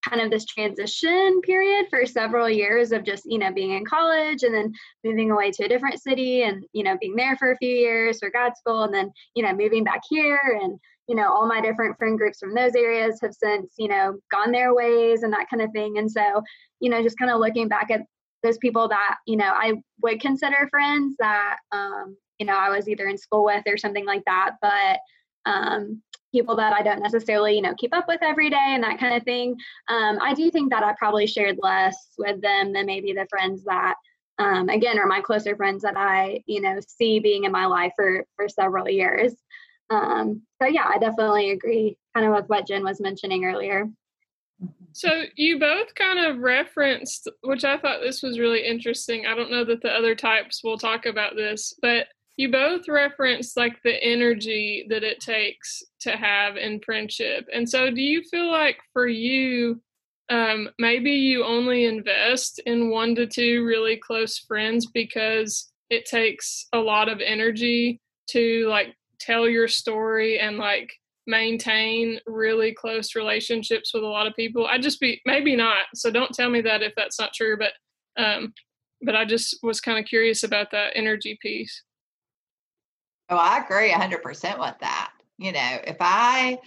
kind 0.07 0.21
of 0.21 0.29
this 0.29 0.45
transition 0.45 1.41
period 1.41 1.87
for 1.89 2.05
several 2.05 2.49
years 2.49 2.91
of 2.91 3.03
just 3.03 3.23
you 3.25 3.37
know 3.37 3.51
being 3.51 3.71
in 3.71 3.85
college 3.85 4.43
and 4.43 4.53
then 4.53 4.71
moving 5.03 5.31
away 5.31 5.51
to 5.51 5.65
a 5.65 5.67
different 5.67 6.01
city 6.01 6.43
and 6.43 6.65
you 6.73 6.83
know 6.83 6.97
being 6.99 7.15
there 7.15 7.35
for 7.37 7.51
a 7.51 7.57
few 7.57 7.69
years 7.69 8.19
for 8.19 8.29
grad 8.29 8.55
school 8.57 8.83
and 8.83 8.93
then 8.93 9.11
you 9.35 9.43
know 9.43 9.53
moving 9.53 9.83
back 9.83 10.01
here. 10.09 10.59
And 10.61 10.79
you 11.07 11.15
know 11.15 11.31
all 11.31 11.47
my 11.47 11.61
different 11.61 11.97
friend 11.97 12.17
groups 12.17 12.39
from 12.39 12.55
those 12.55 12.75
areas 12.75 13.19
have 13.21 13.33
since 13.33 13.73
you 13.77 13.87
know 13.87 14.17
gone 14.31 14.51
their 14.51 14.73
ways 14.73 15.23
and 15.23 15.33
that 15.33 15.47
kind 15.49 15.61
of 15.61 15.71
thing. 15.71 15.97
And 15.97 16.09
so 16.11 16.41
you 16.79 16.89
know 16.89 17.01
just 17.01 17.17
kind 17.17 17.31
of 17.31 17.39
looking 17.39 17.67
back 17.67 17.91
at 17.91 18.01
those 18.43 18.57
people 18.59 18.87
that 18.87 19.17
you 19.25 19.37
know 19.37 19.51
i 19.55 19.73
would 20.03 20.19
consider 20.19 20.67
friends 20.69 21.15
that 21.17 21.57
um, 21.71 22.15
you 22.37 22.45
know 22.45 22.55
i 22.55 22.69
was 22.69 22.87
either 22.87 23.07
in 23.07 23.17
school 23.17 23.43
with 23.43 23.63
or 23.67 23.77
something 23.77 24.05
like 24.05 24.23
that. 24.25 24.51
But 24.61 24.99
um, 25.45 26.01
people 26.35 26.55
that 26.57 26.73
I 26.73 26.81
don't 26.81 27.01
necessarily, 27.01 27.55
you 27.55 27.61
know, 27.61 27.73
keep 27.77 27.95
up 27.95 28.07
with 28.07 28.21
every 28.21 28.49
day 28.49 28.67
and 28.75 28.83
that 28.83 28.99
kind 28.99 29.15
of 29.15 29.23
thing. 29.23 29.55
Um, 29.87 30.19
I 30.21 30.33
do 30.33 30.51
think 30.51 30.69
that 30.71 30.83
I 30.83 30.93
probably 30.99 31.27
shared 31.27 31.57
less 31.61 31.95
with 32.17 32.41
them 32.41 32.73
than 32.73 32.85
maybe 32.85 33.13
the 33.13 33.27
friends 33.29 33.63
that, 33.63 33.95
um, 34.37 34.67
again, 34.67 34.99
are 34.99 35.07
my 35.07 35.21
closer 35.21 35.55
friends 35.55 35.83
that 35.83 35.95
I, 35.95 36.43
you 36.45 36.59
know, 36.59 36.79
see 36.85 37.19
being 37.19 37.45
in 37.45 37.51
my 37.51 37.65
life 37.65 37.93
for 37.95 38.25
for 38.35 38.49
several 38.49 38.89
years. 38.89 39.33
Um, 39.89 40.41
so 40.61 40.67
yeah, 40.67 40.89
I 40.93 40.97
definitely 40.97 41.51
agree, 41.51 41.97
kind 42.13 42.27
of 42.27 42.33
with 42.33 42.49
what 42.49 42.67
Jen 42.67 42.83
was 42.83 42.99
mentioning 42.99 43.45
earlier. 43.45 43.87
So 44.91 45.09
you 45.35 45.59
both 45.59 45.93
kind 45.95 46.19
of 46.19 46.39
referenced, 46.39 47.29
which 47.43 47.65
I 47.65 47.77
thought 47.77 47.99
this 48.01 48.23
was 48.23 48.39
really 48.39 48.65
interesting. 48.65 49.25
I 49.25 49.35
don't 49.35 49.51
know 49.51 49.65
that 49.65 49.81
the 49.81 49.91
other 49.91 50.15
types 50.15 50.63
will 50.63 50.77
talk 50.77 51.05
about 51.05 51.35
this, 51.35 51.73
but 51.81 52.07
you 52.37 52.51
both 52.51 52.87
referenced 52.87 53.55
like 53.55 53.81
the 53.83 54.03
energy 54.03 54.85
that 54.89 55.03
it 55.03 55.19
takes 55.19 55.83
to 56.01 56.11
have 56.11 56.57
in 56.57 56.81
friendship. 56.81 57.47
And 57.53 57.67
so 57.67 57.89
do 57.89 58.01
you 58.01 58.23
feel 58.23 58.51
like 58.51 58.77
for 58.93 59.07
you 59.07 59.81
um, 60.29 60.69
maybe 60.79 61.11
you 61.11 61.43
only 61.43 61.85
invest 61.85 62.59
in 62.65 62.89
one 62.89 63.13
to 63.15 63.27
two 63.27 63.63
really 63.63 63.97
close 63.97 64.39
friends 64.39 64.87
because 64.87 65.71
it 65.89 66.05
takes 66.05 66.67
a 66.73 66.79
lot 66.79 67.09
of 67.09 67.21
energy 67.23 68.01
to 68.29 68.67
like 68.67 68.95
tell 69.19 69.47
your 69.47 69.67
story 69.67 70.39
and 70.39 70.57
like 70.57 70.91
maintain 71.27 72.19
really 72.25 72.73
close 72.73 73.15
relationships 73.15 73.91
with 73.93 74.03
a 74.03 74.07
lot 74.07 74.27
of 74.27 74.35
people. 74.35 74.65
I 74.65 74.79
just 74.79 74.99
be 74.99 75.21
maybe 75.25 75.55
not. 75.55 75.85
So 75.93 76.11
don't 76.11 76.33
tell 76.33 76.49
me 76.49 76.61
that 76.61 76.81
if 76.81 76.93
that's 76.95 77.19
not 77.19 77.33
true, 77.33 77.57
but 77.57 77.73
um 78.21 78.53
but 79.01 79.15
I 79.15 79.25
just 79.25 79.59
was 79.61 79.81
kind 79.81 79.99
of 79.99 80.05
curious 80.05 80.43
about 80.43 80.71
that 80.71 80.93
energy 80.95 81.37
piece. 81.41 81.83
Oh, 83.29 83.37
I 83.37 83.63
agree 83.63 83.91
100% 83.91 84.59
with 84.59 84.75
that. 84.81 85.11
You 85.37 85.51
know, 85.51 85.77
if 85.85 85.97
I 85.99 86.59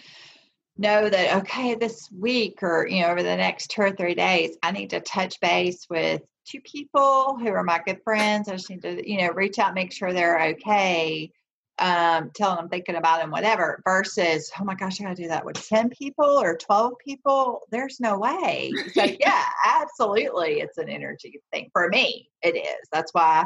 know 0.77 1.09
that, 1.09 1.37
okay, 1.39 1.75
this 1.75 2.11
week 2.13 2.63
or, 2.63 2.87
you 2.87 3.03
know, 3.03 3.09
over 3.09 3.23
the 3.23 3.37
next 3.37 3.69
two 3.69 3.83
or 3.83 3.91
three 3.93 4.15
days, 4.15 4.57
I 4.63 4.73
need 4.73 4.91
to 4.91 5.01
touch 5.01 5.41
base 5.41 5.87
with 5.89 6.23
two 6.47 6.61
people 6.61 7.39
who 7.39 7.49
are 7.49 7.63
my 7.63 7.81
good 7.85 8.03
friends. 8.03 8.49
I 8.49 8.53
just 8.53 8.71
need 8.71 8.83
to, 8.83 9.09
you 9.09 9.19
know, 9.19 9.33
reach 9.33 9.59
out, 9.59 9.75
make 9.75 9.93
sure 9.93 10.13
they're 10.13 10.49
okay, 10.51 11.31
um, 11.79 12.31
telling 12.35 12.57
them 12.57 12.65
I'm 12.65 12.69
thinking 12.69 12.97
about 12.97 13.21
them, 13.21 13.31
whatever, 13.31 13.81
versus, 13.85 14.51
oh 14.61 14.65
my 14.65 14.75
gosh, 14.75 15.01
I 15.01 15.05
gotta 15.05 15.15
do 15.15 15.29
that 15.29 15.45
with 15.45 15.65
10 15.69 15.91
people 15.91 16.25
or 16.25 16.57
12 16.57 16.95
people. 17.05 17.61
There's 17.71 18.01
no 18.01 18.19
way. 18.19 18.73
So 18.95 19.05
yeah, 19.05 19.45
absolutely. 19.65 20.61
It's 20.61 20.79
an 20.79 20.89
energy 20.89 21.41
thing. 21.53 21.71
For 21.73 21.89
me, 21.89 22.31
it 22.43 22.57
is. 22.57 22.89
That's 22.91 23.13
why, 23.15 23.45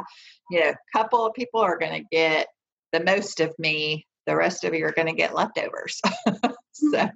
you 0.49 0.61
know, 0.61 0.69
a 0.69 0.97
couple 0.97 1.25
of 1.25 1.33
people 1.33 1.59
are 1.59 1.77
gonna 1.77 2.03
get 2.11 2.47
the 2.93 3.03
most 3.03 3.41
of 3.41 3.53
me 3.59 4.07
the 4.25 4.35
rest 4.35 4.63
of 4.63 4.73
you 4.73 4.85
are 4.85 4.93
going 4.93 5.07
to 5.09 5.13
get 5.13 5.35
leftovers. 5.35 6.01
So 6.75 7.07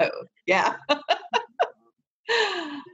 yeah. 0.46 0.76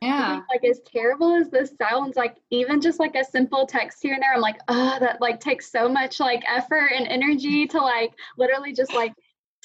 Yeah 0.01 0.41
like 0.49 0.63
as 0.63 0.79
terrible 0.85 1.33
as 1.33 1.49
this 1.49 1.73
sounds 1.81 2.15
like 2.15 2.37
even 2.51 2.79
just 2.79 2.99
like 2.99 3.15
a 3.15 3.23
simple 3.23 3.65
text 3.65 3.97
here 4.01 4.13
and 4.13 4.21
there 4.21 4.33
i'm 4.35 4.41
like 4.41 4.59
oh 4.67 4.97
that 4.99 5.19
like 5.21 5.39
takes 5.39 5.71
so 5.71 5.89
much 5.89 6.19
like 6.19 6.43
effort 6.47 6.91
and 6.95 7.07
energy 7.07 7.65
to 7.65 7.79
like 7.79 8.11
literally 8.37 8.73
just 8.73 8.93
like 8.93 9.13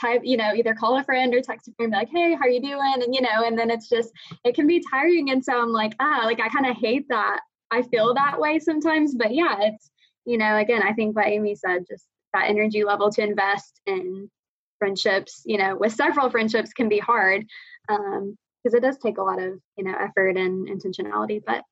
type 0.01 0.23
you 0.25 0.37
know 0.37 0.55
either 0.55 0.75
call 0.75 0.99
a 0.99 1.05
friend 1.05 1.35
or 1.35 1.43
text 1.43 1.69
a 1.69 1.73
friend 1.75 1.93
be 1.93 1.99
like 1.99 2.09
hey 2.09 2.35
how 2.35 2.43
are 2.43 2.49
you 2.49 2.63
doing 2.63 3.03
and 3.03 3.15
you 3.15 3.21
know 3.21 3.45
and 3.45 3.59
then 3.59 3.71
it's 3.71 3.89
just 3.89 4.11
it 4.45 4.55
can 4.55 4.67
be 4.67 4.83
tiring 4.91 5.31
and 5.31 5.45
so 5.45 5.61
i'm 5.61 5.73
like 5.73 5.95
ah 6.01 6.23
like 6.25 6.41
i 6.41 6.49
kind 6.49 6.67
of 6.67 6.77
hate 6.77 7.07
that. 7.09 7.41
I 7.71 7.83
feel 7.83 8.15
that 8.15 8.41
way 8.41 8.59
sometimes 8.59 9.15
but 9.15 9.35
yeah 9.35 9.57
it's 9.61 9.91
you 10.25 10.39
know 10.39 10.57
again 10.57 10.83
i 10.83 10.95
think 10.95 11.15
what 11.15 11.27
amy 11.27 11.55
said 11.55 11.85
just 11.87 12.07
that 12.35 12.49
energy 12.49 12.85
level 12.85 13.11
to 13.11 13.23
invest 13.23 13.81
in 13.87 14.31
friendships 14.79 15.43
you 15.45 15.59
know 15.59 15.77
with 15.77 15.93
several 15.93 16.31
friendships 16.31 16.73
can 16.73 16.89
be 16.89 16.99
hard 16.99 17.45
because 17.87 18.19
um, 18.19 18.37
it 18.65 18.83
does 18.83 18.99
take 18.99 19.19
a 19.19 19.23
lot 19.23 19.41
of 19.41 19.59
you 19.77 19.85
know 19.85 19.95
effort 19.99 20.37
and 20.37 20.69
intentionality 20.69 21.43
but 21.45 21.65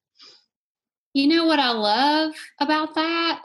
You 1.15 1.29
know 1.29 1.47
what 1.47 1.59
I 1.59 1.71
love 1.71 2.35
about 2.61 2.95
that? 2.95 3.43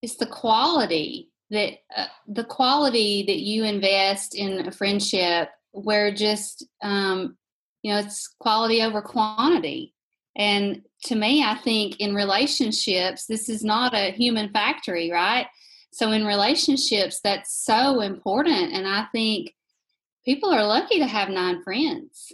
Is 0.00 0.16
the 0.16 0.26
quality 0.26 1.30
that 1.50 1.78
uh, 1.94 2.06
the 2.26 2.44
quality 2.44 3.24
that 3.26 3.40
you 3.40 3.64
invest 3.64 4.34
in 4.34 4.66
a 4.66 4.72
friendship 4.72 5.50
where 5.72 6.14
just 6.14 6.66
um, 6.82 7.36
you 7.82 7.92
know 7.92 7.98
it's 7.98 8.28
quality 8.38 8.82
over 8.82 9.02
quantity. 9.02 9.94
And 10.36 10.82
to 11.04 11.14
me 11.14 11.42
i 11.42 11.54
think 11.54 11.98
in 11.98 12.14
relationships 12.14 13.26
this 13.26 13.48
is 13.48 13.64
not 13.64 13.94
a 13.94 14.12
human 14.12 14.50
factory 14.50 15.10
right 15.10 15.46
so 15.92 16.12
in 16.12 16.24
relationships 16.24 17.20
that's 17.22 17.64
so 17.64 18.00
important 18.00 18.72
and 18.72 18.86
i 18.86 19.04
think 19.12 19.54
people 20.24 20.50
are 20.50 20.66
lucky 20.66 20.98
to 20.98 21.06
have 21.06 21.28
nine 21.28 21.62
friends 21.62 22.32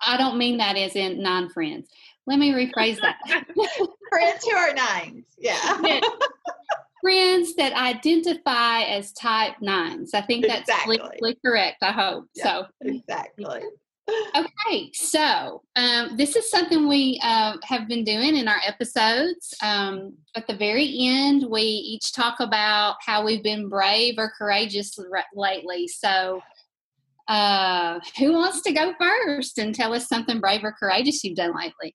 i 0.00 0.16
don't 0.16 0.38
mean 0.38 0.58
that 0.58 0.76
as 0.76 0.96
in 0.96 1.22
nine 1.22 1.48
friends 1.48 1.88
let 2.26 2.38
me 2.38 2.52
rephrase 2.52 3.00
that 3.00 3.18
friends 4.08 4.44
who 4.44 4.56
are 4.56 4.74
nines 4.74 5.24
yeah 5.38 6.00
friends 7.00 7.54
that 7.54 7.72
identify 7.72 8.82
as 8.82 9.12
type 9.12 9.54
nines. 9.60 10.14
I 10.14 10.20
think 10.20 10.46
that's 10.46 10.68
exactly. 10.68 11.36
correct, 11.44 11.78
I 11.82 11.92
hope. 11.92 12.26
Yeah, 12.34 12.44
so 12.44 12.66
exactly. 12.82 13.62
Okay, 14.36 14.90
so 14.92 15.62
um, 15.76 16.16
this 16.16 16.36
is 16.36 16.50
something 16.50 16.88
we 16.88 17.20
uh, 17.22 17.56
have 17.64 17.88
been 17.88 18.04
doing 18.04 18.36
in 18.36 18.48
our 18.48 18.60
episodes. 18.66 19.54
Um, 19.62 20.14
at 20.36 20.46
the 20.46 20.56
very 20.56 20.94
end, 20.98 21.46
we 21.48 21.62
each 21.62 22.12
talk 22.12 22.40
about 22.40 22.96
how 23.04 23.24
we've 23.24 23.42
been 23.42 23.68
brave 23.68 24.14
or 24.18 24.32
courageous 24.36 24.96
lately. 25.34 25.88
So, 25.88 26.40
uh, 27.28 28.00
who 28.18 28.32
wants 28.32 28.62
to 28.62 28.72
go 28.72 28.94
first 28.98 29.58
and 29.58 29.74
tell 29.74 29.94
us 29.94 30.08
something 30.08 30.40
brave 30.40 30.64
or 30.64 30.72
courageous 30.72 31.22
you've 31.24 31.36
done 31.36 31.54
lately? 31.54 31.94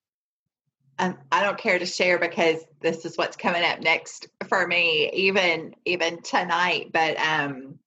um, 1.00 1.18
I 1.32 1.44
don't 1.44 1.58
care 1.58 1.78
to 1.78 1.86
share 1.86 2.20
because 2.20 2.64
this 2.82 3.06
is 3.06 3.18
what's 3.18 3.36
coming 3.36 3.64
up 3.64 3.82
next 3.82 4.28
for 4.48 4.66
me, 4.66 5.12
even 5.14 5.76
even 5.86 6.22
tonight. 6.22 6.92
But 6.94 7.18
um, 7.20 7.80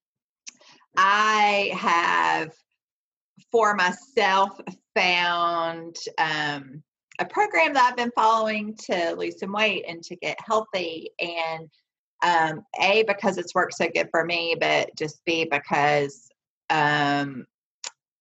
I 0.96 1.70
have 1.74 2.52
for 3.50 3.74
myself 3.74 4.60
found 4.94 5.96
um, 6.18 6.82
a 7.18 7.24
program 7.24 7.74
that 7.74 7.84
I've 7.84 7.96
been 7.96 8.12
following 8.14 8.76
to 8.90 9.14
lose 9.16 9.40
some 9.40 9.52
weight 9.52 9.84
and 9.88 10.02
to 10.04 10.16
get 10.16 10.38
healthy. 10.44 11.10
And 11.20 11.68
um, 12.24 12.64
a 12.80 13.04
because 13.04 13.38
it's 13.38 13.54
worked 13.54 13.74
so 13.74 13.88
good 13.92 14.08
for 14.10 14.24
me, 14.24 14.56
but 14.58 14.90
just 14.96 15.24
b 15.24 15.46
because 15.50 16.28
um, 16.70 17.46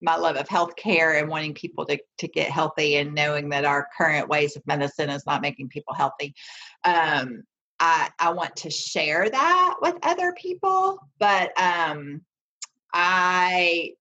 my 0.02 0.16
love 0.16 0.36
of 0.36 0.48
healthcare 0.48 1.20
and 1.20 1.30
wanting 1.30 1.54
people 1.54 1.86
to, 1.86 1.98
to 2.20 2.28
get 2.28 2.52
healthy 2.52 2.98
and 2.98 3.16
knowing 3.16 3.50
that 3.50 3.66
our 3.66 3.88
current 3.98 4.30
ways 4.30 4.56
of 4.56 4.66
medicine 4.68 5.10
is 5.10 5.26
not 5.26 5.42
making 5.42 5.70
people 5.70 5.94
healthy. 5.94 6.36
Um, 6.84 7.44
I, 7.80 8.10
I 8.20 8.32
want 8.32 8.56
to 8.58 8.70
share 8.70 9.30
that 9.30 9.76
with 9.82 9.96
other 10.04 10.34
people, 10.38 11.00
but 11.20 11.52
um, 11.60 12.22
I 12.94 13.94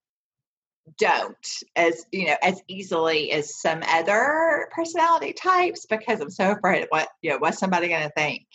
don't 0.98 1.36
as 1.74 2.06
you 2.12 2.26
know 2.26 2.36
as 2.42 2.60
easily 2.68 3.32
as 3.32 3.60
some 3.60 3.82
other 3.88 4.68
personality 4.72 5.32
types 5.32 5.84
because 5.86 6.20
I'm 6.20 6.30
so 6.30 6.52
afraid 6.52 6.84
of 6.84 6.88
what 6.90 7.08
you 7.22 7.30
know 7.30 7.38
what's 7.38 7.58
somebody 7.58 7.88
going 7.88 8.04
to 8.04 8.12
think. 8.16 8.46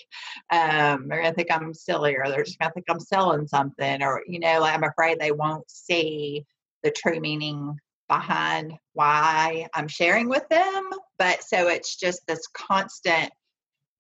Um, 0.52 1.08
they're 1.08 1.22
going 1.22 1.32
to 1.32 1.36
think 1.36 1.52
I'm 1.52 1.74
silly, 1.74 2.16
or 2.16 2.28
they're 2.28 2.44
just 2.44 2.60
going 2.60 2.70
to 2.70 2.74
think 2.74 2.86
I'm 2.90 3.00
selling 3.00 3.48
something, 3.48 4.02
or 4.02 4.22
you 4.28 4.40
know, 4.40 4.60
like 4.62 4.74
I'm 4.74 4.84
afraid 4.84 5.20
they 5.20 5.32
won't 5.32 5.70
see 5.70 6.46
the 6.84 6.92
true 6.92 7.20
meaning 7.20 7.78
behind 8.08 8.74
why 8.94 9.68
I'm 9.74 9.88
sharing 9.88 10.28
with 10.28 10.48
them. 10.50 10.90
But 11.18 11.44
so 11.44 11.70
it's 11.70 11.96
just 11.96 12.22
this 12.28 12.46
constant 12.54 13.32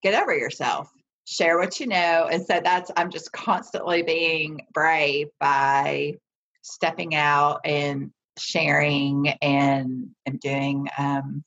get 0.03 0.21
over 0.21 0.35
yourself, 0.35 0.91
share 1.25 1.57
what 1.57 1.79
you 1.79 1.87
know. 1.87 2.27
And 2.29 2.45
so 2.45 2.59
that's, 2.63 2.91
I'm 2.97 3.09
just 3.09 3.31
constantly 3.31 4.01
being 4.01 4.65
brave 4.73 5.27
by 5.39 6.15
stepping 6.61 7.15
out 7.15 7.61
and 7.63 8.11
sharing 8.41 9.29
and 9.41 10.09
I'm 10.27 10.37
doing 10.37 10.87
um, 10.97 11.43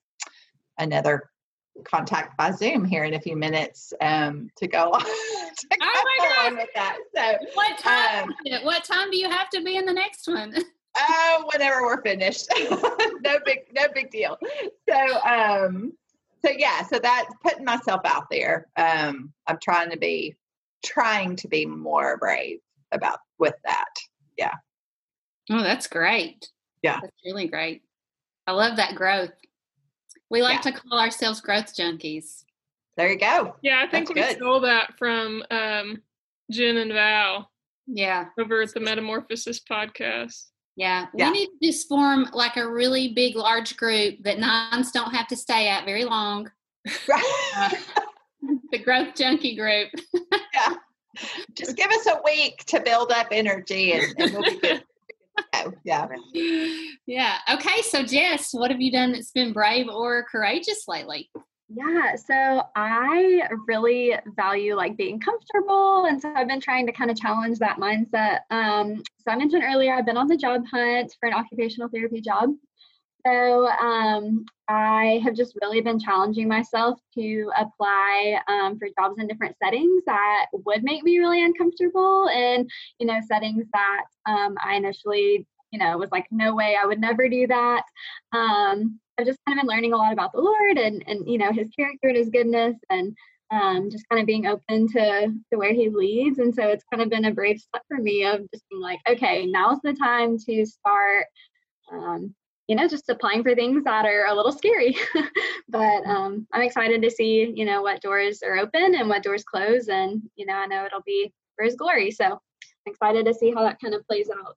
another 0.79 1.31
contact 1.85 2.37
by 2.37 2.53
Zoom 2.53 2.85
here 2.85 3.05
in 3.05 3.15
a 3.15 3.21
few 3.21 3.37
minutes 3.37 3.93
um, 4.01 4.49
to 4.57 4.69
go 4.69 4.91
on. 4.93 5.01
to 5.01 5.67
oh 5.83 6.05
God. 6.19 6.53
with 6.55 6.69
that. 6.75 6.99
So, 7.15 7.47
what 7.55 7.79
time? 7.79 8.29
Um, 8.29 8.65
what 8.65 8.85
time 8.85 9.11
do 9.11 9.19
you 9.19 9.29
have 9.29 9.51
to 9.51 9.63
be 9.63 9.77
in 9.77 9.85
the 9.85 9.93
next 9.93 10.29
one? 10.29 10.55
oh, 10.99 11.45
whenever 11.53 11.83
we're 11.83 12.03
finished. 12.03 12.47
no 12.71 13.39
big, 13.45 13.61
no 13.73 13.87
big 13.93 14.11
deal. 14.11 14.39
So, 14.89 15.21
um, 15.23 15.93
so 16.45 16.53
yeah, 16.57 16.83
so 16.83 16.99
that's 16.99 17.33
putting 17.43 17.65
myself 17.65 18.03
out 18.05 18.27
there. 18.31 18.69
Um, 18.77 19.33
I'm 19.47 19.59
trying 19.63 19.91
to 19.91 19.99
be, 19.99 20.37
trying 20.85 21.37
to 21.37 21.49
be 21.49 21.67
more 21.67 22.19
brave 22.19 22.59
about 22.93 23.19
with 23.39 23.55
that. 23.65 23.89
Yeah. 24.37 24.55
Oh, 25.51 25.63
that's 25.63 25.87
great. 25.87 26.49
Yeah. 26.85 26.99
That's 27.01 27.17
really 27.25 27.49
great. 27.49 27.83
I 28.47 28.53
love 28.53 28.77
that 28.77 28.95
growth. 28.95 29.33
We 30.29 30.43
like 30.43 30.63
yeah. 30.67 30.73
to 30.73 30.79
call 30.79 31.01
ourselves 31.01 31.41
growth 31.41 31.75
junkies. 31.75 32.45
There 32.99 33.11
you 33.11 33.19
go. 33.19 33.57
Yeah, 33.63 33.83
I 33.83 33.91
think 33.91 34.09
That's 34.09 34.11
we 34.11 34.15
good. 34.23 34.37
stole 34.37 34.61
that 34.61 34.99
from 34.99 35.43
um, 35.51 36.03
Jen 36.51 36.77
and 36.77 36.93
Val. 36.93 37.51
Yeah. 37.87 38.27
Over 38.39 38.61
at 38.61 38.75
the 38.75 38.81
Metamorphosis 38.81 39.61
podcast. 39.61 40.49
Yeah. 40.77 41.07
yeah. 41.15 41.31
We 41.31 41.39
need 41.39 41.47
to 41.47 41.73
just 41.73 41.89
form 41.89 42.29
like 42.35 42.59
a 42.59 42.71
really 42.71 43.15
big, 43.15 43.35
large 43.35 43.79
group 43.79 44.17
that 44.25 44.39
nines 44.39 44.93
don't 44.93 45.15
have 45.15 45.29
to 45.29 45.37
stay 45.37 45.69
at 45.69 45.87
very 45.87 46.05
long. 46.05 46.51
uh, 46.87 47.71
the 48.73 48.79
growth 48.79 49.15
junkie 49.15 49.57
group. 49.57 49.89
yeah. 50.13 50.75
Just 51.55 51.79
give 51.79 51.91
us 51.91 52.07
a 52.07 52.21
week 52.27 52.63
to 52.67 52.81
build 52.81 53.11
up 53.11 53.29
energy 53.31 53.93
and, 53.93 54.15
and 54.19 54.33
we'll 54.35 54.43
be 54.43 54.59
good. 54.59 54.85
yeah. 55.85 56.07
Yeah. 57.07 57.37
Okay. 57.53 57.83
So, 57.83 58.03
Jess, 58.03 58.53
what 58.53 58.71
have 58.71 58.81
you 58.81 58.93
done 58.93 59.13
that's 59.13 59.31
been 59.31 59.53
brave 59.53 59.89
or 59.89 60.25
courageous 60.31 60.87
lately? 60.89 61.31
Yeah, 61.69 62.15
so 62.15 62.63
I 62.77 63.49
really 63.67 64.15
value 64.37 64.75
like 64.75 64.97
being 64.97 65.19
comfortable. 65.19 66.05
And 66.05 66.21
so 66.21 66.33
I've 66.35 66.47
been 66.47 66.61
trying 66.61 66.87
to 66.87 66.93
kind 66.93 67.11
of 67.11 67.17
challenge 67.17 67.59
that 67.59 67.79
mindset. 67.79 68.41
Um, 68.51 69.03
so 69.19 69.33
I 69.33 69.37
mentioned 69.37 69.65
earlier, 69.65 69.95
I've 69.95 70.07
been 70.07 70.19
on 70.19 70.29
the 70.29 70.37
job 70.37 70.63
hunt 70.71 71.15
for 71.19 71.27
an 71.27 71.35
occupational 71.35 71.89
therapy 71.89 72.21
job. 72.21 72.51
So 73.27 73.69
um, 73.69 74.45
I 74.69 75.21
have 75.25 75.35
just 75.35 75.57
really 75.63 75.81
been 75.81 75.99
challenging 75.99 76.47
myself 76.47 77.01
to 77.15 77.51
apply 77.57 78.41
um, 78.49 78.79
for 78.79 78.89
jobs 78.99 79.19
in 79.19 79.27
different 79.27 79.57
settings 79.63 80.03
that 80.07 80.47
would 80.53 80.85
make 80.85 81.03
me 81.05 81.19
really 81.19 81.43
uncomfortable 81.43 82.29
and, 82.29 82.69
you 82.99 83.07
know, 83.07 83.19
settings 83.27 83.65
that 83.73 84.05
um, 84.27 84.57
I 84.65 84.75
initially, 84.77 85.47
you 85.71 85.79
know, 85.79 85.97
was 85.97 86.11
like, 86.13 86.27
no 86.31 86.55
way, 86.55 86.77
I 86.81 86.87
would 86.87 87.01
never 87.01 87.29
do 87.29 87.47
that. 87.47 87.83
Um, 88.33 89.01
I've 89.19 89.27
just 89.27 89.39
kind 89.47 89.59
of 89.59 89.63
been 89.63 89.75
learning 89.75 89.93
a 89.93 89.97
lot 89.97 90.13
about 90.13 90.33
the 90.33 90.41
Lord 90.41 90.77
and 90.77 91.05
and 91.07 91.29
you 91.29 91.39
know 91.39 91.53
His 91.53 91.69
character 91.71 92.09
and 92.09 92.17
His 92.17 92.31
goodness 92.31 92.77
and 92.91 93.17
um, 93.51 93.91
just 93.91 94.09
kind 94.09 94.21
of 94.21 94.27
being 94.27 94.47
open 94.47 94.89
to 94.89 95.33
to 95.53 95.57
where 95.57 95.73
He 95.73 95.89
leads. 95.89 96.39
And 96.39 96.55
so 96.55 96.67
it's 96.69 96.85
kind 96.93 97.03
of 97.03 97.11
been 97.11 97.27
a 97.27 97.33
brave 97.33 97.61
step 97.61 97.83
for 97.89 97.99
me 97.99 98.25
of 98.25 98.41
just 98.53 98.65
being 98.69 98.83
like, 98.83 98.99
okay, 99.09 99.47
now's 99.47 99.79
the 99.83 99.93
time 99.93 100.37
to 100.39 100.67
start. 100.67 101.27
Um, 101.93 102.35
you 102.67 102.77
know, 102.77 102.89
just 102.89 103.09
applying 103.09 103.43
for 103.43 103.55
things 103.55 103.85
that 103.85 104.07
are 104.07 104.27
a 104.27 104.35
little 104.35 104.53
scary, 104.53 104.97
but 105.69 106.07
um, 106.07 106.47
I'm 106.53 106.63
excited 106.63 107.03
to 107.03 107.11
see, 107.11 107.53
you 107.55 107.65
know, 107.65 107.83
what 107.83 108.01
doors 108.01 108.43
are 108.43 108.57
open 108.57 108.95
and 108.95 109.09
what 109.09 109.23
doors 109.23 109.45
close, 109.45 109.89
and 109.89 110.23
you 110.37 110.47
know, 110.47 110.55
I 110.55 110.67
know 110.67 110.85
it'll 110.85 111.03
be 111.03 111.33
for 111.57 111.65
His 111.65 111.77
glory. 111.77 112.11
So 112.11 112.25
I'm 112.25 112.39
excited 112.87 113.27
to 113.27 113.35
see 113.35 113.53
how 113.53 113.63
that 113.63 113.81
kind 113.81 113.95
of 113.95 114.07
plays 114.07 114.31
out. 114.31 114.57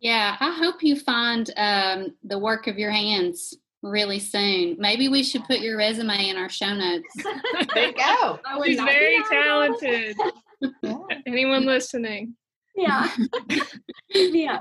Yeah, 0.00 0.36
I 0.40 0.52
hope 0.56 0.82
you 0.82 0.98
find 0.98 1.48
um, 1.56 2.14
the 2.24 2.38
work 2.38 2.66
of 2.66 2.78
your 2.78 2.90
hands 2.90 3.54
really 3.82 4.18
soon. 4.18 4.76
Maybe 4.78 5.08
we 5.08 5.22
should 5.22 5.44
put 5.44 5.60
your 5.60 5.76
resume 5.76 6.28
in 6.28 6.36
our 6.36 6.48
show 6.48 6.74
notes. 6.74 7.14
there 7.74 7.88
you 7.88 7.94
go. 7.94 8.40
She's 8.64 8.80
very 8.80 9.22
talented. 9.30 10.16
yeah. 10.82 10.98
Anyone 11.26 11.66
listening? 11.66 12.34
Yeah. 12.74 13.08
yeah. 14.08 14.58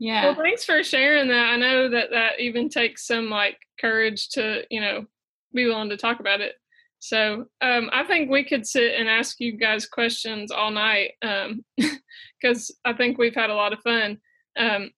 Yeah. 0.00 0.24
Well, 0.24 0.34
thanks 0.34 0.64
for 0.64 0.82
sharing 0.82 1.28
that. 1.28 1.50
I 1.50 1.56
know 1.56 1.90
that 1.90 2.10
that 2.10 2.40
even 2.40 2.70
takes 2.70 3.06
some 3.06 3.28
like 3.28 3.58
courage 3.78 4.30
to, 4.30 4.64
you 4.70 4.80
know, 4.80 5.04
be 5.52 5.66
willing 5.66 5.90
to 5.90 5.96
talk 5.98 6.20
about 6.20 6.40
it. 6.40 6.54
So 7.00 7.44
um, 7.60 7.90
I 7.92 8.04
think 8.04 8.30
we 8.30 8.42
could 8.42 8.66
sit 8.66 8.98
and 8.98 9.08
ask 9.08 9.40
you 9.40 9.56
guys 9.58 9.86
questions 9.86 10.50
all 10.50 10.70
night 10.70 11.12
because 11.20 12.70
um, 12.70 12.76
I 12.84 12.94
think 12.94 13.18
we've 13.18 13.34
had 13.34 13.50
a 13.50 13.54
lot 13.54 13.74
of 13.74 13.80
fun. 13.80 14.18
Um, 14.58 14.90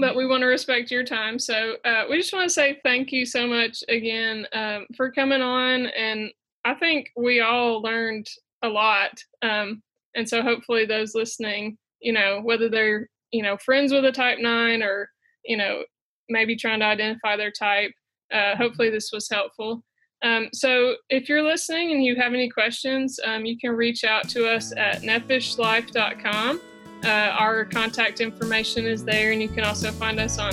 but 0.00 0.16
we 0.16 0.26
want 0.26 0.40
to 0.40 0.46
respect 0.46 0.90
your 0.90 1.04
time. 1.04 1.38
So 1.38 1.76
uh, 1.84 2.04
we 2.10 2.16
just 2.16 2.32
want 2.32 2.48
to 2.48 2.54
say 2.54 2.80
thank 2.82 3.12
you 3.12 3.24
so 3.24 3.46
much 3.46 3.84
again 3.88 4.48
um, 4.52 4.86
for 4.96 5.12
coming 5.12 5.42
on. 5.42 5.86
And 5.86 6.30
I 6.64 6.74
think 6.74 7.10
we 7.16 7.40
all 7.40 7.82
learned 7.82 8.26
a 8.62 8.68
lot. 8.68 9.12
Um, 9.42 9.82
and 10.16 10.28
so 10.28 10.42
hopefully 10.42 10.86
those 10.86 11.14
listening, 11.14 11.78
you 12.00 12.12
know, 12.12 12.40
whether 12.42 12.68
they're, 12.68 13.08
you 13.34 13.42
know, 13.42 13.56
friends 13.56 13.92
with 13.92 14.04
a 14.04 14.12
type 14.12 14.38
nine 14.40 14.80
or, 14.80 15.10
you 15.44 15.56
know, 15.56 15.82
maybe 16.28 16.54
trying 16.54 16.78
to 16.78 16.86
identify 16.86 17.36
their 17.36 17.50
type, 17.50 17.90
uh, 18.32 18.54
hopefully 18.56 18.90
this 18.90 19.10
was 19.12 19.28
helpful. 19.28 19.82
Um, 20.22 20.48
so 20.52 20.94
if 21.10 21.28
you're 21.28 21.42
listening 21.42 21.90
and 21.90 22.04
you 22.04 22.14
have 22.14 22.32
any 22.32 22.48
questions, 22.48 23.18
um, 23.24 23.44
you 23.44 23.58
can 23.58 23.72
reach 23.72 24.04
out 24.04 24.28
to 24.30 24.48
us 24.48 24.72
at 24.76 25.02
nefishlife.com. 25.02 26.60
Uh, 27.04 27.08
our 27.08 27.64
contact 27.64 28.20
information 28.20 28.86
is 28.86 29.04
there, 29.04 29.32
and 29.32 29.42
you 29.42 29.48
can 29.48 29.64
also 29.64 29.90
find 29.90 30.18
us 30.20 30.38
on 30.38 30.52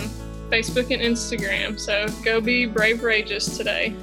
Facebook 0.49 0.91
and 0.91 1.01
Instagram. 1.01 1.79
So 1.79 2.07
go 2.25 2.41
be 2.41 2.65
brave, 2.65 2.99
courageous 2.99 3.57
today. 3.57 3.95